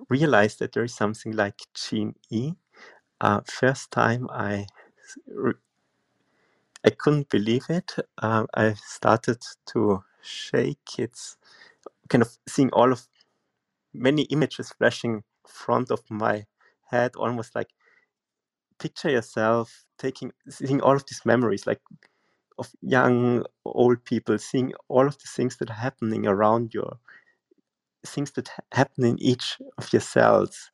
realize 0.09 0.55
that 0.57 0.73
there 0.73 0.83
is 0.83 0.95
something 0.95 1.33
like 1.33 1.59
gene 1.73 2.15
E. 2.29 2.53
Uh, 3.23 3.41
first 3.47 3.91
time 3.91 4.27
I 4.31 4.67
I 6.85 6.91
couldn't 6.91 7.29
believe 7.29 7.65
it. 7.69 7.93
Uh, 8.17 8.45
I 8.55 8.73
started 8.73 9.41
to 9.73 10.03
shake. 10.23 10.99
It's 10.99 11.37
kind 12.09 12.23
of 12.23 12.37
seeing 12.47 12.71
all 12.71 12.91
of 12.91 13.07
many 13.93 14.23
images 14.23 14.71
flashing 14.77 15.23
front 15.47 15.91
of 15.91 16.01
my 16.09 16.45
head, 16.91 17.11
almost 17.17 17.55
like 17.55 17.69
picture 18.79 19.09
yourself 19.09 19.85
taking 19.97 20.31
seeing 20.49 20.81
all 20.81 20.95
of 20.95 21.05
these 21.09 21.21
memories, 21.25 21.67
like 21.67 21.81
of 22.59 22.69
young, 22.81 23.45
old 23.65 24.05
people, 24.05 24.37
seeing 24.39 24.73
all 24.89 25.07
of 25.07 25.17
the 25.19 25.27
things 25.35 25.57
that 25.57 25.69
are 25.69 25.73
happening 25.87 26.27
around 26.27 26.73
you, 26.73 26.87
things 28.05 28.31
that 28.33 28.49
happen 28.73 29.05
in 29.05 29.19
each 29.21 29.57
of 29.77 29.91
your 29.93 30.01
cells, 30.01 30.71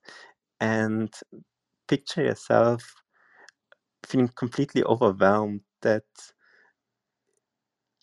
and 0.62 1.14
picture 1.90 2.24
yourself 2.24 2.96
feeling 4.06 4.30
completely 4.30 4.84
overwhelmed 4.84 5.62
that 5.82 6.06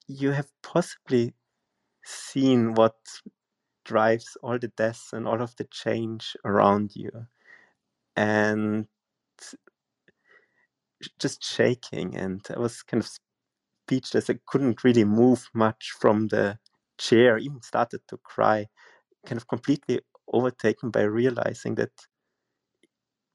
you 0.08 0.30
have 0.32 0.50
possibly 0.62 1.34
seen 2.04 2.74
what 2.74 2.96
drives 3.84 4.36
all 4.42 4.58
the 4.58 4.68
deaths 4.68 5.12
and 5.12 5.26
all 5.26 5.42
of 5.42 5.54
the 5.56 5.64
change 5.64 6.36
around 6.44 6.92
you. 6.94 7.10
And 8.16 8.88
just 11.18 11.44
shaking 11.44 12.16
and 12.16 12.46
i 12.54 12.58
was 12.58 12.82
kind 12.82 13.02
of 13.02 13.10
speechless. 13.86 14.30
I 14.30 14.38
couldn't 14.46 14.84
really 14.84 15.04
move 15.04 15.48
much 15.54 15.92
from 16.00 16.28
the 16.28 16.58
chair 16.98 17.38
even 17.38 17.62
started 17.62 18.00
to 18.08 18.16
cry 18.18 18.66
kind 19.26 19.40
of 19.40 19.48
completely 19.48 20.00
overtaken 20.32 20.90
by 20.90 21.02
realizing 21.02 21.76
that 21.76 21.92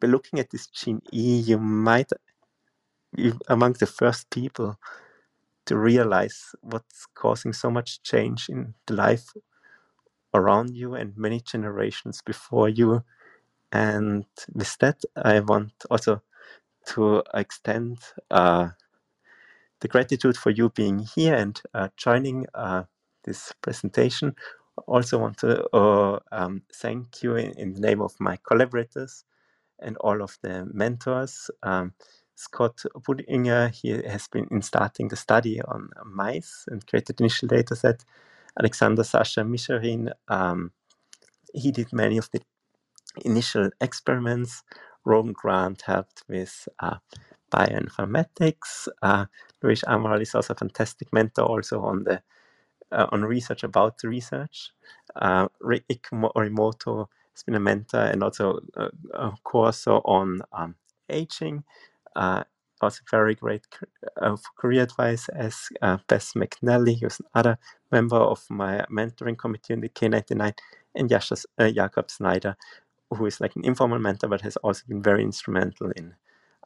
by 0.02 0.08
looking 0.08 0.40
at 0.40 0.50
this 0.50 0.68
gene 0.68 1.02
e 1.14 1.40
you 1.40 1.58
might 1.58 2.12
be 3.16 3.32
among 3.48 3.74
the 3.74 3.86
first 3.86 4.30
people 4.30 4.78
to 5.66 5.78
realize 5.78 6.56
what's 6.62 7.06
causing 7.16 7.54
so 7.54 7.70
much 7.70 8.02
change 8.04 8.50
in 8.50 8.74
the 8.88 8.94
life 8.94 9.32
around 10.34 10.76
you 10.76 10.96
and 10.96 11.16
many 11.18 11.40
generations 11.40 12.22
before 12.26 12.70
you. 12.70 13.04
And 13.72 14.26
with 14.54 14.78
that, 14.80 15.02
I 15.16 15.40
want 15.40 15.72
also 15.90 16.22
to 16.88 17.24
extend 17.34 18.00
uh, 18.30 18.70
the 19.80 19.88
gratitude 19.88 20.38
for 20.38 20.50
you 20.50 20.70
being 20.70 21.00
here 21.00 21.36
and 21.36 21.62
uh, 21.74 21.90
joining 21.96 22.48
uh, 22.54 22.84
this 23.24 23.54
presentation. 23.62 24.36
Also, 24.88 25.20
want 25.20 25.38
to 25.40 25.68
uh, 25.76 26.20
um, 26.32 26.64
thank 26.74 27.22
you 27.24 27.36
in, 27.36 27.52
in, 27.52 27.74
the 27.74 27.82
name 27.82 28.02
of 28.02 28.14
my 28.20 28.38
collaborators 28.48 29.26
and 29.82 29.98
all 29.98 30.22
of 30.24 30.38
the 30.44 30.68
mentors. 30.74 31.52
Um, 31.64 31.94
Scott 32.36 32.84
Budinger, 33.08 33.72
he 33.74 33.90
has 33.92 34.28
been 34.28 34.48
in 34.52 34.62
starting 34.62 35.10
the 35.10 35.16
study 35.18 35.62
on 35.62 35.90
mice 36.06 36.66
and 36.68 36.86
created 36.88 37.22
initial 37.22 37.48
data 37.48 37.76
set. 37.76 38.06
Alexander 38.60 39.04
Sasha 39.04 39.42
Misharin, 39.42 40.12
um, 40.30 40.72
he 41.54 41.72
did 41.72 41.94
many 41.94 42.18
of 42.18 42.30
the 42.32 42.42
initial 43.26 43.70
experiments. 43.82 44.64
Rogan 45.06 45.34
Grant 45.34 45.84
helped 45.84 46.24
with 46.30 46.68
uh, 46.80 46.98
bioinformatics. 47.54 48.88
Uh, 49.02 49.26
Luis 49.64 49.84
Amaral 49.84 50.22
is 50.22 50.36
also 50.36 50.54
a 50.54 50.58
fantastic 50.58 51.14
mentor 51.14 51.46
also 51.46 51.82
on 51.82 52.04
the 52.06 52.22
uh, 52.92 53.08
on 53.12 53.24
research 53.26 53.64
about 53.64 54.00
the 54.00 54.10
research. 54.10 54.72
Uh, 55.16 55.50
Rick 55.62 56.08
Morimoto 56.14 57.08
been 57.44 57.56
a 57.56 57.60
mentor 57.60 58.02
and 58.02 58.24
also 58.24 58.60
a, 58.76 58.90
a 59.14 59.34
course 59.44 59.88
on 59.88 60.42
um, 60.54 60.76
aging 61.10 61.64
uh, 62.16 62.44
also 62.82 63.02
very 63.10 63.36
great 63.36 63.68
uh, 64.22 64.36
career 64.58 64.84
advice 64.84 65.30
as 65.30 65.70
uh, 65.82 65.98
Bess 66.08 66.34
McNally, 66.34 67.00
who's 67.00 67.22
another 67.34 67.58
member 67.92 68.18
of 68.18 68.44
my 68.50 68.84
mentoring 68.92 69.38
committee 69.38 69.74
in 69.74 69.82
the 69.82 69.90
K99, 69.90 70.54
and 70.96 71.10
Jascha, 71.10 71.46
uh, 71.60 71.70
Jakob 71.70 72.10
Snyder, 72.10 72.56
who 73.12 73.26
is 73.26 73.40
like 73.40 73.56
an 73.56 73.66
informal 73.66 74.00
mentor 74.00 74.28
but 74.28 74.42
has 74.42 74.58
also 74.58 74.84
been 74.88 75.02
very 75.02 75.24
instrumental 75.24 75.92
in 75.92 76.16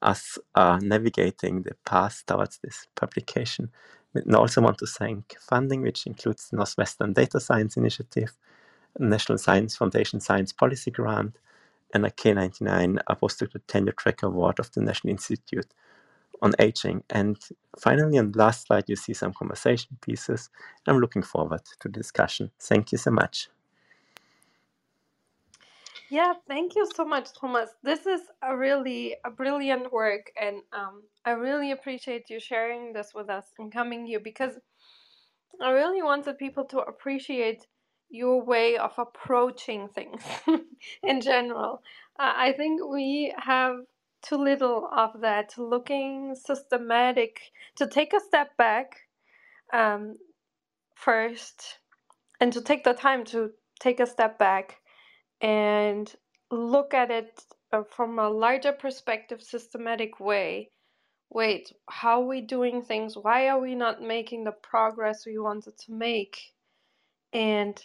us 0.02 0.38
uh, 0.56 0.80
navigating 0.82 1.64
the 1.64 1.76
path 1.86 2.24
towards 2.28 2.60
this 2.60 2.88
publication. 2.96 3.70
I 4.16 4.36
also 4.36 4.62
want 4.62 4.78
to 4.78 4.86
thank 4.86 5.36
funding, 5.42 5.82
which 5.82 6.08
includes 6.08 6.50
the 6.50 6.58
Northwestern 6.58 7.14
Data 7.14 7.40
Science 7.40 7.76
Initiative, 7.76 8.32
National 9.00 9.38
Science 9.38 9.76
Foundation 9.76 10.20
Science 10.20 10.52
Policy 10.52 10.92
Grant, 10.92 11.38
and 11.94 12.06
a 12.06 12.10
K99 12.10 13.00
a 13.08 13.16
postdoctoral 13.16 13.62
tenure 13.68 13.94
track 13.94 14.24
award 14.24 14.60
of 14.60 14.72
the 14.72 14.82
National 14.82 15.12
Institute 15.12 15.68
on 16.42 16.54
Aging. 16.60 17.04
And 17.10 17.38
finally, 17.80 18.18
on 18.18 18.32
the 18.32 18.38
last 18.38 18.68
slide, 18.68 18.86
you 18.88 18.96
see 18.96 19.14
some 19.14 19.34
conversation 19.34 19.98
pieces. 20.02 20.50
I'm 20.88 21.00
looking 21.00 21.24
forward 21.24 21.64
to 21.64 21.76
the 21.84 21.90
discussion. 21.90 22.52
Thank 22.60 22.92
you 22.92 22.98
so 22.98 23.12
much. 23.12 23.50
Yeah, 26.10 26.34
thank 26.48 26.76
you 26.76 26.88
so 26.96 27.04
much, 27.04 27.30
Thomas. 27.40 27.72
This 27.82 28.06
is 28.06 28.22
a 28.44 28.56
really 28.56 29.16
a 29.26 29.32
brilliant 29.32 29.92
work, 29.92 30.32
and 30.40 30.62
um, 30.72 31.02
I 31.26 31.32
really 31.32 31.72
appreciate 31.72 32.30
you 32.30 32.40
sharing 32.40 32.94
this 32.94 33.14
with 33.16 33.28
us 33.30 33.46
and 33.58 33.72
coming 33.72 34.06
here 34.06 34.20
because 34.20 34.60
I 35.60 35.72
really 35.72 36.04
wanted 36.04 36.38
people 36.38 36.66
to 36.66 36.80
appreciate 36.80 37.66
your 38.16 38.44
way 38.44 38.78
of 38.78 38.94
approaching 38.98 39.90
things 39.90 40.24
in 41.04 41.22
general. 41.22 41.84
Uh, 42.20 42.34
I 42.36 42.54
think 42.54 42.82
we 42.90 43.34
have 43.38 43.78
too 44.24 44.38
little 44.38 44.90
of 44.94 45.22
that, 45.22 45.56
looking 45.58 46.36
systematic, 46.36 47.40
to 47.78 47.88
take 47.88 48.14
a 48.14 48.22
step 48.22 48.58
back 48.58 48.98
um, 49.74 50.18
first 50.96 51.80
and 52.42 52.54
to 52.54 52.62
take 52.62 52.84
the 52.84 52.94
time 52.94 53.26
to 53.26 53.52
take 53.80 54.00
a 54.00 54.08
step 54.08 54.40
back 54.40 54.78
and 55.42 56.14
look 56.52 56.94
at 56.94 57.12
it 57.12 57.42
uh, 57.74 57.84
from 57.84 58.20
a 58.20 58.30
larger 58.30 58.72
perspective, 58.72 59.42
systematic 59.42 60.20
way. 60.20 60.72
Wait, 61.32 61.74
how 61.90 62.22
are 62.22 62.28
we 62.28 62.42
doing 62.42 62.82
things? 62.84 63.18
Why 63.18 63.50
are 63.50 63.60
we 63.60 63.76
not 63.76 64.02
making 64.02 64.46
the 64.46 64.54
progress 64.54 65.26
we 65.26 65.40
wanted 65.40 65.78
to 65.80 65.94
make? 65.94 66.38
And 67.34 67.82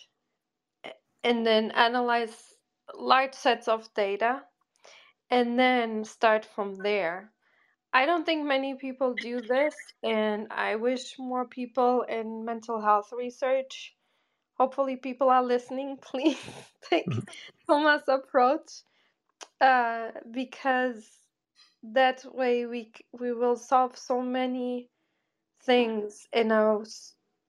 and 1.24 1.46
then 1.46 1.70
analyze 1.72 2.54
large 2.94 3.34
sets 3.34 3.68
of 3.68 3.92
data 3.94 4.42
and 5.30 5.58
then 5.58 6.04
start 6.04 6.44
from 6.44 6.76
there. 6.82 7.32
I 7.92 8.06
don't 8.06 8.24
think 8.24 8.46
many 8.46 8.74
people 8.74 9.14
do 9.14 9.40
this, 9.42 9.74
and 10.02 10.46
I 10.52 10.76
wish 10.76 11.18
more 11.18 11.46
people 11.46 12.02
in 12.02 12.44
mental 12.44 12.80
health 12.80 13.12
research. 13.12 13.96
Hopefully, 14.58 14.96
people 14.96 15.28
are 15.30 15.42
listening. 15.42 15.98
Please 16.02 16.38
take 16.88 17.12
Thomas' 17.68 18.08
approach 18.08 18.70
uh, 19.60 20.10
because 20.30 21.08
that 21.82 22.24
way 22.34 22.66
we 22.66 22.92
we 23.12 23.32
will 23.32 23.56
solve 23.56 23.96
so 23.98 24.22
many 24.22 24.88
things 25.64 26.26
in 26.32 26.52
a 26.52 26.80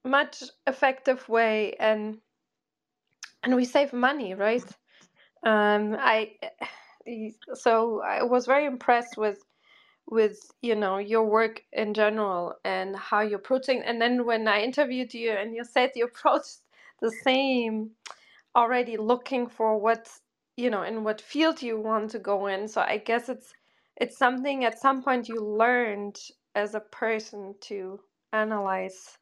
much 0.05 0.43
effective 0.67 1.27
way, 1.29 1.73
and 1.79 2.19
and 3.43 3.55
we 3.55 3.65
save 3.65 3.93
money, 3.93 4.33
right? 4.35 4.63
Um, 5.45 5.95
I 5.99 6.33
so 7.55 8.01
I 8.01 8.23
was 8.23 8.45
very 8.45 8.65
impressed 8.65 9.17
with 9.17 9.39
with 10.07 10.51
you 10.61 10.75
know 10.75 10.97
your 10.97 11.23
work 11.25 11.63
in 11.73 11.93
general 11.93 12.55
and 12.65 12.95
how 12.95 13.21
you're 13.21 13.39
approaching 13.39 13.81
and 13.83 14.01
then 14.01 14.25
when 14.25 14.47
i 14.47 14.61
interviewed 14.61 15.13
you 15.13 15.31
and 15.31 15.55
you 15.55 15.63
said 15.63 15.91
you 15.95 16.05
approached 16.13 16.59
the 17.01 17.11
same 17.23 17.91
already 18.55 18.97
looking 18.97 19.47
for 19.47 19.79
what 19.79 20.09
you 20.57 20.69
know 20.69 20.83
in 20.83 21.03
what 21.03 21.21
field 21.21 21.61
you 21.61 21.79
want 21.79 22.11
to 22.11 22.19
go 22.19 22.47
in 22.47 22.67
so 22.67 22.81
i 22.81 22.97
guess 22.97 23.29
it's 23.29 23.53
it's 23.97 24.17
something 24.17 24.65
at 24.65 24.79
some 24.79 25.01
point 25.03 25.29
you 25.29 25.41
learned 25.41 26.19
as 26.55 26.75
a 26.75 26.79
person 26.81 27.55
to 27.61 27.99
analyze 28.33 29.17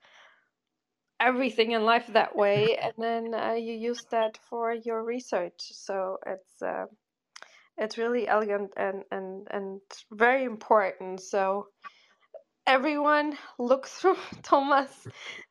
everything 1.19 1.71
in 1.71 1.83
life 1.83 2.07
that 2.07 2.35
way 2.43 2.77
and 2.77 2.93
then 2.97 3.33
uh, 3.33 3.53
you 3.53 3.73
use 3.73 4.03
that 4.11 4.37
for 4.49 4.73
your 4.73 5.03
research. 5.03 5.59
So 5.71 6.17
it's 6.25 6.61
uh, 6.61 6.85
it's 7.77 7.97
really 7.97 8.27
elegant 8.27 8.71
and 8.77 9.03
and 9.11 9.47
and 9.51 9.81
very 10.11 10.43
important. 10.43 11.21
So 11.21 11.67
everyone 12.67 13.37
look 13.57 13.87
through 13.95 14.17
thomas. 14.43 15.07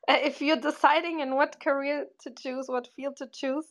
Uh, 0.08 0.18
if 0.22 0.40
you're 0.40 0.60
deciding 0.60 1.20
in 1.20 1.34
what 1.34 1.60
career 1.60 2.06
to 2.22 2.30
choose 2.30 2.66
what 2.68 2.88
field 2.96 3.16
to 3.16 3.26
choose 3.32 3.66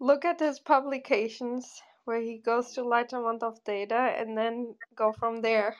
look 0.00 0.24
at 0.24 0.40
his 0.40 0.58
publications 0.58 1.82
where 2.06 2.20
he 2.20 2.38
goes 2.38 2.72
to 2.72 2.82
large 2.82 3.12
amount 3.12 3.42
of 3.42 3.62
data 3.64 4.14
and 4.18 4.36
then 4.36 4.74
go 4.96 5.12
from 5.12 5.42
there 5.42 5.76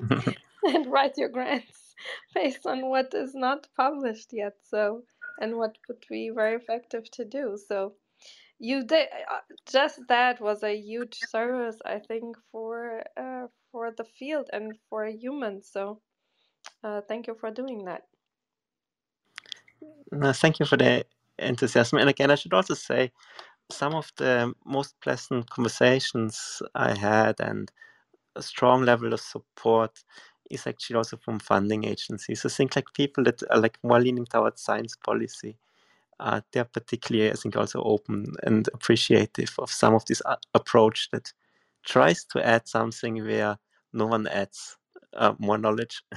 and 0.64 0.90
write 0.90 1.16
your 1.18 1.28
grants 1.28 1.81
based 2.34 2.66
on 2.66 2.88
what 2.88 3.12
is 3.14 3.34
not 3.34 3.66
published 3.76 4.30
yet 4.32 4.54
so 4.62 5.02
and 5.40 5.56
what 5.56 5.76
would 5.88 6.04
be 6.08 6.30
very 6.34 6.56
effective 6.56 7.10
to 7.12 7.24
do. 7.24 7.58
So 7.68 7.94
you 8.58 8.84
did 8.84 9.08
uh, 9.30 9.38
just 9.70 10.00
that 10.08 10.40
was 10.40 10.62
a 10.62 10.76
huge 10.76 11.14
service 11.16 11.78
i 11.84 11.98
think 11.98 12.36
for 12.52 13.02
uh, 13.18 13.46
for 13.72 13.90
the 13.96 14.04
field 14.04 14.48
and 14.52 14.78
for 14.88 15.06
humans 15.06 15.68
so 15.72 16.00
uh, 16.84 17.00
thank 17.08 17.26
you 17.26 17.34
for 17.40 17.50
doing 17.50 17.84
that. 17.84 18.02
No, 20.12 20.32
thank 20.32 20.60
you 20.60 20.66
for 20.66 20.76
the 20.76 21.04
enthusiasm. 21.38 21.98
And 21.98 22.08
again 22.08 22.30
i 22.30 22.34
should 22.36 22.52
also 22.52 22.74
say 22.74 23.10
some 23.70 23.94
of 23.94 24.12
the 24.16 24.52
most 24.64 24.94
pleasant 25.00 25.48
conversations 25.50 26.62
i 26.74 26.96
had 26.96 27.40
and 27.40 27.72
a 28.36 28.42
strong 28.42 28.84
level 28.84 29.12
of 29.12 29.20
support 29.20 30.04
is 30.52 30.66
actually 30.66 30.96
also 30.96 31.16
from 31.16 31.38
funding 31.38 31.84
agencies. 31.84 32.44
I 32.44 32.48
think 32.48 32.76
like 32.76 32.92
people 32.94 33.24
that 33.24 33.42
are 33.50 33.58
like 33.58 33.78
more 33.82 34.00
leaning 34.00 34.26
towards 34.26 34.62
science 34.62 34.96
policy 34.96 35.56
uh, 36.22 36.40
they're 36.52 36.64
particularly, 36.64 37.30
I 37.30 37.34
think, 37.34 37.56
also 37.56 37.82
open 37.82 38.26
and 38.44 38.68
appreciative 38.74 39.54
of 39.58 39.70
some 39.70 39.94
of 39.94 40.04
this 40.06 40.22
uh, 40.24 40.36
approach 40.54 41.10
that 41.10 41.32
tries 41.84 42.24
to 42.26 42.46
add 42.46 42.68
something 42.68 43.24
where 43.24 43.58
no 43.92 44.06
one 44.06 44.28
adds 44.28 44.76
uh, 45.14 45.34
more 45.38 45.58
knowledge. 45.58 46.02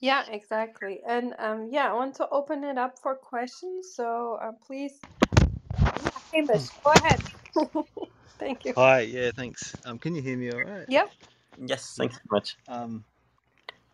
yeah, 0.00 0.24
exactly. 0.30 1.00
And 1.08 1.34
um, 1.38 1.68
yeah, 1.70 1.90
I 1.90 1.94
want 1.94 2.16
to 2.16 2.28
open 2.28 2.64
it 2.64 2.76
up 2.76 2.98
for 2.98 3.14
questions. 3.14 3.94
So 3.94 4.38
uh, 4.42 4.52
please, 4.66 5.00
Hamish, 6.34 6.68
go 6.84 6.92
ahead. 6.92 7.20
Thank 8.38 8.66
you. 8.66 8.74
Hi, 8.76 9.00
yeah, 9.00 9.30
thanks. 9.34 9.74
Um, 9.86 9.98
can 9.98 10.14
you 10.14 10.20
hear 10.20 10.36
me 10.36 10.52
all 10.52 10.60
right? 10.60 10.84
Yep. 10.86 11.10
Yes, 11.58 11.94
thanks 11.96 12.16
so 12.16 12.20
much. 12.30 12.56
Um, 12.68 13.04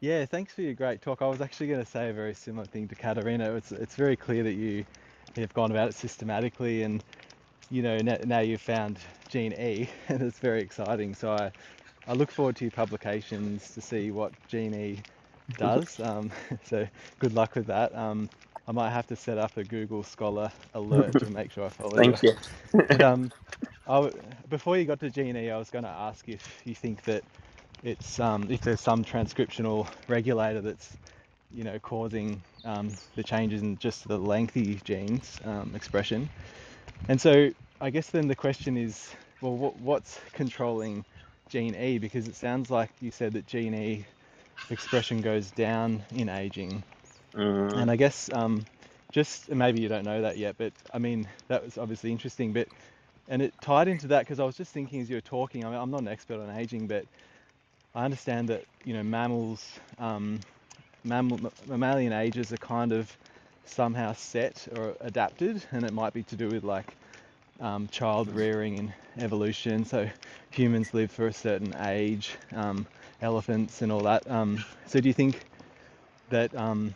yeah, 0.01 0.27
thanks 0.27 0.53
for 0.53 0.63
your 0.63 0.75
great 0.75 1.01
talk. 1.01 1.23
I 1.23 1.27
was 1.27 1.41
actually 1.41 1.69
going 1.69 1.85
to 1.85 1.89
say 1.89 2.11
a 2.11 2.13
very 2.13 2.35
similar 2.35 2.67
thing 2.67 2.89
to 2.89 2.95
Katarina. 2.95 3.55
It's 3.55 3.71
it's 3.71 3.95
very 3.95 4.17
clear 4.17 4.43
that 4.43 4.55
you 4.55 4.85
have 5.37 5.55
gone 5.55 5.71
about 5.71 5.89
it 5.89 5.95
systematically, 5.95 6.83
and 6.83 7.05
you 7.71 7.83
know 7.83 7.99
now, 7.99 8.41
you've 8.41 8.61
found 8.61 8.99
Gene 9.29 9.53
E, 9.53 9.89
and 10.09 10.23
it's 10.23 10.39
very 10.41 10.61
exciting. 10.61 11.15
So 11.15 11.31
I 11.31 11.53
I 12.09 12.15
look 12.15 12.33
forward 12.33 12.57
to 12.57 12.65
your 12.65 12.73
publications 12.73 13.73
to 13.75 13.81
see 13.81 14.11
what 14.11 14.33
Gene 14.49 14.75
E 14.75 14.99
does. 15.57 16.01
Um, 16.01 16.31
so 16.65 16.87
good 17.21 17.33
luck 17.35 17.55
with 17.55 17.67
that. 17.67 17.95
Um, 17.95 18.29
I 18.67 18.73
might 18.73 18.91
have 18.91 19.07
to 19.09 19.17
set 19.17 19.39
up 19.39 19.57
a 19.57 19.65
Google 19.65 20.03
Scholar 20.03 20.51
alert 20.75 21.17
to 21.19 21.27
make 21.27 21.53
sure 21.53 21.65
I 21.65 21.69
follow 21.69 21.97
Thank 21.97 22.23
you. 22.23 22.33
but, 22.73 23.03
um, 23.03 23.31
I, 23.87 24.11
before 24.49 24.77
you 24.77 24.85
got 24.85 25.01
to 25.01 25.11
Gene 25.11 25.37
E, 25.37 25.51
I 25.51 25.59
was 25.59 25.71
going 25.71 25.85
to 25.85 25.91
ask 25.91 26.29
if 26.29 26.61
you 26.65 26.75
think 26.75 27.05
that 27.05 27.23
it's 27.83 28.21
um, 28.21 28.47
if 28.51 28.61
there's 28.61 28.81
some 28.81 29.05
transcriptional 29.05 29.87
regulator 30.09 30.61
that's 30.61 30.97
you 31.53 31.65
know 31.65 31.79
causing 31.81 32.41
um, 32.65 32.91
the 33.17 33.23
changes 33.23 33.63
in 33.63 33.79
just 33.79 34.07
the 34.07 34.19
lengthy 34.19 34.81
genes 34.85 35.39
um, 35.45 35.73
expression. 35.75 36.29
And 37.09 37.21
so 37.21 37.51
I 37.81 37.91
guess 37.91 38.11
then 38.11 38.29
the 38.29 38.37
question 38.37 38.77
is, 38.77 39.11
well, 39.41 39.57
what, 39.57 39.77
what's 39.81 40.21
controlling 40.33 41.05
gene 41.49 41.75
E? 41.75 41.99
Because 41.99 42.29
it 42.29 42.37
sounds 42.37 42.71
like 42.71 42.91
you 43.01 43.11
said 43.11 43.33
that 43.33 43.47
gene 43.47 43.75
E 43.75 44.05
expression 44.71 45.21
goes 45.21 45.51
down 45.51 46.03
in 46.15 46.29
aging. 46.29 46.83
Mm. 47.35 47.73
And 47.77 47.91
I 47.91 47.97
guess 47.97 48.31
um, 48.33 48.65
just 49.11 49.51
maybe 49.51 49.81
you 49.81 49.89
don't 49.89 50.05
know 50.05 50.23
that 50.23 50.39
yet, 50.39 50.55
but 50.59 50.73
I 50.95 50.99
mean 50.99 51.29
that 51.49 51.65
was 51.65 51.79
obviously 51.79 52.13
interesting. 52.13 52.53
But 52.53 52.69
and 53.29 53.43
it 53.43 53.53
tied 53.61 53.89
into 53.89 54.09
that 54.09 54.21
because 54.21 54.39
I 54.39 54.45
was 54.45 54.57
just 54.57 54.73
thinking 54.73 55.01
as 55.01 55.11
you 55.11 55.17
were 55.17 55.21
talking. 55.21 55.65
I 55.65 55.71
mean, 55.71 55.79
I'm 55.79 55.91
not 55.91 56.01
an 56.03 56.09
expert 56.09 56.41
on 56.41 56.51
aging, 56.57 56.87
but 56.87 57.05
I 57.95 58.05
understand 58.05 58.49
that 58.49 58.65
you 58.85 58.95
know 58.95 59.03
mammals, 59.03 59.79
um, 59.99 60.41
mammal, 61.05 61.53
mammalian 61.67 62.13
ages 62.13 62.53
are 62.53 62.59
kind 62.59 62.93
of 62.93 63.17
somehow 63.65 64.13
set 64.13 64.69
or 64.73 64.97
adapted, 65.01 65.65
and 65.73 65.85
it 65.85 65.93
might 65.93 66.13
be 66.13 66.23
to 66.25 66.37
do 66.37 66.51
with 66.51 66.65
like 66.65 66.97
um, 67.61 67.89
child 67.89 68.31
rearing 68.31 68.79
and 68.79 68.93
evolution. 69.19 69.85
So 69.85 70.09
humans 70.51 70.95
live 70.95 71.11
for 71.11 71.27
a 71.27 71.33
certain 71.33 71.75
age, 71.81 72.37
um, 72.55 72.87
elephants 73.23 73.83
and 73.83 73.93
all 73.93 74.03
that. 74.05 74.29
Um, 74.31 74.65
so 74.87 75.01
do 75.01 75.09
you 75.09 75.15
think 75.15 75.45
that 76.31 76.55
um, 76.55 76.95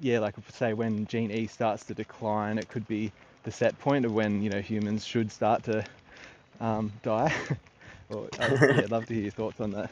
yeah, 0.00 0.18
like 0.20 0.34
say 0.52 0.72
when 0.74 1.06
gene 1.06 1.30
E 1.30 1.46
starts 1.46 1.84
to 1.86 1.94
decline, 1.94 2.58
it 2.58 2.68
could 2.68 2.86
be 2.86 3.12
the 3.44 3.50
set 3.52 3.78
point 3.78 4.04
of 4.04 4.12
when 4.12 4.42
you 4.42 4.50
know 4.50 4.60
humans 4.60 5.04
should 5.04 5.30
start 5.32 5.64
to 5.64 5.84
um, 6.60 6.92
die? 7.02 7.32
or, 8.10 8.28
I'd 8.38 8.62
yeah, 8.70 8.86
love 8.90 9.06
to 9.06 9.14
hear 9.14 9.24
your 9.24 9.32
thoughts 9.32 9.60
on 9.60 9.72
that. 9.72 9.90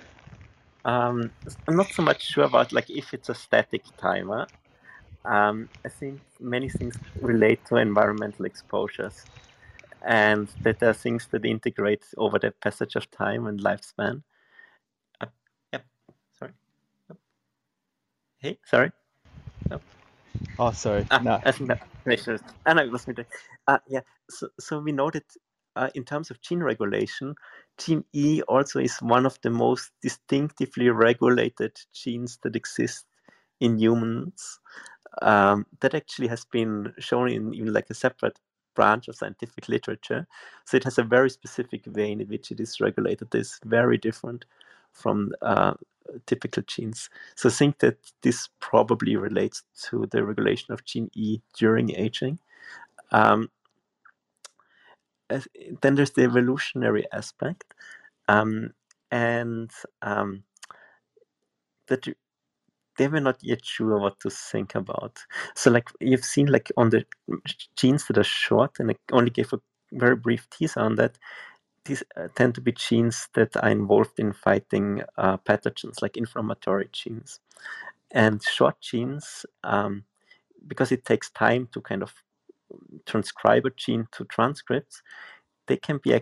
Um, 0.87 1.32
I'm 1.66 1.76
not 1.76 1.89
so 1.89 2.03
much 2.03 2.24
sure 2.24 2.45
about 2.45 2.72
like 2.72 2.89
if 2.89 3.12
it's 3.12 3.28
a 3.28 3.34
static 3.34 3.82
timer. 3.99 4.47
Um, 5.24 5.68
I 5.84 5.89
think 5.89 6.20
many 6.39 6.68
things 6.68 6.97
relate 7.20 7.64
to 7.66 7.76
environmental 7.76 8.45
exposures, 8.45 9.24
and 10.07 10.47
that 10.62 10.78
there 10.78 10.91
are 10.91 10.95
things 10.95 11.26
that 11.32 11.45
integrate 11.45 12.05
over 12.16 12.39
the 12.39 12.53
passage 12.53 12.95
of 12.95 13.11
time 13.11 13.49
and 13.49 13.61
lifespan. 13.61 14.22
Uh, 15.20 15.26
yep. 15.72 15.84
Sorry. 16.39 16.53
Yep. 17.11 17.18
Hey, 18.39 18.59
sorry. 18.64 18.93
Yep. 19.70 19.82
Oh, 20.61 20.70
sorry. 20.70 21.05
Ah, 21.11 21.18
no. 21.18 21.41
I 21.45 21.51
think 21.51 21.68
that. 21.70 21.82
Ah, 22.64 22.74
no, 22.74 22.84
it 22.84 22.93
was 22.93 23.09
me. 23.09 23.14
Uh, 23.66 23.78
yeah. 23.89 24.01
So, 24.30 24.49
so 24.61 24.78
we 24.78 24.93
know 24.93 25.11
that 25.11 25.24
uh, 25.74 25.91
in 25.97 26.05
terms 26.05 26.30
of 26.30 26.41
gene 26.41 26.62
regulation, 26.62 27.34
gene 27.79 28.05
E 28.12 28.43
also 28.49 28.79
is 28.79 28.97
one 28.99 29.27
of 29.27 29.39
the 29.43 29.51
most 29.51 29.91
distinctively 30.03 30.91
regulated 30.91 31.79
genes 31.93 32.39
that 32.43 32.57
exist 32.57 33.07
in 33.61 33.79
humans. 33.79 34.61
Um, 35.22 35.66
that 35.81 35.95
actually 35.95 36.29
has 36.29 36.45
been 36.45 36.93
shown 36.99 37.31
in 37.31 37.55
even 37.55 37.72
like 37.72 37.89
a 37.89 37.95
separate 37.95 38.39
branch 38.74 39.09
of 39.09 39.16
scientific 39.16 39.68
literature. 39.68 40.27
So 40.66 40.77
it 40.77 40.85
has 40.85 40.99
a 40.99 41.03
very 41.03 41.31
specific 41.31 41.87
vein 41.87 42.20
in 42.20 42.29
which 42.29 42.51
it 42.51 42.61
is 42.61 42.81
regulated. 42.81 43.35
It's 43.35 43.59
very 43.64 43.97
different 43.97 44.45
from 44.93 45.33
uh, 45.43 45.74
typical 46.27 46.62
genes. 46.66 47.09
So 47.35 47.49
I 47.49 47.53
think 47.53 47.79
that 47.79 47.99
this 48.22 48.49
probably 48.61 49.16
relates 49.16 49.62
to 49.89 50.07
the 50.11 50.24
regulation 50.24 50.72
of 50.72 50.85
gene 50.85 51.11
E 51.14 51.41
during 51.57 51.95
aging. 51.97 52.39
Um, 53.11 53.51
then 55.29 55.95
there's 55.95 56.12
the 56.12 56.24
evolutionary 56.24 57.07
aspect, 57.12 57.74
um, 58.29 58.70
and 59.11 59.70
um, 60.03 60.45
that 61.89 62.07
they 62.99 63.09
were 63.09 63.20
not 63.20 63.39
yet 63.43 63.64
sure 63.64 63.99
what 63.99 64.18
to 64.20 64.31
think 64.31 64.74
about. 64.74 65.18
So, 65.55 65.70
like 65.70 65.89
you've 66.01 66.24
seen, 66.24 66.47
like 66.47 66.70
on 66.77 66.91
the 66.91 67.05
genes 67.77 68.07
that 68.07 68.18
are 68.18 68.24
short, 68.24 68.79
and 68.79 68.91
I 68.91 68.97
only 69.12 69.31
gave 69.31 69.53
a 69.53 69.61
very 69.93 70.16
brief 70.16 70.49
teaser 70.51 70.81
on 70.81 70.97
that. 70.97 71.18
These 71.85 72.03
uh, 72.16 72.29
tend 72.35 72.57
to 72.57 72.61
be 72.61 72.72
genes 72.72 73.29
that 73.35 73.57
are 73.57 73.70
involved 73.70 74.18
in 74.18 74.33
fighting 74.33 75.03
uh, 75.16 75.37
pathogens, 75.39 76.03
like 76.03 76.16
inflammatory 76.16 76.89
genes. 76.93 77.39
And 78.11 78.43
short 78.43 78.81
genes, 78.81 79.47
um, 79.62 80.05
because 80.66 80.91
it 80.91 81.05
takes 81.05 81.31
time 81.31 81.68
to 81.72 81.81
kind 81.81 82.03
of 82.03 82.12
transcribe 83.07 83.67
a 83.67 83.71
gene 83.71 84.07
to 84.12 84.25
transcripts, 84.25 85.03
they 85.67 85.77
can 85.77 85.99
be 86.03 86.21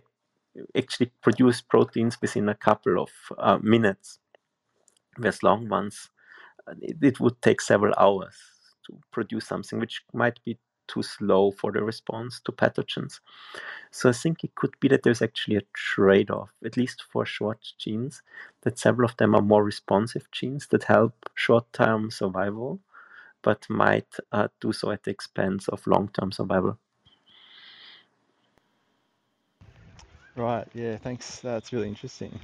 actually 0.76 1.10
produce 1.22 1.60
proteins 1.60 2.20
within 2.20 2.48
a 2.48 2.54
couple 2.54 3.00
of 3.02 3.10
uh, 3.38 3.58
minutes. 3.62 4.18
Whereas 5.16 5.42
long 5.42 5.68
ones 5.68 6.10
it, 6.80 6.96
it 7.02 7.20
would 7.20 7.40
take 7.42 7.60
several 7.60 7.94
hours 7.98 8.34
to 8.86 8.98
produce 9.10 9.46
something 9.46 9.78
which 9.78 10.02
might 10.12 10.38
be 10.44 10.58
too 10.86 11.02
slow 11.02 11.50
for 11.50 11.72
the 11.72 11.82
response 11.82 12.40
to 12.44 12.52
pathogens. 12.52 13.20
So 13.90 14.10
I 14.10 14.12
think 14.12 14.44
it 14.44 14.54
could 14.54 14.78
be 14.80 14.88
that 14.88 15.02
there's 15.02 15.22
actually 15.22 15.56
a 15.56 15.62
trade 15.72 16.30
off, 16.30 16.50
at 16.64 16.76
least 16.76 17.04
for 17.10 17.24
short 17.24 17.58
genes, 17.78 18.22
that 18.62 18.78
several 18.78 19.08
of 19.08 19.16
them 19.16 19.34
are 19.34 19.42
more 19.42 19.64
responsive 19.64 20.30
genes 20.30 20.66
that 20.68 20.84
help 20.84 21.14
short 21.34 21.72
term 21.72 22.10
survival, 22.10 22.80
but 23.44 23.66
might 23.70 24.08
uh, 24.32 24.48
do 24.62 24.72
so 24.72 24.92
at 24.92 25.04
the 25.04 25.12
expense 25.12 25.68
of 25.68 25.86
long 25.86 26.10
term 26.18 26.32
survival. 26.32 26.80
Right, 30.36 30.68
yeah, 30.74 30.98
thanks. 30.98 31.40
That's 31.40 31.72
really 31.72 31.88
interesting. 31.88 32.40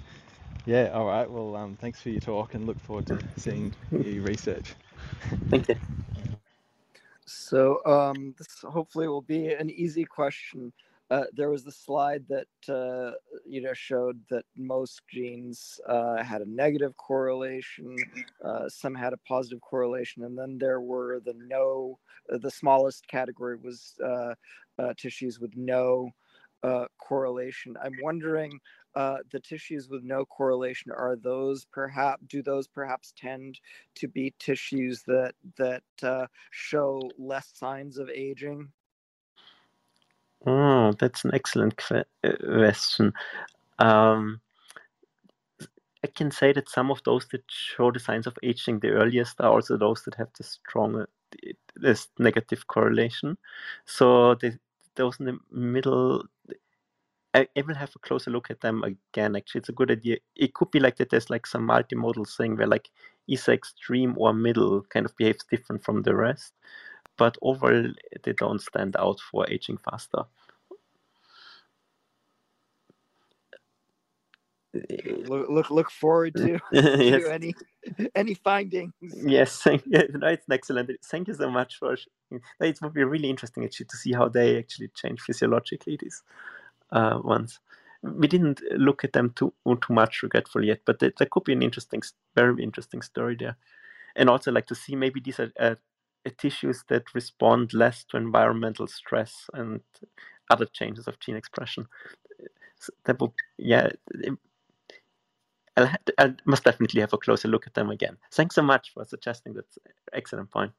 Yeah, 0.66 0.90
all 0.94 1.06
right. 1.06 1.30
Well, 1.30 1.56
um, 1.56 1.76
thanks 1.80 2.02
for 2.02 2.10
your 2.10 2.20
talk 2.20 2.54
and 2.54 2.66
look 2.66 2.80
forward 2.80 3.06
to 3.08 3.18
seeing 3.38 3.74
your 3.92 4.22
research. 4.24 4.74
Thank 5.50 5.68
you. 5.68 5.76
So 7.26 7.84
um, 7.86 8.34
this 8.38 8.48
hopefully 8.62 9.08
will 9.08 9.22
be 9.22 9.48
an 9.54 9.70
easy 9.70 10.04
question. 10.04 10.72
Uh, 11.10 11.24
there 11.34 11.50
was 11.50 11.64
the 11.64 11.72
slide 11.72 12.24
that 12.28 12.46
uh, 12.72 13.10
you 13.44 13.60
know 13.60 13.72
showed 13.74 14.20
that 14.30 14.44
most 14.56 15.02
genes 15.12 15.80
uh, 15.88 16.22
had 16.22 16.40
a 16.40 16.48
negative 16.48 16.96
correlation, 16.96 17.96
uh, 18.44 18.68
some 18.68 18.94
had 18.94 19.12
a 19.12 19.18
positive 19.18 19.60
correlation, 19.60 20.22
and 20.22 20.38
then 20.38 20.56
there 20.58 20.80
were 20.80 21.20
the 21.24 21.34
no. 21.46 21.98
Uh, 22.32 22.38
the 22.38 22.50
smallest 22.50 23.08
category 23.08 23.56
was 23.56 23.94
tissues 24.96 25.40
with 25.40 25.56
no 25.56 26.10
correlation. 26.98 27.74
I'm 27.82 27.96
wondering 28.02 28.60
the 28.94 29.40
tissues 29.42 29.88
with 29.88 30.04
no 30.04 30.24
correlation 30.26 30.92
are 30.92 31.16
those 31.16 31.64
perhaps 31.72 32.22
do 32.28 32.40
those 32.40 32.68
perhaps 32.68 33.12
tend 33.16 33.58
to 33.96 34.06
be 34.06 34.32
tissues 34.38 35.02
that 35.08 35.34
that 35.56 35.82
show 36.52 37.10
less 37.18 37.50
signs 37.52 37.98
of 37.98 38.08
aging 38.10 38.68
oh 40.46 40.92
that's 40.98 41.24
an 41.24 41.34
excellent 41.34 41.80
uh, 41.90 42.02
question 42.42 43.12
um, 43.78 44.40
I 46.02 46.06
can 46.06 46.30
say 46.30 46.52
that 46.52 46.68
some 46.68 46.90
of 46.90 47.02
those 47.04 47.26
that 47.28 47.44
show 47.48 47.90
the 47.90 47.98
signs 47.98 48.26
of 48.26 48.38
aging 48.42 48.80
the 48.80 48.90
earliest 48.90 49.40
are 49.40 49.50
also 49.50 49.76
those 49.76 50.02
that 50.04 50.14
have 50.14 50.28
the 50.36 50.44
stronger 50.44 51.08
this 51.76 52.08
negative 52.18 52.66
correlation. 52.66 53.36
So 53.84 54.34
the, 54.34 54.58
those 54.96 55.18
in 55.20 55.26
the 55.26 55.38
middle 55.50 56.24
I, 57.32 57.46
I, 57.56 57.62
will 57.62 57.76
have 57.76 57.92
a 57.94 58.00
closer 58.00 58.30
look 58.30 58.50
at 58.50 58.60
them 58.60 58.82
again. 58.82 59.36
Actually, 59.36 59.60
it's 59.60 59.68
a 59.68 59.74
good 59.74 59.90
idea. 59.90 60.16
It 60.34 60.54
could 60.54 60.72
be 60.72 60.80
like 60.80 60.96
that. 60.96 61.10
There's 61.10 61.30
like 61.30 61.46
some 61.46 61.68
multimodal 61.68 62.36
thing 62.36 62.56
where 62.56 62.66
like 62.66 62.90
either 63.28 63.52
extreme 63.52 64.16
or 64.18 64.34
middle 64.34 64.82
kind 64.88 65.06
of 65.06 65.16
behaves 65.16 65.44
different 65.48 65.84
from 65.84 66.02
the 66.02 66.16
rest, 66.16 66.54
but 67.16 67.36
overall 67.42 67.92
they 68.22 68.32
don't 68.32 68.60
stand 68.60 68.96
out 68.96 69.20
for 69.20 69.48
aging 69.50 69.78
faster. 69.78 70.24
Look, 74.72 75.48
look, 75.48 75.70
look 75.70 75.90
forward 75.90 76.34
to, 76.36 76.60
yes. 76.72 77.24
to 77.24 77.32
any 77.32 77.54
any 78.14 78.34
findings. 78.34 78.92
Yes, 79.02 79.60
thank, 79.62 79.82
yeah, 79.86 80.02
no, 80.14 80.28
it's 80.28 80.46
excellent. 80.48 80.90
Thank 81.04 81.26
you 81.28 81.34
so 81.34 81.50
much 81.50 81.78
for. 81.78 81.96
It 82.60 82.78
would 82.80 82.92
be 82.92 83.02
really 83.02 83.28
interesting 83.28 83.64
actually 83.64 83.86
to 83.86 83.96
see 83.96 84.12
how 84.12 84.28
they 84.28 84.58
actually 84.58 84.88
change 84.94 85.22
physiologically. 85.22 85.98
This 86.00 86.22
uh, 86.92 87.18
ones. 87.22 87.58
We 88.02 88.28
didn't 88.28 88.62
look 88.76 89.04
at 89.04 89.12
them 89.12 89.32
too 89.34 89.52
too 89.66 89.92
much 89.92 90.22
regretful 90.22 90.64
yet, 90.64 90.80
but 90.86 91.00
there, 91.00 91.12
there 91.18 91.28
could 91.30 91.44
be 91.44 91.52
an 91.52 91.62
interesting, 91.62 92.02
very 92.36 92.62
interesting 92.62 93.02
story 93.02 93.36
there, 93.38 93.56
and 94.14 94.30
also 94.30 94.52
like 94.52 94.66
to 94.66 94.76
see 94.76 94.94
maybe 94.94 95.20
these 95.20 95.40
are 95.40 95.52
uh, 95.58 95.74
tissues 96.30 96.84
that 96.88 97.14
respond 97.14 97.72
less 97.74 98.04
to 98.04 98.16
environmental 98.16 98.86
stress 98.86 99.48
and 99.54 99.80
other 100.50 100.66
changes 100.66 101.08
of 101.08 101.20
gene 101.20 101.36
expression. 101.36 101.86
So 102.80 102.92
that 103.06 103.20
would, 103.20 103.32
yeah, 103.58 103.90
I'll, 105.76 105.90
I 106.18 106.34
must 106.46 106.64
definitely 106.64 107.02
have 107.02 107.14
a 107.14 107.18
closer 107.18 107.48
look 107.48 107.66
at 107.66 107.74
them 107.74 107.90
again. 107.90 108.18
Thanks 108.32 108.56
so 108.56 108.62
much 108.62 108.92
for 108.94 109.04
suggesting 109.06 109.54
that 109.54 109.66
excellent 110.12 110.50
point. 110.50 110.72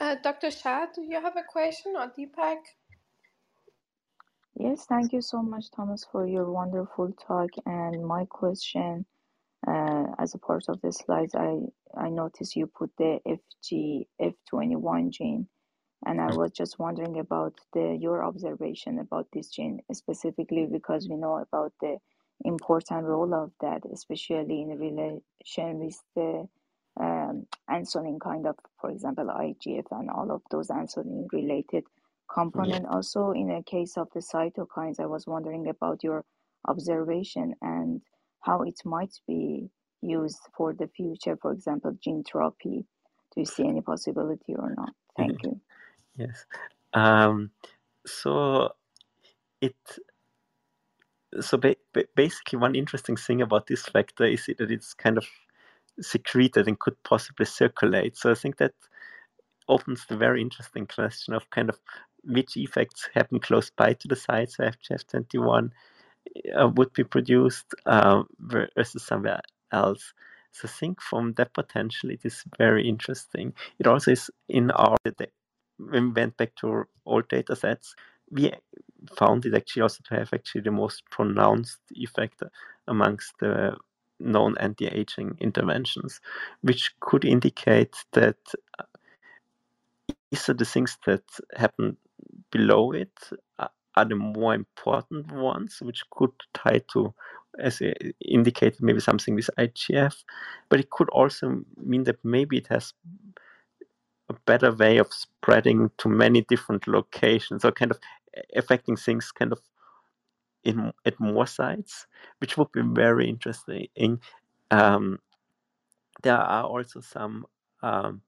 Uh, 0.00 0.16
Dr. 0.22 0.50
Shah, 0.50 0.86
do 0.94 1.02
you 1.02 1.20
have 1.20 1.36
a 1.36 1.44
question 1.44 1.94
or 1.96 2.12
Deepak? 2.18 2.58
Yes, 4.58 4.86
thank 4.86 5.12
you 5.12 5.22
so 5.22 5.40
much, 5.40 5.70
Thomas, 5.70 6.04
for 6.10 6.26
your 6.26 6.50
wonderful 6.50 7.12
talk. 7.12 7.50
And 7.64 8.04
my 8.04 8.24
question, 8.24 9.06
uh, 9.68 10.06
as 10.18 10.34
a 10.34 10.38
part 10.38 10.64
of 10.68 10.80
the 10.82 10.92
slides, 10.92 11.36
I, 11.36 11.58
I 11.96 12.10
noticed 12.10 12.56
you 12.56 12.66
put 12.66 12.90
the 12.98 13.20
FGF21 13.64 15.10
gene. 15.10 15.48
And 16.06 16.20
I 16.20 16.34
was 16.34 16.52
just 16.52 16.78
wondering 16.80 17.20
about 17.20 17.54
the 17.72 17.96
your 18.00 18.24
observation 18.24 18.98
about 18.98 19.28
this 19.32 19.48
gene 19.50 19.80
specifically 19.92 20.66
because 20.70 21.08
we 21.08 21.16
know 21.16 21.36
about 21.38 21.72
the 21.80 21.98
important 22.44 23.04
role 23.04 23.34
of 23.34 23.52
that, 23.60 23.82
especially 23.92 24.62
in 24.62 24.78
relation 24.78 25.78
with 25.78 26.02
the 26.16 26.48
um, 27.00 27.46
insulin 27.70 28.20
kind 28.20 28.46
of, 28.46 28.56
for 28.80 28.90
example, 28.90 29.26
IGF 29.26 29.86
and 29.92 30.10
all 30.10 30.32
of 30.32 30.42
those 30.50 30.68
insulin 30.68 31.26
related 31.32 31.84
component. 32.32 32.84
Yeah. 32.84 32.90
Also, 32.90 33.32
in 33.32 33.50
a 33.50 33.62
case 33.62 33.96
of 33.96 34.08
the 34.14 34.20
cytokines, 34.20 35.00
I 35.00 35.06
was 35.06 35.26
wondering 35.26 35.68
about 35.68 36.02
your 36.02 36.24
observation 36.66 37.54
and 37.62 38.00
how 38.40 38.62
it 38.62 38.80
might 38.84 39.14
be 39.26 39.70
used 40.02 40.40
for 40.56 40.72
the 40.72 40.88
future, 40.88 41.36
for 41.40 41.52
example, 41.52 41.96
gene 42.02 42.22
therapy. 42.30 42.84
Do 43.34 43.40
you 43.40 43.44
see 43.44 43.66
any 43.66 43.80
possibility 43.80 44.54
or 44.54 44.74
not? 44.76 44.92
Thank 45.16 45.42
you. 45.42 45.60
Yes. 46.16 46.46
Um, 46.94 47.50
so 48.06 48.70
it 49.60 49.74
so 51.40 51.58
ba- 51.58 51.76
basically 52.14 52.58
one 52.58 52.74
interesting 52.74 53.16
thing 53.16 53.42
about 53.42 53.66
this 53.66 53.82
factor 53.82 54.24
is 54.24 54.46
that 54.46 54.70
it's 54.70 54.94
kind 54.94 55.18
of 55.18 55.26
secreted 56.00 56.68
and 56.68 56.78
could 56.78 57.00
possibly 57.02 57.44
circulate. 57.44 58.16
So 58.16 58.30
I 58.30 58.34
think 58.34 58.56
that 58.58 58.72
opens 59.68 60.06
the 60.06 60.16
very 60.16 60.40
interesting 60.40 60.86
question 60.86 61.34
of 61.34 61.50
kind 61.50 61.68
of 61.68 61.78
which 62.24 62.56
effects 62.56 63.08
happen 63.14 63.40
close 63.40 63.70
by 63.70 63.92
to 63.94 64.08
the 64.08 64.16
sites 64.16 64.58
where 64.58 64.72
FGF21 64.72 65.70
uh, 66.58 66.68
would 66.68 66.92
be 66.92 67.04
produced 67.04 67.74
uh, 67.86 68.22
versus 68.38 69.02
somewhere 69.02 69.40
else. 69.72 70.12
So 70.52 70.66
think 70.66 71.00
from 71.00 71.34
that 71.34 71.54
potential, 71.54 72.10
it 72.10 72.20
is 72.24 72.42
very 72.56 72.88
interesting. 72.88 73.54
It 73.78 73.86
also 73.86 74.12
is 74.12 74.30
in 74.48 74.70
our 74.70 74.96
when 75.78 76.08
we 76.08 76.12
went 76.22 76.36
back 76.36 76.54
to 76.56 76.84
old 77.06 77.28
data 77.28 77.54
sets, 77.54 77.94
we 78.30 78.52
found 79.16 79.46
it 79.46 79.54
actually 79.54 79.82
also 79.82 80.02
to 80.08 80.14
have 80.16 80.32
actually 80.32 80.62
the 80.62 80.70
most 80.70 81.04
pronounced 81.10 81.80
effect 81.90 82.42
amongst 82.86 83.32
the 83.40 83.76
known 84.20 84.56
anti-aging 84.58 85.36
interventions, 85.40 86.20
which 86.62 86.92
could 87.00 87.24
indicate 87.24 87.94
that 88.12 88.38
uh, 88.78 88.84
these 90.30 90.48
are 90.48 90.54
the 90.54 90.64
things 90.64 90.98
that 91.06 91.22
happen 91.56 91.96
below 92.50 92.92
it 92.92 93.12
are 93.58 94.04
the 94.04 94.14
more 94.14 94.54
important 94.54 95.30
ones, 95.32 95.78
which 95.80 96.02
could 96.10 96.32
tie 96.54 96.80
to 96.92 97.14
as 97.58 97.82
indicated, 98.24 98.80
maybe 98.80 99.00
something 99.00 99.34
with 99.34 99.50
IGF, 99.58 100.24
but 100.68 100.80
it 100.80 100.90
could 100.90 101.08
also 101.10 101.62
mean 101.76 102.04
that 102.04 102.24
maybe 102.24 102.56
it 102.56 102.68
has 102.68 102.92
a 104.28 104.34
better 104.46 104.72
way 104.72 104.98
of 104.98 105.12
spreading 105.12 105.90
to 105.98 106.08
many 106.08 106.42
different 106.42 106.86
locations 106.86 107.64
or 107.64 107.72
kind 107.72 107.90
of 107.90 107.98
affecting 108.54 108.96
things 108.96 109.32
kind 109.32 109.52
of 109.52 109.60
in 110.64 110.92
at 111.04 111.18
more 111.18 111.46
sites, 111.46 112.06
which 112.38 112.56
would 112.56 112.70
be 112.72 112.82
very 112.82 113.28
interesting. 113.28 114.20
Um, 114.70 115.18
there 116.22 116.36
are 116.36 116.64
also 116.64 117.00
some 117.00 117.46
um, 117.82 118.22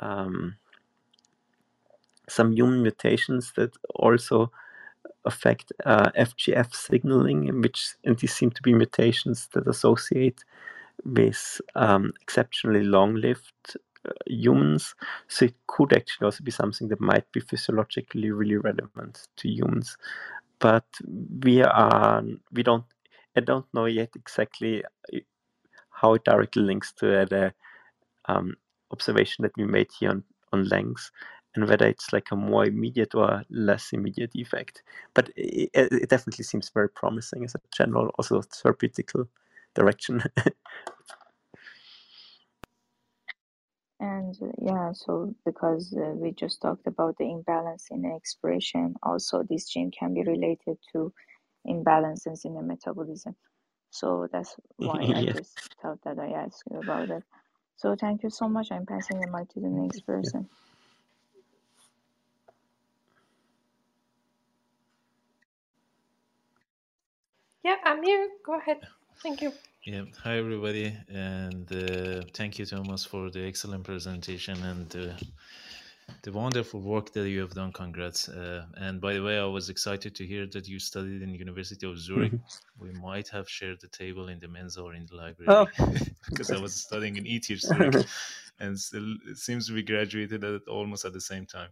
um, 0.00 0.56
some 2.28 2.52
human 2.52 2.82
mutations 2.82 3.52
that 3.56 3.76
also 3.94 4.50
affect 5.24 5.72
uh, 5.84 6.10
FGF 6.16 6.74
signaling, 6.74 7.48
in 7.48 7.60
which 7.60 7.94
and 8.04 8.18
these 8.18 8.34
seem 8.34 8.50
to 8.50 8.62
be 8.62 8.74
mutations 8.74 9.48
that 9.52 9.66
associate 9.68 10.44
with 11.04 11.60
um, 11.74 12.12
exceptionally 12.20 12.84
long-lived 12.84 13.76
uh, 14.06 14.12
humans. 14.26 14.94
So 15.28 15.46
it 15.46 15.54
could 15.66 15.92
actually 15.92 16.26
also 16.26 16.44
be 16.44 16.50
something 16.50 16.88
that 16.88 17.00
might 17.00 17.30
be 17.32 17.40
physiologically 17.40 18.30
really 18.30 18.56
relevant 18.56 19.28
to 19.36 19.48
humans. 19.48 19.96
But 20.58 20.86
we 21.44 21.62
are 21.62 22.22
we 22.52 22.62
don't 22.62 22.84
I 23.36 23.40
don't 23.40 23.66
know 23.72 23.86
yet 23.86 24.10
exactly 24.16 24.84
uh, 24.84 25.18
how 25.90 26.14
it 26.14 26.24
directly 26.24 26.62
links 26.62 26.92
to 26.94 27.26
the 27.28 27.52
um, 28.26 28.56
observation 28.90 29.42
that 29.42 29.56
we 29.56 29.64
made 29.64 29.88
here 29.98 30.10
on, 30.10 30.24
on 30.52 30.68
length 30.68 31.10
and 31.58 31.68
whether 31.68 31.86
it's 31.86 32.12
like 32.12 32.30
a 32.30 32.36
more 32.36 32.64
immediate 32.66 33.14
or 33.14 33.42
less 33.50 33.92
immediate 33.92 34.30
effect. 34.34 34.82
But 35.14 35.30
it, 35.36 35.70
it 35.74 36.08
definitely 36.08 36.44
seems 36.44 36.70
very 36.70 36.88
promising 36.88 37.44
as 37.44 37.54
a 37.56 37.60
general, 37.76 38.10
also 38.18 38.42
therapeutic 38.42 39.10
direction. 39.74 40.22
and 44.00 44.34
uh, 44.42 44.46
yeah, 44.62 44.92
so 44.92 45.34
because 45.44 45.94
uh, 45.96 46.10
we 46.14 46.32
just 46.32 46.62
talked 46.62 46.86
about 46.86 47.16
the 47.18 47.24
imbalance 47.30 47.88
in 47.90 48.02
the 48.02 48.14
expression, 48.16 48.94
also 49.02 49.42
this 49.42 49.68
gene 49.68 49.90
can 49.90 50.14
be 50.14 50.22
related 50.22 50.78
to 50.92 51.12
imbalances 51.66 52.44
in 52.44 52.54
the 52.54 52.62
metabolism. 52.62 53.34
So 53.90 54.28
that's 54.32 54.56
why 54.76 55.10
I 55.14 55.26
just 55.26 55.58
thought 55.82 55.98
that 56.04 56.18
I 56.18 56.30
asked 56.32 56.62
you 56.70 56.80
about 56.80 57.10
it. 57.10 57.22
So 57.76 57.94
thank 58.00 58.22
you 58.22 58.30
so 58.30 58.48
much. 58.48 58.72
I'm 58.72 58.86
passing 58.86 59.20
the 59.20 59.28
mic 59.28 59.48
to 59.50 59.60
the 59.60 59.68
next 59.68 60.06
person. 60.06 60.48
Yeah, 60.52 60.67
Amir, 67.88 68.28
go 68.44 68.58
ahead. 68.58 68.78
Thank 69.22 69.42
you. 69.42 69.52
Yeah, 69.84 70.02
hi 70.22 70.36
everybody, 70.36 70.94
and 71.08 71.70
uh, 71.72 72.22
thank 72.34 72.58
you, 72.58 72.66
Thomas, 72.66 73.04
for 73.04 73.30
the 73.30 73.46
excellent 73.46 73.84
presentation 73.84 74.62
and 74.62 74.94
uh, 74.94 75.14
the 76.22 76.32
wonderful 76.32 76.80
work 76.80 77.12
that 77.12 77.28
you 77.28 77.40
have 77.40 77.54
done. 77.54 77.72
Congrats! 77.72 78.28
Uh, 78.28 78.66
and 78.76 79.00
by 79.00 79.14
the 79.14 79.22
way, 79.22 79.38
I 79.38 79.46
was 79.46 79.70
excited 79.70 80.14
to 80.16 80.26
hear 80.26 80.46
that 80.48 80.68
you 80.68 80.78
studied 80.78 81.22
in 81.22 81.32
the 81.32 81.38
University 81.38 81.86
of 81.86 81.98
Zurich. 81.98 82.32
Mm-hmm. 82.32 82.84
We 82.84 82.90
might 82.92 83.28
have 83.28 83.48
shared 83.48 83.80
the 83.80 83.88
table 83.88 84.28
in 84.28 84.38
the 84.38 84.48
Mensa 84.48 84.82
or 84.82 84.94
in 84.94 85.06
the 85.06 85.16
library 85.16 85.48
Oh, 85.48 85.66
because 86.28 86.50
I 86.50 86.60
was 86.60 86.74
studying 86.74 87.16
in 87.16 87.26
ETH 87.26 87.46
Zurich, 87.46 88.06
and 88.60 88.78
still 88.78 89.14
it 89.26 89.38
seems 89.38 89.66
to 89.68 89.72
be 89.72 89.82
graduated 89.82 90.44
at 90.44 90.68
almost 90.68 91.04
at 91.04 91.14
the 91.14 91.20
same 91.20 91.46
time. 91.46 91.70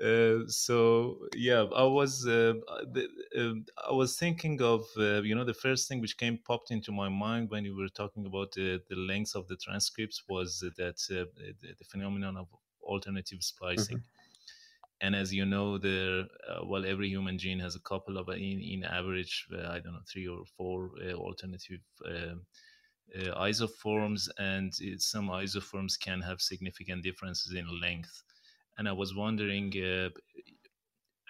Uh, 0.00 0.40
so 0.48 1.28
yeah, 1.36 1.62
I 1.74 1.84
was 1.84 2.26
uh, 2.26 2.54
the, 2.94 3.08
uh, 3.38 3.88
I 3.88 3.92
was 3.92 4.18
thinking 4.18 4.60
of 4.60 4.86
uh, 4.96 5.22
you 5.22 5.34
know 5.36 5.44
the 5.44 5.54
first 5.54 5.88
thing 5.88 6.00
which 6.00 6.16
came 6.16 6.36
popped 6.38 6.72
into 6.72 6.90
my 6.90 7.08
mind 7.08 7.50
when 7.50 7.64
you 7.64 7.76
were 7.76 7.88
talking 7.88 8.26
about 8.26 8.52
the 8.52 8.82
the 8.88 8.96
length 8.96 9.36
of 9.36 9.46
the 9.46 9.56
transcripts 9.56 10.24
was 10.28 10.58
that 10.60 10.98
uh, 11.12 11.26
the, 11.60 11.74
the 11.78 11.84
phenomenon 11.84 12.36
of 12.36 12.48
alternative 12.82 13.42
splicing. 13.42 13.98
mhm. 13.98 14.04
And 15.00 15.14
as 15.14 15.32
you 15.32 15.44
know, 15.44 15.78
the 15.78 16.28
uh, 16.48 16.64
well, 16.64 16.84
every 16.84 17.08
human 17.08 17.38
gene 17.38 17.60
has 17.60 17.76
a 17.76 17.80
couple 17.80 18.18
of 18.18 18.28
in 18.30 18.60
in 18.60 18.84
average 18.84 19.46
uh, 19.52 19.68
I 19.68 19.78
don't 19.80 19.92
know 19.92 20.02
three 20.12 20.26
or 20.26 20.44
four 20.56 20.90
uh, 21.00 21.12
alternative. 21.14 21.82
Uh, 22.04 22.36
isoforms 23.36 24.28
and 24.38 24.72
it, 24.80 25.00
some 25.00 25.28
isoforms 25.28 25.98
can 25.98 26.20
have 26.20 26.40
significant 26.40 27.02
differences 27.02 27.52
in 27.54 27.80
length 27.80 28.22
and 28.78 28.88
I 28.88 28.92
was 28.92 29.14
wondering 29.14 29.72
uh, 29.82 30.10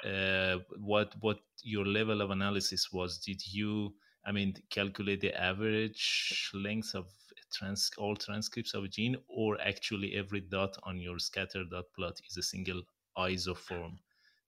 uh, 0.05 0.59
what 0.79 1.15
what 1.21 1.39
your 1.63 1.85
level 1.87 2.21
of 2.21 2.31
analysis 2.31 2.93
was. 2.93 3.19
Did 3.19 3.41
you, 3.53 3.95
I 4.27 4.33
mean, 4.33 4.55
calculate 4.71 5.21
the 5.21 5.35
average 5.41 6.51
length 6.55 6.95
of 6.95 7.07
trans 7.53 7.91
all 7.99 8.17
transcripts 8.17 8.75
of 8.75 8.85
a 8.85 8.89
gene, 8.89 9.17
or 9.29 9.61
actually 9.61 10.15
every 10.15 10.41
dot 10.41 10.77
on 10.83 10.99
your 10.99 11.19
scatter 11.19 11.65
dot 11.65 11.87
plot 11.97 12.21
is 12.29 12.37
a 12.37 12.43
single 12.43 12.83
isoform, 13.17 13.99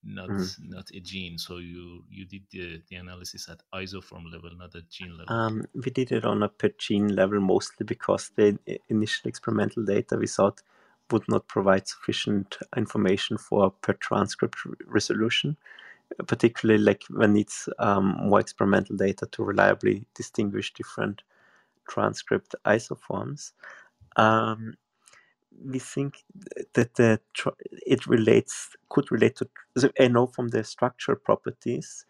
not 0.03 0.33
Mhm. 0.33 0.57
not 0.61 0.91
a 0.93 1.01
gene? 1.01 1.39
So 1.39 1.59
you 1.59 2.05
you 2.11 2.27
did 2.27 2.45
the, 2.51 2.83
the 2.89 2.97
analysis 2.97 3.49
at 3.49 3.61
isoform 3.75 4.31
level, 4.33 4.51
not 4.57 4.75
at 4.75 4.89
gene 4.91 5.17
level. 5.17 5.39
Um, 5.39 5.65
we 5.75 5.91
did 5.91 6.13
it 6.13 6.25
on 6.25 6.43
a 6.43 6.49
per 6.49 6.69
gene 6.79 7.09
level 7.15 7.41
mostly 7.41 7.85
because 7.85 8.31
the 8.37 8.59
initial 8.89 9.29
experimental 9.29 9.85
data 9.85 10.17
we 10.17 10.27
thought 10.29 10.63
would 11.11 11.25
not 11.29 11.47
provide 11.49 11.87
sufficient 11.87 12.57
information 12.77 13.39
for 13.39 13.71
per 13.71 13.93
transcript 13.95 14.57
resolution, 14.87 15.57
particularly 16.27 16.83
like 16.83 17.05
when 17.11 17.37
it's 17.37 17.69
um, 17.79 18.17
more 18.23 18.41
experimental 18.41 18.97
data 18.97 19.27
to 19.33 19.45
reliably 19.45 20.07
distinguish 20.15 20.73
different 20.75 21.23
transcript 21.89 22.55
isoforms. 22.65 23.53
Um, 24.17 24.75
we 25.65 25.79
think 25.79 26.25
that 26.75 26.95
the 26.95 27.21
it 27.87 28.07
relates 28.07 28.77
could 28.91 29.11
relate 29.11 29.37
to 29.37 29.49
so 29.77 29.91
I 29.99 30.09
know 30.09 30.27
from 30.27 30.49
the 30.49 30.65
structural 30.65 31.19
properties, 31.19 32.05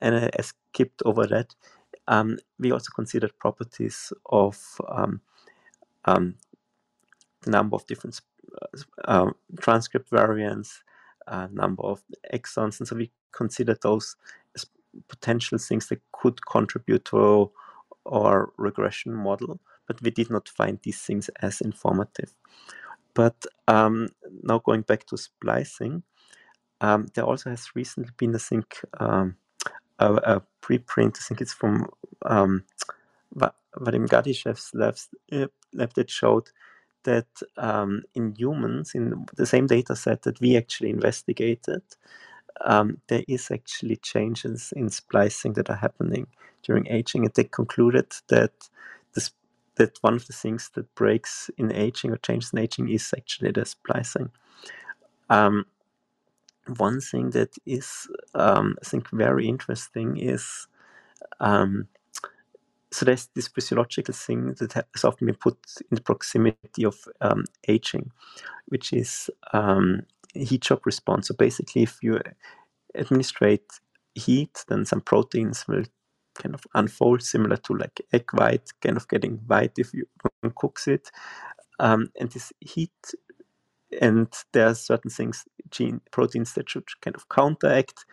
and 0.00 0.14
I 0.16 0.30
I 0.38 0.42
skipped 0.42 1.02
over 1.04 1.26
that. 1.26 1.54
Um, 2.06 2.38
we 2.58 2.70
also 2.70 2.90
considered 2.94 3.38
properties 3.38 4.12
of 4.26 4.58
um, 4.88 5.20
um, 6.04 6.34
the 7.42 7.50
number 7.50 7.76
of 7.76 7.86
different 7.86 8.14
uh, 9.04 9.30
transcript 9.60 10.10
variants, 10.10 10.82
uh, 11.26 11.48
number 11.52 11.82
of 11.82 12.02
exons, 12.32 12.78
and 12.80 12.88
so 12.88 12.96
we 12.96 13.10
considered 13.32 13.78
those 13.82 14.16
as 14.54 14.66
potential 15.08 15.58
things 15.58 15.88
that 15.88 16.00
could 16.12 16.44
contribute 16.46 17.04
to 17.06 17.50
our 18.06 18.52
regression 18.58 19.14
model, 19.14 19.60
but 19.86 20.00
we 20.02 20.10
did 20.10 20.30
not 20.30 20.48
find 20.48 20.78
these 20.82 21.00
things 21.00 21.30
as 21.40 21.60
informative. 21.60 22.34
But 23.14 23.46
um, 23.68 24.08
now 24.42 24.58
going 24.58 24.82
back 24.82 25.06
to 25.06 25.16
splicing, 25.16 26.02
um, 26.80 27.06
there 27.14 27.24
also 27.24 27.50
has 27.50 27.68
recently 27.74 28.12
been, 28.16 28.34
I 28.34 28.38
think, 28.38 28.80
um, 28.98 29.36
a, 29.98 30.14
a 30.14 30.42
preprint. 30.60 31.16
I 31.18 31.24
think 31.26 31.40
it's 31.40 31.52
from 31.52 31.88
um, 32.26 32.64
Vadim 33.36 34.06
Gladyshev's 34.08 34.70
lab, 34.74 34.96
lab 35.72 35.94
that 35.94 36.10
showed 36.10 36.50
that 37.04 37.26
um, 37.56 38.02
in 38.14 38.34
humans, 38.36 38.92
in 38.94 39.26
the 39.36 39.46
same 39.46 39.66
data 39.66 39.96
set 39.96 40.22
that 40.22 40.40
we 40.40 40.56
actually 40.56 40.90
investigated, 40.90 41.82
um, 42.60 43.00
there 43.08 43.24
is 43.28 43.50
actually 43.50 43.96
changes 43.96 44.72
in 44.76 44.88
splicing 44.90 45.54
that 45.54 45.70
are 45.70 45.76
happening 45.76 46.26
during 46.62 46.86
aging, 46.88 47.24
and 47.24 47.34
they 47.34 47.44
concluded 47.44 48.12
that 48.28 48.52
this 49.14 49.30
that 49.76 49.98
one 50.02 50.14
of 50.14 50.26
the 50.28 50.32
things 50.32 50.70
that 50.74 50.94
breaks 50.94 51.50
in 51.58 51.72
aging 51.72 52.12
or 52.12 52.16
changes 52.18 52.52
in 52.52 52.60
aging 52.60 52.88
is 52.88 53.12
actually 53.16 53.50
the 53.50 53.64
splicing. 53.64 54.30
Um, 55.28 55.66
one 56.78 57.00
thing 57.00 57.30
that 57.30 57.54
is, 57.66 58.08
um, 58.34 58.76
I 58.82 58.86
think, 58.86 59.10
very 59.10 59.48
interesting 59.48 60.16
is 60.16 60.68
um, 61.40 61.88
so 62.94 63.04
there's 63.04 63.28
this 63.34 63.48
physiological 63.48 64.14
thing 64.14 64.54
that 64.60 64.86
has 64.94 65.04
often 65.04 65.26
been 65.26 65.36
put 65.36 65.58
in 65.90 65.94
the 65.96 66.00
proximity 66.00 66.84
of 66.84 66.96
um, 67.20 67.44
aging, 67.68 68.10
which 68.66 68.92
is 68.92 69.28
um, 69.52 70.02
heat 70.34 70.64
shock 70.64 70.86
response. 70.86 71.28
So 71.28 71.34
basically, 71.34 71.82
if 71.82 71.98
you 72.02 72.20
administrate 72.94 73.66
heat, 74.14 74.64
then 74.68 74.84
some 74.84 75.00
proteins 75.00 75.66
will 75.66 75.84
kind 76.34 76.54
of 76.54 76.62
unfold, 76.74 77.22
similar 77.22 77.56
to 77.56 77.74
like 77.74 78.00
egg 78.12 78.30
white, 78.32 78.70
kind 78.80 78.96
of 78.96 79.08
getting 79.08 79.38
white 79.46 79.72
if 79.78 79.92
you 79.92 80.06
cooks 80.56 80.88
it. 80.88 81.10
Um, 81.80 82.10
and 82.20 82.30
this 82.30 82.52
heat, 82.60 82.92
and 84.00 84.28
there 84.52 84.68
are 84.68 84.74
certain 84.74 85.10
things, 85.10 85.44
gene 85.70 86.00
proteins 86.12 86.54
that 86.54 86.70
should 86.70 86.86
kind 87.00 87.16
of 87.16 87.28
counteract 87.28 88.04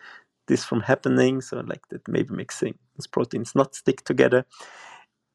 this 0.48 0.64
from 0.64 0.80
happening. 0.80 1.40
So 1.40 1.60
like 1.60 1.88
that 1.90 2.06
maybe 2.08 2.34
makes 2.34 2.58
proteins 3.06 3.54
not 3.54 3.74
stick 3.74 4.04
together. 4.04 4.44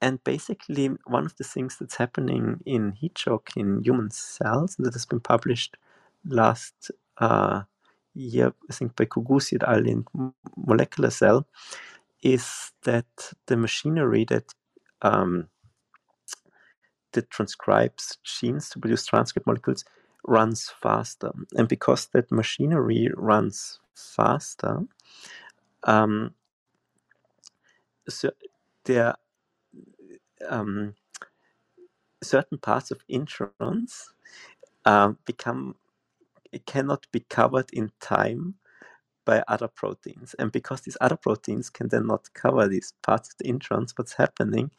And 0.01 0.23
basically, 0.23 0.89
one 1.05 1.25
of 1.25 1.35
the 1.37 1.43
things 1.43 1.77
that's 1.79 1.95
happening 1.95 2.59
in 2.65 2.91
heat 2.91 3.17
shock 3.17 3.49
in 3.55 3.81
human 3.83 4.11
cells 4.11 4.75
that 4.77 4.93
has 4.93 5.05
been 5.05 5.19
published 5.19 5.75
last 6.25 6.91
uh, 7.17 7.63
year, 8.13 8.53
I 8.69 8.73
think 8.73 8.95
by 8.95 9.05
Cugusi 9.05 9.55
et 9.55 9.63
al. 9.67 9.87
in 9.87 10.05
Molecular 10.55 11.09
Cell, 11.09 11.47
is 12.21 12.71
that 12.83 13.05
the 13.47 13.57
machinery 13.57 14.25
that 14.25 14.53
um, 15.01 15.47
that 17.13 17.29
transcribes 17.29 18.17
genes 18.23 18.69
to 18.69 18.79
produce 18.79 19.05
transcript 19.05 19.47
molecules 19.47 19.85
runs 20.27 20.69
faster, 20.81 21.31
and 21.55 21.67
because 21.67 22.07
that 22.07 22.31
machinery 22.31 23.09
runs 23.15 23.79
faster, 23.95 24.81
um, 25.83 26.33
there 28.85 29.15
um, 30.49 30.95
certain 32.23 32.57
parts 32.59 32.91
of 32.91 32.99
introns 33.11 34.05
uh, 34.85 35.13
become 35.25 35.75
cannot 36.67 37.07
be 37.11 37.21
covered 37.21 37.69
in 37.73 37.91
time 38.01 38.55
by 39.25 39.43
other 39.47 39.69
proteins. 39.69 40.35
And 40.39 40.51
because 40.51 40.81
these 40.81 40.97
other 41.01 41.17
proteins 41.17 41.69
can 41.69 41.89
then 41.89 42.07
not 42.07 42.33
cover 42.33 42.67
these 42.67 42.93
parts 43.03 43.29
of 43.31 43.37
the 43.39 43.45
introns, 43.53 43.93
what's 43.97 44.13
happening 44.13 44.71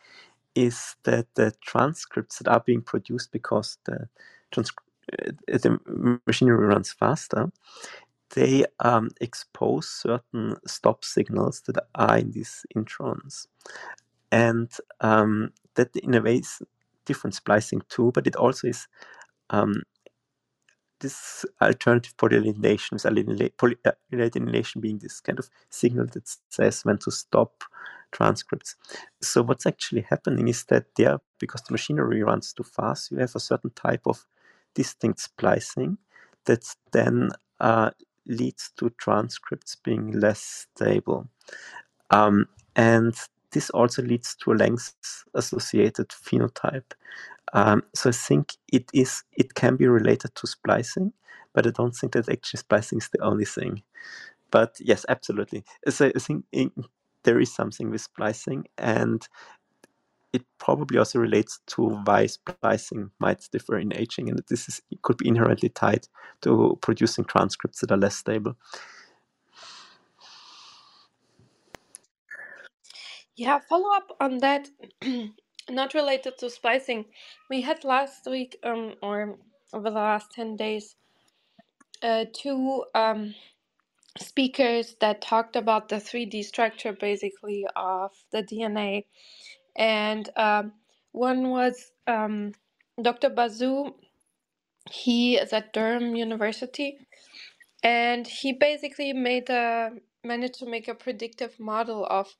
is 0.54 0.96
that 1.04 1.26
the 1.36 1.52
transcripts 1.62 2.38
that 2.38 2.48
are 2.48 2.62
being 2.66 2.82
produced 2.82 3.32
because 3.32 3.78
the, 3.86 4.08
trans- 4.52 4.72
uh, 5.22 5.32
the 5.48 5.78
machinery 6.26 6.66
runs 6.66 6.92
faster, 6.92 7.50
they 8.34 8.64
um, 8.80 9.10
expose 9.20 9.88
certain 9.88 10.56
stop 10.66 11.04
signals 11.04 11.62
that 11.66 11.76
are 11.94 12.18
in 12.18 12.32
these 12.32 12.64
introns. 12.76 13.46
And 14.30 14.70
um, 15.00 15.52
that 15.74 15.94
in 15.96 16.14
a 16.14 16.20
way 16.20 16.36
is 16.36 16.62
different 17.06 17.34
splicing 17.34 17.82
too, 17.88 18.12
but 18.12 18.26
it 18.26 18.36
also 18.36 18.68
is 18.68 18.86
um, 19.50 19.82
this 21.00 21.44
alternative 21.62 22.16
polyadenylation, 22.16 23.00
polyadenylation 23.56 24.80
being 24.80 24.98
this 24.98 25.20
kind 25.20 25.38
of 25.38 25.48
signal 25.70 26.06
that 26.12 26.28
says 26.50 26.84
when 26.84 26.98
to 26.98 27.10
stop 27.10 27.64
transcripts. 28.12 28.76
So 29.22 29.42
what's 29.42 29.66
actually 29.66 30.02
happening 30.02 30.48
is 30.48 30.64
that 30.64 30.86
there, 30.96 31.18
because 31.38 31.62
the 31.62 31.72
machinery 31.72 32.22
runs 32.22 32.52
too 32.52 32.64
fast, 32.64 33.10
you 33.10 33.18
have 33.18 33.34
a 33.34 33.40
certain 33.40 33.70
type 33.70 34.02
of 34.06 34.26
distinct 34.74 35.20
splicing 35.20 35.98
that 36.44 36.64
then 36.92 37.30
uh, 37.60 37.90
leads 38.28 38.70
to 38.78 38.90
transcripts 38.98 39.76
being 39.76 40.12
less 40.12 40.66
stable. 40.74 41.28
Um, 42.10 42.46
and 42.76 43.14
this 43.52 43.70
also 43.70 44.02
leads 44.02 44.34
to 44.36 44.52
a 44.52 44.54
length 44.54 45.24
associated 45.34 46.08
phenotype. 46.10 46.92
Um, 47.54 47.82
so 47.94 48.10
I 48.10 48.12
think 48.12 48.54
it 48.72 48.90
is 48.92 49.22
it 49.36 49.54
can 49.54 49.76
be 49.76 49.88
related 49.88 50.34
to 50.36 50.46
splicing, 50.46 51.12
but 51.54 51.66
I 51.66 51.70
don't 51.70 51.94
think 51.96 52.12
that 52.12 52.28
actually 52.28 52.58
splicing 52.58 52.98
is 52.98 53.08
the 53.10 53.22
only 53.22 53.46
thing. 53.46 53.82
But 54.50 54.76
yes, 54.80 55.06
absolutely. 55.08 55.64
So 55.88 56.10
I 56.14 56.18
think 56.18 56.44
in, 56.52 56.70
there 57.24 57.40
is 57.40 57.54
something 57.54 57.90
with 57.90 58.02
splicing, 58.02 58.66
and 58.78 59.26
it 60.32 60.42
probably 60.58 60.98
also 60.98 61.18
relates 61.18 61.60
to 61.68 61.82
why 62.04 62.26
splicing 62.26 63.10
might 63.18 63.48
differ 63.52 63.78
in 63.78 63.96
aging, 63.96 64.28
and 64.28 64.40
this 64.48 64.68
is 64.68 64.80
could 65.02 65.16
be 65.16 65.28
inherently 65.28 65.68
tied 65.70 66.06
to 66.42 66.78
producing 66.82 67.24
transcripts 67.24 67.80
that 67.80 67.90
are 67.92 67.96
less 67.98 68.16
stable. 68.16 68.56
Yeah, 73.36 73.60
follow 73.68 73.94
up 73.94 74.08
on 74.20 74.38
that. 74.38 74.68
not 75.70 75.94
related 75.94 76.38
to 76.38 76.50
splicing. 76.50 77.06
We 77.50 77.60
had 77.62 77.84
last 77.84 78.26
week, 78.26 78.58
um, 78.62 78.94
or 79.02 79.38
over 79.72 79.90
the 79.90 79.96
last 79.96 80.32
10 80.32 80.56
days, 80.56 80.96
uh, 82.02 82.24
two 82.32 82.84
um, 82.94 83.34
speakers 84.18 84.96
that 85.00 85.20
talked 85.22 85.56
about 85.56 85.88
the 85.88 85.96
3D 85.96 86.44
structure 86.44 86.92
basically 86.92 87.66
of 87.76 88.12
the 88.32 88.42
DNA. 88.42 89.04
And 89.78 90.30
um, 90.36 90.74
one 91.12 91.50
was 91.50 91.92
um, 92.08 92.54
Dr. 93.02 93.30
Bazou. 93.30 93.94
He 94.90 95.36
is 95.36 95.52
at 95.52 95.72
Durham 95.74 96.16
University. 96.16 96.98
And 97.82 98.26
he 98.26 98.52
basically 98.52 99.12
made 99.12 99.50
a 99.50 99.92
managed 100.24 100.56
to 100.60 100.66
make 100.66 100.88
a 100.88 100.94
predictive 100.94 101.58
model 101.60 102.06
of 102.10 102.36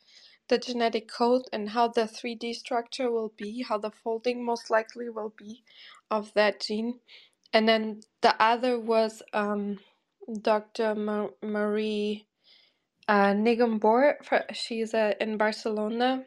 the 0.48 0.58
genetic 0.58 1.08
code 1.10 1.44
and 1.52 1.70
how 1.70 1.88
the 1.88 2.02
3D 2.02 2.54
structure 2.54 3.10
will 3.10 3.32
be, 3.38 3.62
how 3.68 3.78
the 3.78 3.90
folding 3.90 4.44
most 4.44 4.70
likely 4.70 5.08
will 5.10 5.34
be 5.38 5.64
of 6.10 6.34
that 6.34 6.60
gene. 6.60 7.00
And 7.54 7.68
then 7.68 8.02
the 8.22 8.40
other 8.42 8.78
was 8.80 9.22
um, 9.34 9.78
Dr. 10.42 10.94
Ma- 10.94 11.28
Marie 11.42 12.26
uh. 13.08 13.34
She's 14.54 14.94
uh, 14.94 15.14
in 15.20 15.38
Barcelona. 15.38 16.24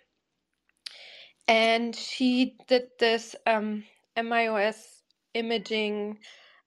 And 1.47 1.95
she 1.95 2.57
did 2.67 2.89
this 2.99 3.35
um, 3.47 3.85
MIOS 4.17 5.03
imaging 5.35 6.19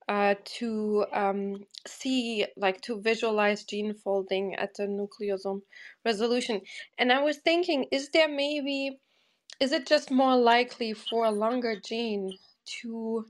uh, 0.09 0.37
to 0.45 1.07
um, 1.13 1.67
see, 1.87 2.47
like 2.57 2.81
to 2.83 3.01
visualize 3.01 3.65
gene 3.65 3.95
folding 3.95 4.55
at 4.57 4.75
the 4.77 4.85
nucleosome 4.85 5.63
resolution. 6.05 6.63
And 6.99 7.13
I 7.13 7.23
was 7.23 7.39
thinking, 7.39 7.87
is 7.93 8.11
there 8.11 8.29
maybe, 8.29 9.01
is 9.61 9.73
it 9.73 9.87
just 9.87 10.11
more 10.11 10.37
likely 10.37 10.95
for 10.95 11.27
a 11.27 11.31
longer 11.33 11.81
gene 11.81 12.39
to, 12.83 13.27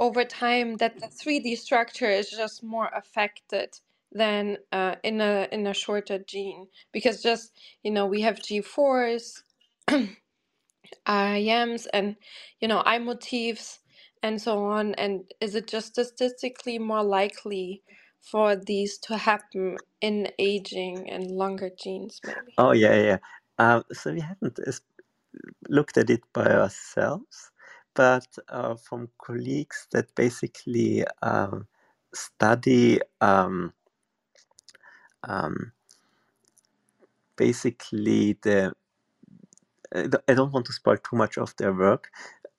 over 0.00 0.24
time, 0.24 0.78
that 0.78 1.00
the 1.00 1.08
3D 1.08 1.58
structure 1.58 2.10
is 2.10 2.30
just 2.30 2.62
more 2.64 2.90
affected? 2.94 3.70
than 4.12 4.58
uh, 4.72 4.96
in 5.04 5.20
a 5.20 5.48
in 5.52 5.66
a 5.66 5.74
shorter 5.74 6.18
gene 6.18 6.68
because 6.92 7.22
just 7.22 7.52
you 7.82 7.90
know 7.90 8.06
we 8.06 8.22
have 8.22 8.36
G4s, 8.38 9.42
IMs, 11.06 11.86
and 11.92 12.16
you 12.60 12.68
know 12.68 12.82
I 12.84 12.98
motifs 12.98 13.80
and 14.22 14.40
so 14.40 14.64
on? 14.64 14.94
And 14.94 15.24
is 15.40 15.54
it 15.54 15.66
just 15.66 15.88
statistically 15.88 16.78
more 16.78 17.02
likely 17.02 17.82
for 18.20 18.56
these 18.56 18.98
to 18.98 19.16
happen 19.16 19.76
in 20.00 20.28
aging 20.38 21.08
and 21.10 21.30
longer 21.30 21.70
genes, 21.82 22.20
maybe? 22.24 22.54
Oh 22.58 22.72
yeah, 22.72 22.94
yeah. 22.94 23.18
Um, 23.58 23.84
so 23.92 24.12
we 24.12 24.20
haven't 24.20 24.58
looked 25.68 25.96
at 25.96 26.10
it 26.10 26.22
by 26.32 26.46
ourselves, 26.46 27.50
but 27.94 28.26
uh, 28.48 28.74
from 28.74 29.08
colleagues 29.18 29.86
that 29.92 30.14
basically 30.14 31.04
um, 31.22 31.66
study 32.12 33.00
um, 33.20 33.72
um 35.24 35.72
basically 37.36 38.36
the 38.42 38.72
I 39.94 40.34
don't 40.34 40.52
want 40.52 40.66
to 40.66 40.72
spoil 40.72 40.96
too 40.98 41.16
much 41.16 41.38
of 41.38 41.54
their 41.56 41.72
work, 41.72 42.10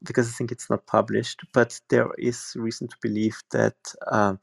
because 0.03 0.27
I 0.29 0.31
think 0.31 0.51
it's 0.51 0.69
not 0.69 0.87
published, 0.87 1.41
but 1.53 1.79
there 1.89 2.09
is 2.17 2.53
reason 2.55 2.87
to 2.89 2.95
believe 3.01 3.41
that 3.51 3.75
um, 4.11 4.39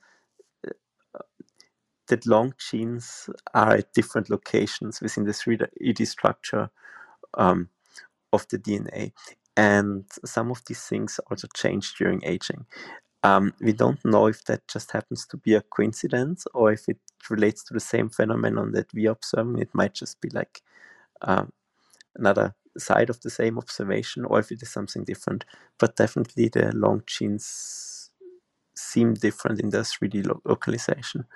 that 2.09 2.27
long 2.27 2.55
genes 2.59 3.31
are 3.55 3.74
at 3.77 3.93
different 3.94 4.31
locations 4.31 5.01
within 5.01 5.24
the 5.24 5.32
3D 5.32 6.06
structure 6.06 6.70
um, 7.35 7.69
of 8.32 8.47
the 8.48 8.59
DNA. 8.59 9.12
And 9.56 10.05
some 10.24 10.51
of 10.51 10.62
these 10.66 10.82
things 10.86 11.20
also 11.31 11.48
change 11.56 11.94
during 11.97 12.23
aging. 12.24 12.66
Um, 13.24 13.55
we 13.60 13.73
don't 13.73 14.05
know 14.05 14.28
if 14.28 14.44
that 14.47 14.69
just 14.69 14.93
happens 14.93 15.27
to 15.28 15.36
be 15.39 15.55
a 15.55 15.62
coincidence 15.62 16.47
or 16.55 16.73
if 16.73 16.89
it 16.89 16.98
relates 17.31 17.65
to 17.65 17.74
the 17.74 17.81
same 17.81 18.10
phenomenon 18.10 18.73
that 18.73 18.93
we 18.94 19.06
observe. 19.06 19.56
It 19.59 19.70
might 19.74 19.94
just 19.94 20.20
be 20.20 20.31
like 20.32 20.62
um, 21.23 21.52
another 22.16 22.55
side 22.81 23.11
of 23.11 23.21
the 23.23 23.31
same 23.31 23.59
observation 23.59 24.25
or 24.27 24.41
if 24.41 24.53
it 24.53 24.63
is 24.63 24.71
something 24.71 25.05
different. 25.05 25.45
But 25.79 25.97
definitely 25.97 26.49
the 26.49 26.73
long 26.75 27.03
genes 27.07 28.11
seem 28.77 29.15
different 29.15 29.61
in 29.61 29.71
the 29.71 29.79
3D 29.79 30.27
lo- 30.27 30.43
localization. 30.45 31.27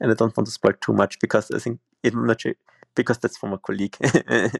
And 0.00 0.10
I 0.10 0.14
don't 0.14 0.36
want 0.36 0.46
to 0.46 0.52
spoil 0.52 0.74
too 0.80 0.94
much 0.94 1.18
because 1.20 1.50
I 1.52 1.58
think 1.60 1.80
it, 2.02 2.14
I'm 2.14 2.26
not 2.26 2.42
sure, 2.42 2.54
because 2.96 3.18
that's 3.18 3.38
from 3.38 3.52
a 3.54 3.58
colleague. 3.58 3.96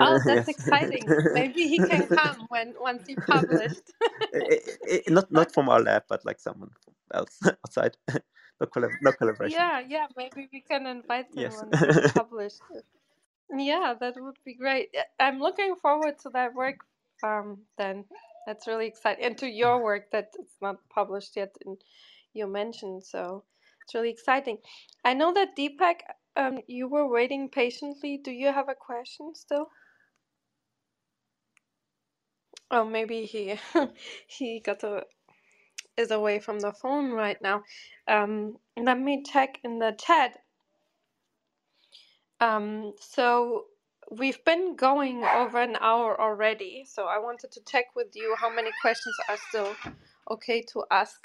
Oh, 0.00 0.20
that's 0.26 0.48
exciting. 0.48 1.14
Maybe 1.32 1.68
he 1.68 1.80
can 1.80 2.08
come 2.08 2.46
when 2.50 2.74
once 2.80 3.04
he 3.06 3.16
published. 3.16 3.92
Eh, 4.34 4.58
eh, 4.90 5.00
not 5.08 5.32
not 5.32 5.52
from 5.54 5.68
our 5.70 5.80
lab, 5.80 6.04
but 6.08 6.24
like 6.24 6.40
someone 6.40 6.70
else 7.14 7.40
outside. 7.66 7.96
no, 8.60 8.66
collab- 8.66 8.98
no 9.00 9.12
collaboration. 9.12 9.58
Yeah, 9.58 9.80
yeah. 9.80 10.06
Maybe 10.16 10.48
we 10.52 10.60
can 10.62 10.86
invite 10.86 11.28
him 11.36 11.44
Yes. 11.44 11.54
when 11.54 11.74
he's 11.74 12.02
published. 12.14 12.62
Yeah, 13.54 13.94
that 14.00 14.14
would 14.16 14.38
be 14.44 14.54
great. 14.54 14.94
I'm 15.20 15.38
looking 15.40 15.76
forward 15.76 16.18
to 16.20 16.30
that 16.30 16.54
work. 16.54 16.76
Um, 17.22 17.64
then 17.78 18.04
that's 18.46 18.66
really 18.66 18.86
exciting, 18.86 19.24
and 19.24 19.38
to 19.38 19.46
your 19.48 19.82
work 19.82 20.10
that 20.12 20.30
it's 20.38 20.56
not 20.60 20.76
published 20.90 21.36
yet, 21.36 21.56
and 21.64 21.78
you 22.34 22.46
mentioned. 22.46 23.04
So 23.04 23.44
it's 23.84 23.94
really 23.94 24.10
exciting. 24.10 24.58
I 25.04 25.14
know 25.14 25.32
that 25.34 25.56
Deepak, 25.56 26.00
um, 26.36 26.60
you 26.68 26.88
were 26.88 27.08
waiting 27.08 27.48
patiently. 27.48 28.18
Do 28.18 28.30
you 28.32 28.52
have 28.52 28.68
a 28.68 28.74
question 28.74 29.34
still? 29.34 29.68
Oh, 32.70 32.84
maybe 32.84 33.26
he 33.26 33.58
he 34.26 34.60
got 34.60 34.82
a 34.84 35.04
is 35.96 36.10
away 36.10 36.38
from 36.40 36.60
the 36.60 36.72
phone 36.72 37.12
right 37.12 37.40
now. 37.42 37.62
Um, 38.08 38.58
let 38.76 38.98
me 38.98 39.22
check 39.22 39.60
in 39.64 39.78
the 39.80 39.92
chat. 39.98 40.38
Um, 42.40 42.94
so 43.00 43.66
we've 44.10 44.44
been 44.44 44.76
going 44.76 45.24
over 45.24 45.60
an 45.60 45.76
hour 45.80 46.20
already. 46.20 46.84
So 46.88 47.06
I 47.06 47.18
wanted 47.18 47.52
to 47.52 47.60
check 47.66 47.86
with 47.96 48.08
you 48.14 48.36
how 48.40 48.54
many 48.54 48.70
questions 48.82 49.16
are 49.28 49.38
still 49.50 49.74
okay 50.30 50.62
to 50.72 50.84
ask, 50.90 51.20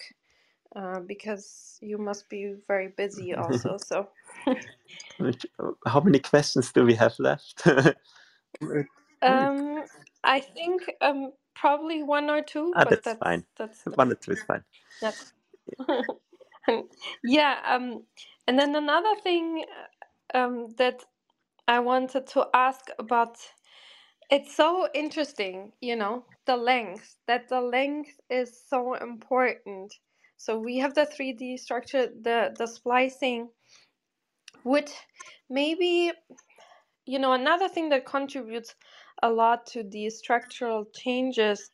uh, 0.76 1.02
because 1.02 1.78
you 1.82 1.98
must 1.98 2.30
be 2.30 2.56
very 2.68 2.90
busy 2.90 3.36
also. 3.36 3.78
So 3.86 4.10
How 5.88 6.02
many 6.02 6.20
questions 6.20 6.72
do 6.74 6.86
we 6.86 6.96
have 6.96 7.16
left? 7.20 7.64
um, 9.22 9.84
I 10.24 10.40
think 10.42 10.84
um 11.02 11.34
probably 11.56 12.04
one 12.04 12.30
or 12.30 12.42
two, 12.44 12.76
ah, 12.76 12.86
but 12.86 13.04
that's 13.04 13.04
that's 13.04 13.22
fine. 13.24 13.46
that's 13.58 13.86
One 13.96 14.12
or 14.12 14.16
two 14.16 14.32
is 14.32 14.44
fine. 14.44 14.64
that's 15.02 15.34
yeah. 17.24 17.58
Um, 17.68 18.04
and 18.48 18.60
then 18.60 18.76
another 18.76 19.16
thing 19.24 19.66
um 20.34 20.70
that 20.78 21.06
I 21.68 21.80
wanted 21.82 22.28
to 22.28 22.48
ask 22.54 22.88
about 23.00 23.38
it's 24.32 24.56
so 24.56 24.90
interesting, 24.94 25.74
you 25.82 25.96
know, 25.96 26.26
the 26.48 26.58
length, 26.58 27.18
that 27.28 27.50
the 27.50 27.62
length 27.62 28.20
is 28.30 28.62
so 28.70 28.96
important. 28.96 29.94
So 30.38 30.60
we 30.60 30.78
have 30.80 30.96
the 30.96 31.06
3D 31.06 31.58
structure, 31.58 32.08
the 32.08 32.56
the 32.58 32.68
splicing 32.68 33.50
would 34.66 34.92
maybe, 35.50 36.12
you 37.06 37.20
know, 37.20 37.34
another 37.34 37.70
thing 37.70 37.90
that 37.90 38.06
contributes 38.06 38.76
a 39.24 39.32
lot 39.32 39.66
to 39.68 39.84
these 39.84 40.18
structural 40.20 40.86
changes 40.86 41.72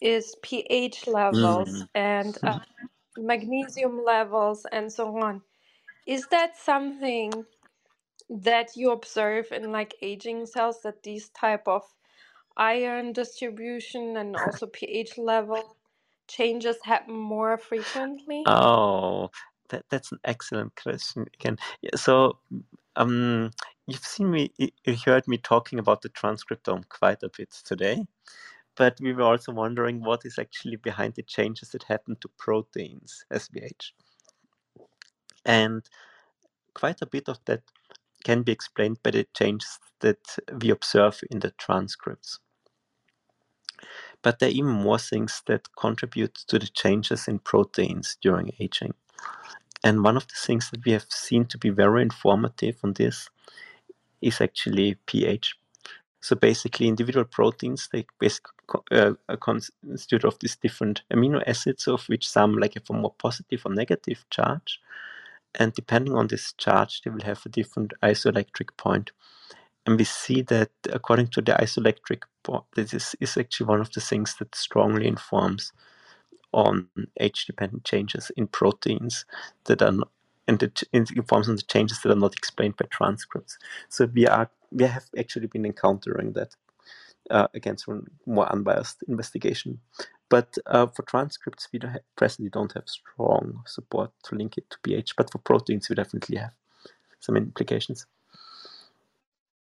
is 0.00 0.36
pH 0.42 1.06
levels 1.08 1.82
Mm. 1.82 1.88
and 1.94 2.38
uh, 2.44 2.60
magnesium 3.16 4.02
levels 4.04 4.66
and 4.72 4.92
so 4.92 5.16
on. 5.18 5.42
Is 6.06 6.28
that 6.28 6.56
something 6.56 7.46
that 8.30 8.76
you 8.76 8.90
observe 8.90 9.52
in 9.52 9.70
like 9.72 9.94
aging 10.02 10.46
cells 10.46 10.80
that 10.82 11.02
these 11.02 11.28
type 11.30 11.66
of 11.66 11.82
iron 12.56 13.12
distribution 13.12 14.16
and 14.16 14.36
also 14.36 14.66
pH 14.66 15.18
level 15.18 15.76
changes 16.28 16.76
happen 16.84 17.14
more 17.14 17.58
frequently? 17.58 18.42
Oh, 18.46 19.30
that, 19.68 19.84
that's 19.90 20.12
an 20.12 20.18
excellent 20.24 20.74
question 20.76 21.26
again. 21.34 21.58
So, 21.94 22.38
um, 22.96 23.50
you've 23.86 24.04
seen 24.04 24.30
me, 24.30 24.52
you 24.56 24.96
heard 25.04 25.26
me 25.26 25.38
talking 25.38 25.78
about 25.78 26.02
the 26.02 26.08
transcriptome 26.10 26.88
quite 26.88 27.22
a 27.22 27.30
bit 27.36 27.50
today, 27.64 28.06
but 28.76 28.98
we 29.00 29.12
were 29.12 29.22
also 29.22 29.52
wondering 29.52 30.02
what 30.02 30.24
is 30.24 30.38
actually 30.38 30.76
behind 30.76 31.14
the 31.14 31.22
changes 31.22 31.70
that 31.70 31.82
happen 31.84 32.16
to 32.20 32.28
proteins, 32.38 33.24
SVH. 33.32 33.92
And 35.44 35.82
quite 36.72 37.02
a 37.02 37.06
bit 37.06 37.28
of 37.28 37.38
that 37.44 37.62
can 38.24 38.42
be 38.42 38.52
explained 38.52 38.98
by 39.02 39.12
the 39.12 39.26
changes 39.36 39.78
that 40.00 40.36
we 40.60 40.70
observe 40.70 41.20
in 41.30 41.38
the 41.38 41.52
transcripts. 41.52 42.40
But 44.22 44.38
there 44.38 44.48
are 44.48 44.52
even 44.52 44.70
more 44.70 44.98
things 44.98 45.42
that 45.46 45.68
contribute 45.76 46.34
to 46.48 46.58
the 46.58 46.66
changes 46.66 47.28
in 47.28 47.38
proteins 47.38 48.16
during 48.22 48.50
aging. 48.58 48.94
And 49.84 50.02
one 50.02 50.16
of 50.16 50.26
the 50.26 50.34
things 50.34 50.70
that 50.70 50.84
we 50.84 50.92
have 50.92 51.06
seen 51.10 51.44
to 51.46 51.58
be 51.58 51.68
very 51.68 52.02
informative 52.02 52.76
on 52.82 52.94
this 52.94 53.28
is 54.22 54.40
actually 54.40 54.96
pH. 55.06 55.54
So 56.20 56.34
basically, 56.34 56.88
individual 56.88 57.26
proteins 57.26 57.90
they 57.92 58.06
uh, 58.90 59.12
are 59.28 59.36
constituted 59.36 60.24
of 60.24 60.38
these 60.38 60.56
different 60.56 61.02
amino 61.12 61.42
acids, 61.46 61.86
of 61.86 62.06
which 62.06 62.26
some 62.26 62.54
like 62.54 62.74
have 62.74 62.88
a 62.88 62.94
more 62.94 63.14
positive 63.18 63.60
or 63.66 63.74
negative 63.74 64.24
charge, 64.30 64.80
and 65.56 65.72
depending 65.72 66.14
on 66.14 66.28
this 66.28 66.52
charge, 66.54 67.02
they 67.02 67.10
will 67.10 67.22
have 67.22 67.42
a 67.46 67.48
different 67.48 67.92
isoelectric 68.02 68.76
point. 68.76 69.12
And 69.86 69.98
we 69.98 70.04
see 70.04 70.42
that 70.42 70.70
according 70.92 71.28
to 71.28 71.42
the 71.42 71.52
isoelectric 71.52 72.22
point, 72.42 72.64
this 72.74 72.94
is, 73.20 73.36
actually 73.36 73.66
one 73.66 73.80
of 73.80 73.92
the 73.92 74.00
things 74.00 74.36
that 74.38 74.54
strongly 74.54 75.06
informs 75.06 75.72
on 76.52 76.88
age-dependent 77.20 77.84
changes 77.84 78.30
in 78.36 78.46
proteins 78.46 79.26
that 79.64 79.82
are 79.82 79.92
not, 79.92 80.08
and 80.46 80.62
it 80.62 80.82
informs 80.92 81.48
on 81.48 81.56
the 81.56 81.62
changes 81.62 82.00
that 82.00 82.12
are 82.12 82.20
not 82.20 82.34
explained 82.34 82.76
by 82.76 82.86
transcripts. 82.90 83.58
So 83.88 84.06
we 84.06 84.26
are 84.26 84.50
we 84.70 84.84
have 84.84 85.04
actually 85.18 85.46
been 85.46 85.64
encountering 85.66 86.32
that 86.32 86.54
uh, 87.30 87.48
against 87.54 87.86
more 88.26 88.50
unbiased 88.52 89.02
investigation. 89.08 89.80
But 90.34 90.58
uh, 90.66 90.88
for 90.88 91.02
transcripts, 91.04 91.68
we 91.72 91.78
don't 91.78 91.92
have, 91.92 92.02
presently 92.16 92.50
don't 92.50 92.72
have 92.72 92.88
strong 92.88 93.62
support 93.66 94.10
to 94.24 94.34
link 94.34 94.58
it 94.58 94.68
to 94.70 94.78
pH. 94.82 95.14
But 95.14 95.30
for 95.30 95.38
proteins, 95.38 95.88
we 95.88 95.94
definitely 95.94 96.38
have 96.38 96.54
some 97.20 97.36
implications. 97.36 98.06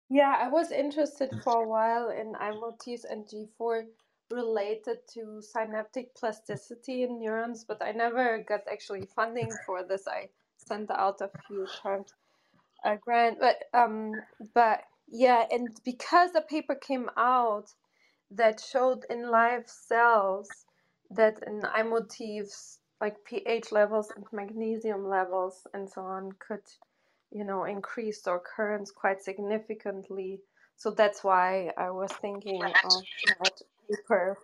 Yeah, 0.10 0.36
I 0.36 0.50
was 0.50 0.72
interested 0.72 1.36
for 1.44 1.62
a 1.64 1.68
while 1.68 2.10
in 2.10 2.34
IMOTs 2.34 3.06
and 3.08 3.28
G4 3.28 3.84
related 4.32 4.98
to 5.14 5.44
synaptic 5.44 6.16
plasticity 6.16 7.04
in 7.04 7.20
neurons, 7.20 7.64
but 7.64 7.80
I 7.80 7.92
never 7.92 8.44
got 8.50 8.62
actually 8.72 9.06
funding 9.16 9.60
for 9.64 9.84
this. 9.84 10.08
I 10.08 10.30
sent 10.58 10.90
out 10.90 11.22
a 11.22 11.30
few 11.48 11.68
times 11.84 12.16
a 12.84 12.98
grant, 12.98 13.38
but 13.40 13.58
um, 13.76 14.14
but 14.56 14.86
yeah, 15.08 15.46
and 15.52 15.70
because 15.86 16.32
the 16.32 16.42
paper 16.42 16.74
came 16.74 17.12
out 17.16 17.76
that 18.32 18.60
showed 18.60 19.06
in 19.10 19.30
live 19.30 19.68
cells 19.68 20.50
that 21.12 21.40
in 21.48 21.62
I 21.66 21.84
motifs 21.84 22.80
like 23.00 23.24
pH 23.24 23.72
levels 23.72 24.12
and 24.16 24.26
magnesium 24.32 25.08
levels 25.08 25.68
and 25.74 25.90
so 25.90 26.02
on 26.02 26.32
could, 26.40 26.64
you 27.32 27.44
know, 27.44 27.64
increase 27.66 28.22
the 28.22 28.34
occurrence 28.34 28.92
quite 28.92 29.22
significantly. 29.22 30.40
So 30.76 30.92
that's 30.92 31.24
why 31.24 31.72
I 31.78 31.92
was 31.92 32.12
thinking 32.22 32.64
of 32.64 32.74
that 33.40 33.62
paper. 33.90 34.38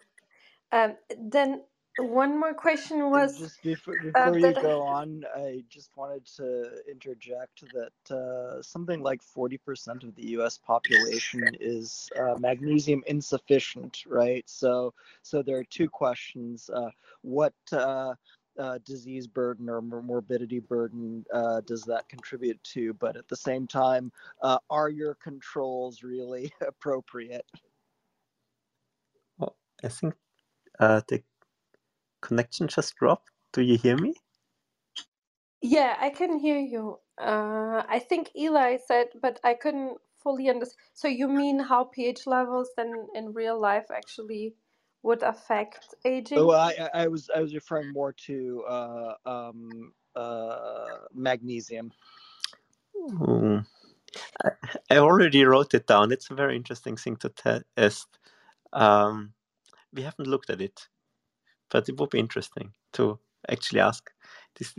Um, 0.71 0.95
then 1.19 1.61
one 1.97 2.39
more 2.39 2.53
question 2.53 3.09
was 3.09 3.39
Just 3.39 3.63
before 3.63 3.95
uh, 4.15 4.31
you 4.31 4.41
that 4.41 4.61
go 4.61 4.81
on, 4.87 5.23
I 5.35 5.63
just 5.69 5.95
wanted 5.95 6.25
to 6.37 6.81
interject 6.89 7.63
that 7.73 8.15
uh, 8.15 8.61
something 8.61 9.01
like 9.01 9.21
forty 9.21 9.57
percent 9.57 10.03
of 10.03 10.15
the 10.15 10.27
U.S. 10.37 10.57
population 10.57 11.55
is 11.59 12.09
uh, 12.19 12.35
magnesium 12.39 13.03
insufficient, 13.07 14.03
right? 14.07 14.43
So, 14.49 14.93
so 15.21 15.41
there 15.41 15.57
are 15.57 15.63
two 15.65 15.89
questions: 15.89 16.69
uh, 16.73 16.89
what 17.21 17.53
uh, 17.71 18.15
uh, 18.57 18.79
disease 18.85 19.27
burden 19.27 19.69
or 19.69 19.81
morbidity 19.81 20.59
burden 20.59 21.25
uh, 21.33 21.61
does 21.61 21.83
that 21.83 22.07
contribute 22.09 22.63
to? 22.63 22.93
But 22.93 23.15
at 23.17 23.27
the 23.27 23.35
same 23.35 23.67
time, 23.67 24.11
uh, 24.41 24.59
are 24.69 24.89
your 24.89 25.15
controls 25.15 26.03
really 26.03 26.51
appropriate? 26.67 27.45
Well, 29.37 29.55
I 29.83 29.87
think 29.89 30.15
uh, 30.79 31.01
the 31.07 31.23
connection 32.23 32.67
just 32.69 32.95
dropped. 32.95 33.31
Do 33.53 33.61
you 33.61 33.77
hear 33.77 33.97
me? 33.97 34.15
Yeah, 35.61 35.95
I 35.99 36.09
can 36.09 36.39
hear 36.39 36.59
you. 36.59 36.99
Uh, 37.19 37.83
I 37.89 37.99
think 37.99 38.31
Eli 38.35 38.77
said, 38.77 39.07
but 39.21 39.39
I 39.43 39.55
couldn't 39.55 39.97
fully 40.23 40.49
understand. 40.49 40.79
So 40.93 41.07
you 41.07 41.27
mean 41.27 41.59
how 41.59 41.85
pH 41.85 42.27
levels 42.27 42.69
then 42.77 43.07
in 43.15 43.33
real 43.33 43.59
life 43.59 43.87
actually 43.91 44.55
would 45.03 45.23
affect 45.23 45.95
aging? 46.05 46.47
Well, 46.47 46.59
I 46.59 46.89
I 46.93 47.07
was 47.09 47.29
I 47.35 47.41
was 47.41 47.53
referring 47.55 47.93
more 47.93 48.13
to 48.27 48.63
uh, 48.67 49.13
um, 49.25 49.93
uh, 50.15 50.97
magnesium. 51.13 51.91
Hmm. 52.95 53.59
I, 54.43 54.51
I 54.91 54.97
already 54.97 55.45
wrote 55.45 55.73
it 55.73 55.87
down. 55.87 56.11
It's 56.11 56.31
a 56.31 56.35
very 56.35 56.55
interesting 56.55 56.97
thing 56.97 57.17
to 57.17 57.29
test. 57.29 58.07
Um, 58.73 59.33
we 59.93 60.03
haven't 60.03 60.27
looked 60.27 60.49
at 60.49 60.61
it, 60.61 60.87
but 61.73 61.89
it 61.89 61.99
would 61.99 62.11
be 62.11 62.19
interesting 62.19 62.71
to 62.93 63.19
actually 63.49 63.81
ask. 63.81 64.09
This, 64.57 64.75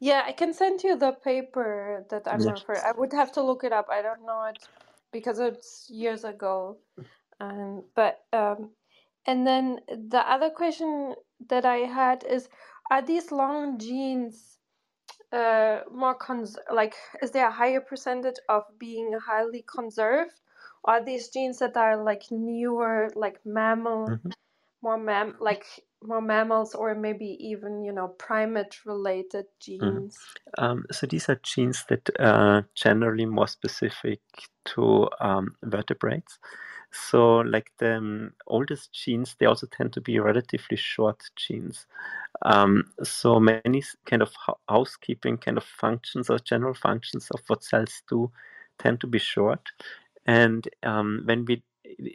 Yeah, 0.00 0.22
I 0.24 0.32
can 0.32 0.54
send 0.54 0.82
you 0.82 0.96
the 0.96 1.12
paper 1.12 2.06
that 2.08 2.26
I'm 2.26 2.40
yeah. 2.40 2.52
referring. 2.52 2.82
I 2.86 2.92
would 2.92 3.12
have 3.12 3.32
to 3.32 3.42
look 3.42 3.64
it 3.64 3.72
up. 3.72 3.88
I 3.90 4.00
don't 4.00 4.24
know 4.24 4.44
it 4.44 4.58
because 5.12 5.38
it's 5.40 5.90
years 5.90 6.24
ago. 6.24 6.78
Um, 7.40 7.84
but 7.96 8.24
um, 8.32 8.70
and 9.26 9.46
then 9.46 9.80
the 9.88 10.22
other 10.26 10.50
question 10.50 11.14
that 11.48 11.64
I 11.66 11.78
had 11.78 12.24
is, 12.24 12.48
are 12.90 13.02
these 13.02 13.32
long 13.32 13.78
genes 13.78 14.58
uh, 15.32 15.80
more 15.90 16.14
cons 16.14 16.56
like 16.72 16.94
is 17.22 17.30
there 17.32 17.48
a 17.48 17.52
higher 17.52 17.80
percentage 17.80 18.38
of 18.48 18.62
being 18.78 19.18
highly 19.18 19.64
conserved? 19.66 20.40
Or 20.84 20.94
are 20.94 21.04
these 21.04 21.28
genes 21.28 21.58
that 21.58 21.76
are 21.76 22.02
like 22.02 22.24
newer, 22.30 23.10
like 23.14 23.38
mammal, 23.44 24.08
Mhm. 24.08 24.32
More 24.82 24.98
mam 24.98 25.36
like 25.40 25.64
more 26.02 26.20
mammals, 26.20 26.74
or 26.74 26.94
maybe 26.94 27.26
even 27.40 27.84
you 27.84 27.92
know 27.92 28.08
primate 28.08 28.84
related 28.86 29.46
Mhm. 29.82 30.04
genes? 30.06 30.36
Um, 30.58 30.86
so 30.92 31.06
these 31.06 31.28
are 31.28 31.40
genes 31.42 31.84
that 31.88 32.08
are 32.20 32.68
generally 32.74 33.26
more 33.26 33.48
specific 33.48 34.20
to 34.66 35.08
um, 35.20 35.56
vertebrates. 35.62 36.38
So, 36.92 37.38
like 37.38 37.72
the 37.78 37.96
um, 37.96 38.34
oldest 38.46 38.92
genes, 38.92 39.34
they 39.38 39.46
also 39.46 39.66
tend 39.66 39.92
to 39.94 40.00
be 40.02 40.18
relatively 40.20 40.76
short 40.76 41.30
genes. 41.36 41.86
Um, 42.42 42.92
so 43.02 43.40
many 43.40 43.82
kind 44.06 44.22
of 44.22 44.32
housekeeping 44.68 45.38
kind 45.38 45.58
of 45.58 45.64
functions 45.64 46.30
or 46.30 46.38
general 46.38 46.74
functions 46.74 47.30
of 47.32 47.40
what 47.48 47.64
cells 47.64 48.02
do 48.08 48.32
tend 48.78 49.00
to 49.02 49.06
be 49.08 49.18
short. 49.18 49.68
And 50.26 50.68
um, 50.82 51.22
when 51.24 51.44
we 51.46 51.62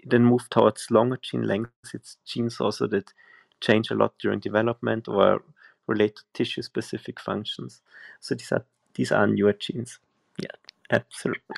then 0.06 0.26
move 0.26 0.50
towards 0.50 0.92
longer 0.92 1.18
gene 1.22 1.48
lengths, 1.48 1.94
it's 1.94 2.18
genes 2.26 2.60
also 2.60 2.88
that 2.88 3.14
change 3.62 3.92
a 3.92 3.96
lot 3.96 4.14
during 4.20 4.40
development 4.40 5.08
or 5.08 5.44
relate 5.88 6.16
to 6.18 6.24
tissue 6.34 6.62
specific 6.62 7.20
functions. 7.20 7.82
So 8.20 8.36
these 8.36 8.52
are 8.52 8.66
these 8.94 9.12
are 9.12 9.28
newer 9.28 9.54
genes. 9.54 10.00
Yeah, 10.40 10.52
absolutely. 10.92 11.56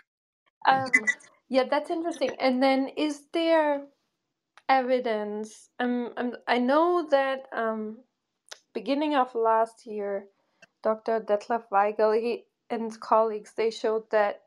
Um, 0.67 0.89
yeah, 1.49 1.63
that's 1.69 1.89
interesting. 1.89 2.31
And 2.39 2.61
then 2.61 2.89
is 2.95 3.23
there 3.33 3.83
evidence? 4.67 5.69
Um, 5.79 6.11
um 6.17 6.35
I 6.47 6.59
know 6.59 7.07
that 7.09 7.47
um, 7.53 7.97
beginning 8.73 9.15
of 9.15 9.33
last 9.35 9.85
year, 9.85 10.25
Dr. 10.83 11.19
Detlef 11.21 11.63
Weigel 11.71 12.19
he, 12.19 12.45
and 12.69 12.97
colleagues 12.99 13.53
they 13.55 13.71
showed 13.71 14.09
that 14.11 14.41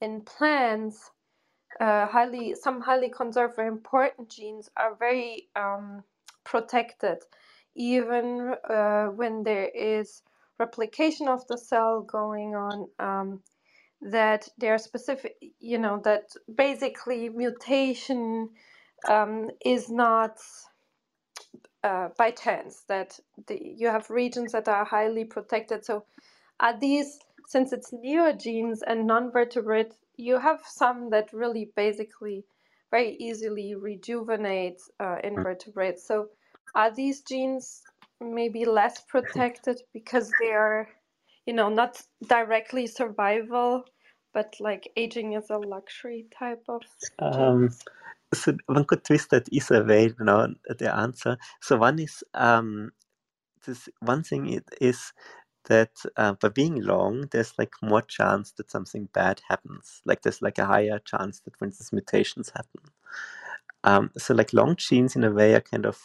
in 0.00 0.20
plants, 0.22 1.10
uh, 1.80 2.06
highly 2.06 2.54
some 2.54 2.80
highly 2.80 3.08
conserved 3.10 3.54
or 3.58 3.66
important 3.66 4.28
genes 4.30 4.70
are 4.76 4.94
very 4.94 5.48
um, 5.56 6.04
protected, 6.44 7.18
even 7.74 8.54
uh, 8.68 9.06
when 9.06 9.42
there 9.42 9.68
is 9.74 10.22
replication 10.58 11.28
of 11.28 11.46
the 11.48 11.58
cell 11.58 12.02
going 12.02 12.54
on. 12.54 12.88
Um, 12.98 13.40
that 14.02 14.48
there 14.58 14.74
are 14.74 14.78
specific, 14.78 15.36
you 15.60 15.78
know, 15.78 16.00
that 16.04 16.30
basically 16.54 17.30
mutation 17.30 18.50
um, 19.08 19.50
is 19.64 19.88
not 19.88 20.38
uh, 21.82 22.08
by 22.18 22.30
chance 22.30 22.84
that 22.88 23.18
the, 23.46 23.58
you 23.78 23.88
have 23.88 24.10
regions 24.10 24.52
that 24.52 24.68
are 24.68 24.84
highly 24.84 25.24
protected. 25.24 25.84
So 25.84 26.04
are 26.60 26.78
these, 26.78 27.18
since 27.46 27.72
it's 27.72 27.92
newer 27.92 28.32
genes 28.32 28.82
and 28.82 29.06
non-vertebrate, 29.06 29.94
you 30.16 30.38
have 30.38 30.60
some 30.66 31.10
that 31.10 31.32
really 31.32 31.70
basically 31.76 32.44
very 32.90 33.16
easily 33.16 33.74
rejuvenate 33.74 34.80
uh, 35.00 35.16
invertebrates. 35.24 36.06
So 36.06 36.28
are 36.74 36.94
these 36.94 37.22
genes 37.22 37.82
maybe 38.20 38.64
less 38.64 39.00
protected 39.08 39.80
because 39.92 40.32
they 40.40 40.52
are, 40.52 40.88
you 41.46 41.54
know, 41.54 41.68
not 41.68 42.00
directly 42.28 42.86
survival, 42.86 43.84
but 44.32 44.54
like 44.60 44.88
aging 44.96 45.32
is 45.34 45.50
a 45.50 45.58
luxury 45.58 46.26
type 46.38 46.62
of 46.68 46.82
um, 47.18 47.70
so 48.32 48.56
one 48.66 48.84
could 48.84 49.04
twist 49.04 49.30
that 49.30 49.48
either 49.52 49.84
way, 49.84 50.04
you 50.06 50.24
know, 50.24 50.54
the 50.78 50.94
answer. 50.94 51.38
So 51.60 51.76
one 51.76 51.98
is 51.98 52.24
um, 52.34 52.90
this 53.66 53.88
one 54.00 54.22
thing 54.22 54.48
it 54.48 54.64
is 54.80 55.12
that 55.66 55.92
uh, 56.16 56.34
by 56.34 56.48
being 56.48 56.82
long, 56.82 57.28
there's 57.32 57.54
like 57.58 57.72
more 57.82 58.02
chance 58.02 58.52
that 58.52 58.70
something 58.70 59.08
bad 59.14 59.40
happens. 59.48 60.02
Like 60.04 60.22
there's 60.22 60.42
like 60.42 60.58
a 60.58 60.66
higher 60.66 60.98
chance 61.00 61.40
that, 61.40 61.56
for 61.56 61.64
instance, 61.66 61.92
mutations 61.92 62.50
happen. 62.50 62.82
Um, 63.84 64.10
so 64.18 64.34
like 64.34 64.52
long 64.52 64.76
genes 64.76 65.16
in 65.16 65.24
a 65.24 65.30
way 65.30 65.54
are 65.54 65.60
kind 65.60 65.86
of 65.86 65.98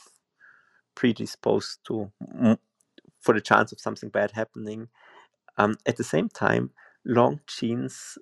predisposed 0.96 1.80
to 1.88 2.12
for 3.22 3.34
the 3.34 3.42
chance 3.42 3.72
of 3.72 3.80
something 3.80 4.10
bad 4.10 4.32
happening. 4.32 4.90
Um, 5.58 5.78
at 5.86 5.98
the 5.98 6.04
same 6.04 6.30
time, 6.30 6.72
long 7.06 7.42
genes 7.48 8.18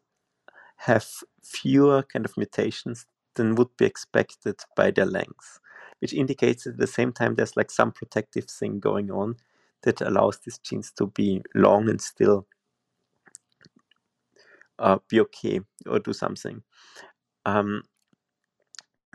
have 0.78 1.08
fewer 1.44 2.04
kind 2.04 2.26
of 2.26 2.38
mutations 2.38 3.06
than 3.36 3.56
would 3.56 3.76
be 3.78 3.86
expected 3.86 4.56
by 4.76 4.92
their 4.92 5.06
length, 5.06 5.60
which 6.00 6.14
indicates 6.14 6.68
at 6.68 6.78
the 6.78 6.88
same 6.88 7.14
time 7.14 7.36
there's 7.36 7.58
like 7.58 7.72
some 7.72 7.92
protective 7.92 8.46
thing 8.46 8.80
going 8.80 9.12
on 9.12 9.38
that 9.84 10.02
allows 10.02 10.40
these 10.40 10.58
genes 10.60 10.92
to 10.94 11.08
be 11.08 11.42
long 11.56 11.90
and 11.90 12.02
still 12.02 12.48
uh, 14.80 14.98
be 15.10 15.20
okay 15.20 15.60
or 15.88 16.00
do 16.00 16.14
something. 16.14 16.62
Um, 17.46 17.84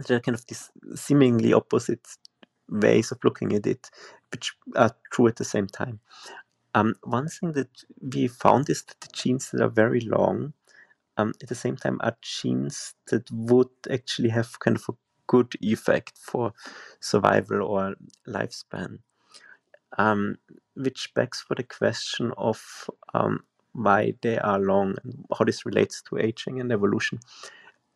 there 0.07 0.17
are 0.17 0.21
kind 0.21 0.35
of 0.35 0.47
these 0.47 0.71
seemingly 0.95 1.53
opposite 1.53 2.07
ways 2.69 3.13
of 3.13 3.19
looking 3.25 3.55
at 3.55 3.67
it, 3.67 3.91
which 4.31 4.53
are 4.77 4.91
true 5.13 5.27
at 5.29 5.37
the 5.37 5.45
same 5.45 5.67
time. 5.67 6.01
Um, 6.75 6.95
one 7.03 7.29
thing 7.29 7.53
that 7.53 7.69
we 8.01 8.29
found 8.29 8.71
is 8.71 8.83
that 8.85 9.01
the 9.01 9.09
genes 9.13 9.51
that 9.51 9.61
are 9.61 9.69
very 9.69 10.01
long, 10.01 10.55
um, 11.19 11.33
at 11.43 11.49
the 11.49 11.55
same 11.55 11.77
time, 11.77 11.99
are 12.03 12.17
genes 12.23 12.95
that 13.11 13.31
would 13.31 13.69
actually 13.91 14.31
have 14.31 14.59
kind 14.61 14.77
of 14.77 14.85
a 14.89 14.97
good 15.27 15.55
effect 15.61 16.17
for 16.17 16.53
survival 17.01 17.63
or 17.63 17.95
lifespan. 18.27 19.01
Um, 19.99 20.37
which 20.75 21.13
begs 21.15 21.41
for 21.41 21.55
the 21.55 21.65
question 21.65 22.33
of 22.39 22.89
um, 23.13 23.45
why 23.73 24.15
they 24.23 24.39
are 24.39 24.59
long 24.59 24.95
and 25.05 25.25
how 25.37 25.45
this 25.45 25.67
relates 25.67 26.03
to 26.03 26.19
aging 26.19 26.61
and 26.61 26.73
evolution. 26.73 27.21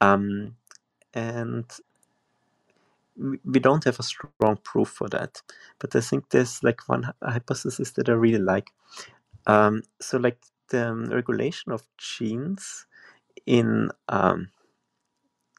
Um, 0.01 0.57
and 1.15 1.65
we 3.17 3.61
don't 3.61 3.85
have 3.85 3.99
a 3.99 4.03
strong 4.03 4.59
proof 4.63 4.89
for 4.89 5.09
that. 5.09 5.41
But 5.79 5.97
I 5.97 6.01
think 6.01 6.29
there's 6.31 6.63
like 6.63 6.89
one 6.89 7.13
hypothesis 7.23 7.93
that 7.93 8.09
I 8.09 8.13
really 8.13 8.43
like. 8.43 8.71
Um, 9.47 9.83
so, 10.01 10.19
like 10.19 10.39
the 10.69 10.93
regulation 11.11 11.73
of 11.73 11.87
genes 11.97 12.87
in 13.47 13.91
um, 14.09 14.49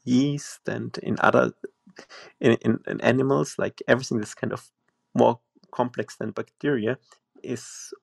yeast 0.03 0.67
and 0.67 0.97
in 1.01 1.17
other 1.19 1.53
in, 2.39 2.53
in, 2.53 2.79
in, 2.87 3.01
animals, 3.01 3.55
like 3.57 3.81
everything 3.87 4.19
that's 4.19 4.35
kind 4.35 4.53
of 4.53 4.69
more 5.15 5.39
complex 5.79 6.17
than 6.17 6.31
bacteria, 6.31 6.97
is 7.43 7.93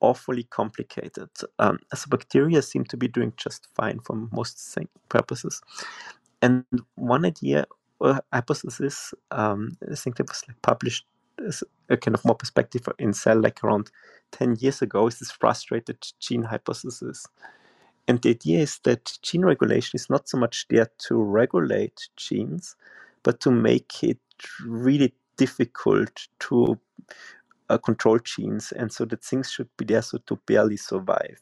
awfully 0.00 0.44
complicated. 0.44 1.30
Um, 1.58 1.78
so 1.94 2.06
bacteria 2.10 2.62
seem 2.62 2.84
to 2.86 2.96
be 2.96 3.08
doing 3.08 3.32
just 3.36 3.68
fine 3.74 4.00
for 4.00 4.14
most 4.32 4.78
purposes. 5.08 5.60
And 6.42 6.64
one 6.96 7.24
idea 7.24 7.66
or 8.00 8.20
hypothesis, 8.32 9.14
um, 9.30 9.76
I 9.90 9.94
think 9.96 10.16
that 10.16 10.28
was 10.28 10.44
like 10.48 10.60
published 10.62 11.06
as 11.46 11.64
a 11.88 11.96
kind 11.96 12.14
of 12.14 12.24
more 12.24 12.36
perspective 12.36 12.82
in 12.98 13.12
Cell 13.12 13.40
like 13.40 13.64
around 13.64 13.90
10 14.32 14.56
years 14.60 14.82
ago 14.82 15.06
is 15.08 15.18
this 15.18 15.30
frustrated 15.30 15.98
gene 16.20 16.44
hypothesis. 16.44 17.26
And 18.06 18.20
the 18.20 18.30
idea 18.30 18.60
is 18.60 18.80
that 18.84 19.18
gene 19.22 19.44
regulation 19.44 19.96
is 19.96 20.10
not 20.10 20.28
so 20.28 20.36
much 20.38 20.66
there 20.68 20.88
to 21.08 21.22
regulate 21.22 22.08
genes, 22.16 22.76
but 23.22 23.40
to 23.40 23.50
make 23.50 24.02
it 24.02 24.18
really 24.66 25.14
difficult 25.36 26.28
to 26.40 26.78
uh, 27.68 27.78
control 27.78 28.18
genes, 28.18 28.72
and 28.72 28.92
so 28.92 29.04
that 29.06 29.24
things 29.24 29.50
should 29.50 29.68
be 29.76 29.84
there 29.84 30.02
so 30.02 30.18
to 30.26 30.38
barely 30.46 30.76
survive. 30.76 31.40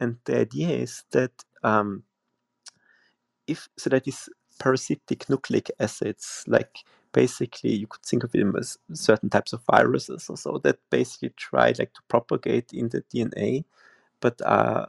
And 0.00 0.16
the 0.24 0.40
idea 0.40 0.68
is 0.70 1.04
that 1.12 1.32
um, 1.62 2.04
if 3.46 3.68
so 3.76 3.90
that 3.90 4.06
is 4.06 4.28
parasitic 4.58 5.28
nucleic 5.28 5.70
acids, 5.80 6.44
like 6.46 6.78
basically 7.12 7.74
you 7.74 7.86
could 7.86 8.02
think 8.02 8.24
of 8.24 8.32
them 8.32 8.54
as 8.56 8.76
certain 8.92 9.30
types 9.30 9.52
of 9.52 9.62
viruses 9.70 10.28
or 10.28 10.36
so 10.36 10.60
that 10.62 10.78
basically 10.90 11.30
try 11.36 11.68
like 11.78 11.92
to 11.94 12.02
propagate 12.08 12.72
in 12.72 12.88
the 12.90 13.02
DNA, 13.12 13.64
but 14.20 14.40
are 14.44 14.88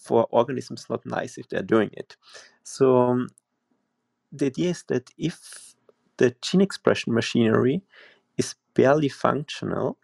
for 0.00 0.26
organisms 0.30 0.86
not 0.88 1.04
nice 1.04 1.36
if 1.38 1.48
they're 1.48 1.62
doing 1.62 1.90
it. 1.92 2.16
So 2.62 2.96
um, 2.96 3.28
the 4.32 4.46
idea 4.46 4.70
is 4.70 4.84
that 4.88 5.10
if 5.18 5.74
the 6.16 6.34
gene 6.42 6.60
expression 6.60 7.12
machinery 7.14 7.82
barely 8.74 9.08
functional, 9.08 9.98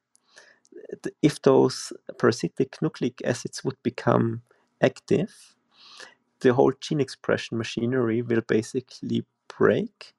if 1.22 1.42
those 1.42 1.92
parasitic 2.18 2.76
nucleic 2.80 3.20
acids 3.24 3.64
would 3.64 3.82
become 3.82 4.42
active, 4.82 5.56
the 6.40 6.54
whole 6.54 6.72
gene 6.80 7.00
expression 7.00 7.58
machinery 7.58 8.22
will 8.22 8.42
basically 8.42 9.24
break. 9.58 10.12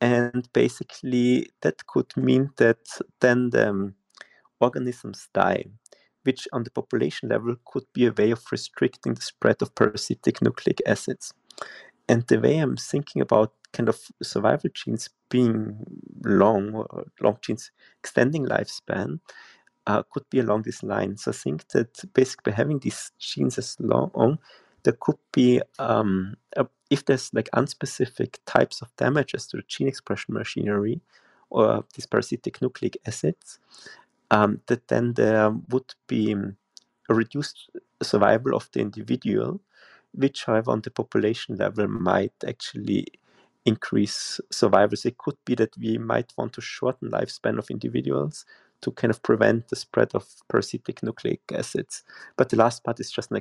And 0.00 0.48
basically, 0.52 1.50
that 1.62 1.86
could 1.86 2.16
mean 2.16 2.50
that 2.56 2.78
then 3.20 3.50
the 3.50 3.70
um, 3.70 3.94
organisms 4.60 5.28
die, 5.34 5.64
which 6.22 6.46
on 6.52 6.62
the 6.62 6.70
population 6.70 7.28
level 7.28 7.56
could 7.64 7.84
be 7.92 8.06
a 8.06 8.12
way 8.12 8.30
of 8.30 8.42
restricting 8.52 9.14
the 9.14 9.22
spread 9.22 9.60
of 9.60 9.74
parasitic 9.74 10.40
nucleic 10.40 10.80
acids. 10.86 11.34
And 12.08 12.26
the 12.26 12.40
way 12.40 12.58
I'm 12.58 12.76
thinking 12.76 13.20
about 13.22 13.52
kind 13.72 13.88
of 13.88 13.98
survival 14.22 14.70
genes 14.72 15.10
being 15.28 15.84
long, 16.24 16.74
or 16.74 17.06
long 17.20 17.38
genes 17.42 17.70
extending 18.00 18.46
lifespan, 18.46 19.20
uh, 19.86 20.02
could 20.10 20.28
be 20.30 20.38
along 20.40 20.62
these 20.62 20.82
lines. 20.82 21.26
I 21.26 21.32
think 21.32 21.68
that 21.68 22.04
basically 22.14 22.52
having 22.52 22.78
these 22.78 23.12
genes 23.18 23.58
as 23.58 23.76
long 23.80 24.38
there 24.84 24.96
could 25.00 25.18
be 25.32 25.60
um, 25.78 26.36
a, 26.56 26.66
if 26.90 27.04
there's 27.04 27.32
like 27.34 27.50
unspecific 27.54 28.38
types 28.46 28.80
of 28.80 28.94
damages 28.96 29.46
to 29.46 29.56
the 29.58 29.62
gene 29.66 29.88
expression 29.88 30.34
machinery 30.34 31.00
or 31.50 31.84
these 31.94 32.06
parasitic 32.06 32.62
nucleic 32.62 32.96
acids, 33.06 33.58
um, 34.30 34.60
that 34.66 34.88
then 34.88 35.14
there 35.14 35.50
would 35.70 35.94
be 36.06 36.34
a 37.08 37.14
reduced 37.14 37.70
survival 38.02 38.54
of 38.54 38.68
the 38.72 38.80
individual, 38.80 39.60
which, 40.12 40.44
however, 40.44 40.70
on 40.70 40.80
the 40.82 40.90
population 40.90 41.56
level 41.56 41.88
might 41.88 42.32
actually 42.46 43.06
increase 43.68 44.40
survival. 44.50 44.96
So 44.96 45.08
it 45.08 45.18
could 45.18 45.36
be 45.44 45.54
that 45.56 45.76
we 45.78 45.98
might 45.98 46.32
want 46.36 46.54
to 46.54 46.60
shorten 46.60 47.10
lifespan 47.10 47.58
of 47.58 47.70
individuals 47.70 48.44
to 48.80 48.90
kind 48.92 49.10
of 49.10 49.22
prevent 49.22 49.68
the 49.68 49.76
spread 49.76 50.14
of 50.14 50.26
parasitic 50.48 51.02
nucleic 51.02 51.40
acids. 51.52 52.02
But 52.36 52.48
the 52.48 52.56
last 52.56 52.84
part 52.84 53.00
is 53.00 53.10
just 53.10 53.30
an 53.30 53.40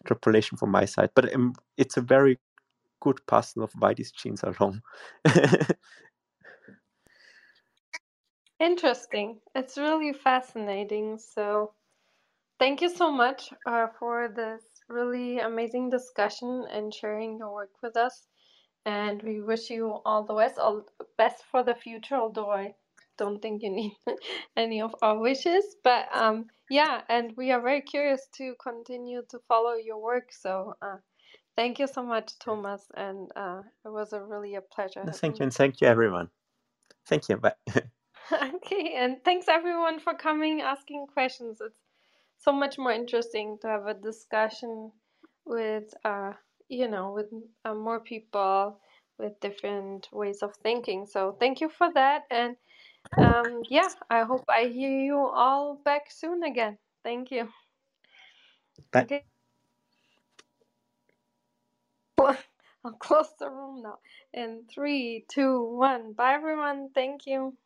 extrapolation 0.00 0.56
from 0.56 0.70
my 0.70 0.84
side, 0.84 1.10
but 1.14 1.32
um, 1.34 1.54
it's 1.76 1.96
a 1.96 2.00
very 2.00 2.38
good 3.00 3.24
puzzle 3.26 3.62
of 3.62 3.72
why 3.78 3.94
these 3.94 4.12
genes 4.12 4.42
are 4.44 4.54
wrong. 4.60 4.82
Interesting. 8.60 9.38
It's 9.54 9.78
really 9.78 10.12
fascinating. 10.12 11.18
So, 11.18 11.72
thank 12.58 12.82
you 12.82 12.90
so 12.90 13.10
much 13.10 13.50
uh, 13.64 13.86
for 13.98 14.28
this 14.28 14.62
really 14.88 15.38
amazing 15.38 15.88
discussion 15.88 16.66
and 16.70 16.92
sharing 16.92 17.38
your 17.38 17.54
work 17.54 17.70
with 17.82 17.96
us. 17.96 18.29
And 18.86 19.22
we 19.22 19.40
wish 19.40 19.70
you 19.70 20.00
all 20.04 20.24
the 20.24 20.34
best, 20.34 20.58
all 20.58 20.86
best 21.18 21.44
for 21.50 21.62
the 21.62 21.74
future. 21.74 22.16
Although 22.16 22.50
I 22.50 22.74
don't 23.18 23.40
think 23.42 23.62
you 23.62 23.70
need 23.70 23.96
any 24.56 24.80
of 24.80 24.94
our 25.02 25.18
wishes, 25.18 25.76
but 25.84 26.08
um, 26.14 26.46
yeah, 26.70 27.02
and 27.08 27.34
we 27.36 27.52
are 27.52 27.60
very 27.60 27.82
curious 27.82 28.26
to 28.36 28.54
continue 28.62 29.22
to 29.28 29.38
follow 29.46 29.74
your 29.74 30.00
work. 30.00 30.32
So, 30.32 30.74
uh, 30.80 30.96
thank 31.56 31.78
you 31.78 31.86
so 31.86 32.02
much, 32.02 32.38
Thomas, 32.38 32.82
and 32.96 33.30
uh, 33.36 33.60
it 33.84 33.90
was 33.90 34.14
a 34.14 34.24
really 34.24 34.54
a 34.54 34.62
pleasure. 34.62 35.04
thank 35.12 35.38
you, 35.38 35.44
and 35.44 35.52
thank 35.52 35.80
you, 35.80 35.88
everyone. 35.88 36.30
Thank 37.06 37.28
you. 37.28 37.36
Bye. 37.36 37.52
okay, 38.32 38.94
and 38.96 39.22
thanks 39.24 39.48
everyone 39.48 40.00
for 40.00 40.14
coming, 40.14 40.62
asking 40.62 41.06
questions. 41.12 41.60
It's 41.60 41.76
so 42.38 42.52
much 42.52 42.78
more 42.78 42.92
interesting 42.92 43.58
to 43.60 43.68
have 43.68 43.86
a 43.86 43.94
discussion 43.94 44.92
with, 45.44 45.92
uh, 46.04 46.32
you 46.70 46.88
know, 46.88 47.12
with 47.12 47.28
uh, 47.66 47.74
more 47.74 48.00
people 48.00 48.80
with 49.18 49.40
different 49.40 50.08
ways 50.12 50.42
of 50.42 50.56
thinking. 50.56 51.06
So 51.06 51.36
thank 51.40 51.60
you 51.62 51.70
for 51.70 51.92
that, 51.94 52.24
and 52.30 52.56
um, 53.18 53.62
yeah, 53.70 53.90
I 54.10 54.22
hope 54.24 54.44
I 54.48 54.66
hear 54.66 54.98
you 55.00 55.18
all 55.18 55.76
back 55.84 56.10
soon 56.10 56.44
again. 56.44 56.78
Thank 57.04 57.32
you. 57.32 57.50
Bye. 58.92 59.06
Okay. 59.06 59.24
I'll 62.84 62.92
close 63.00 63.32
the 63.40 63.50
room 63.50 63.82
now. 63.82 63.98
In 64.34 64.64
three, 64.74 65.26
two, 65.28 65.64
one. 65.76 66.14
Bye, 66.14 66.34
everyone. 66.34 66.90
Thank 66.94 67.26
you. 67.26 67.56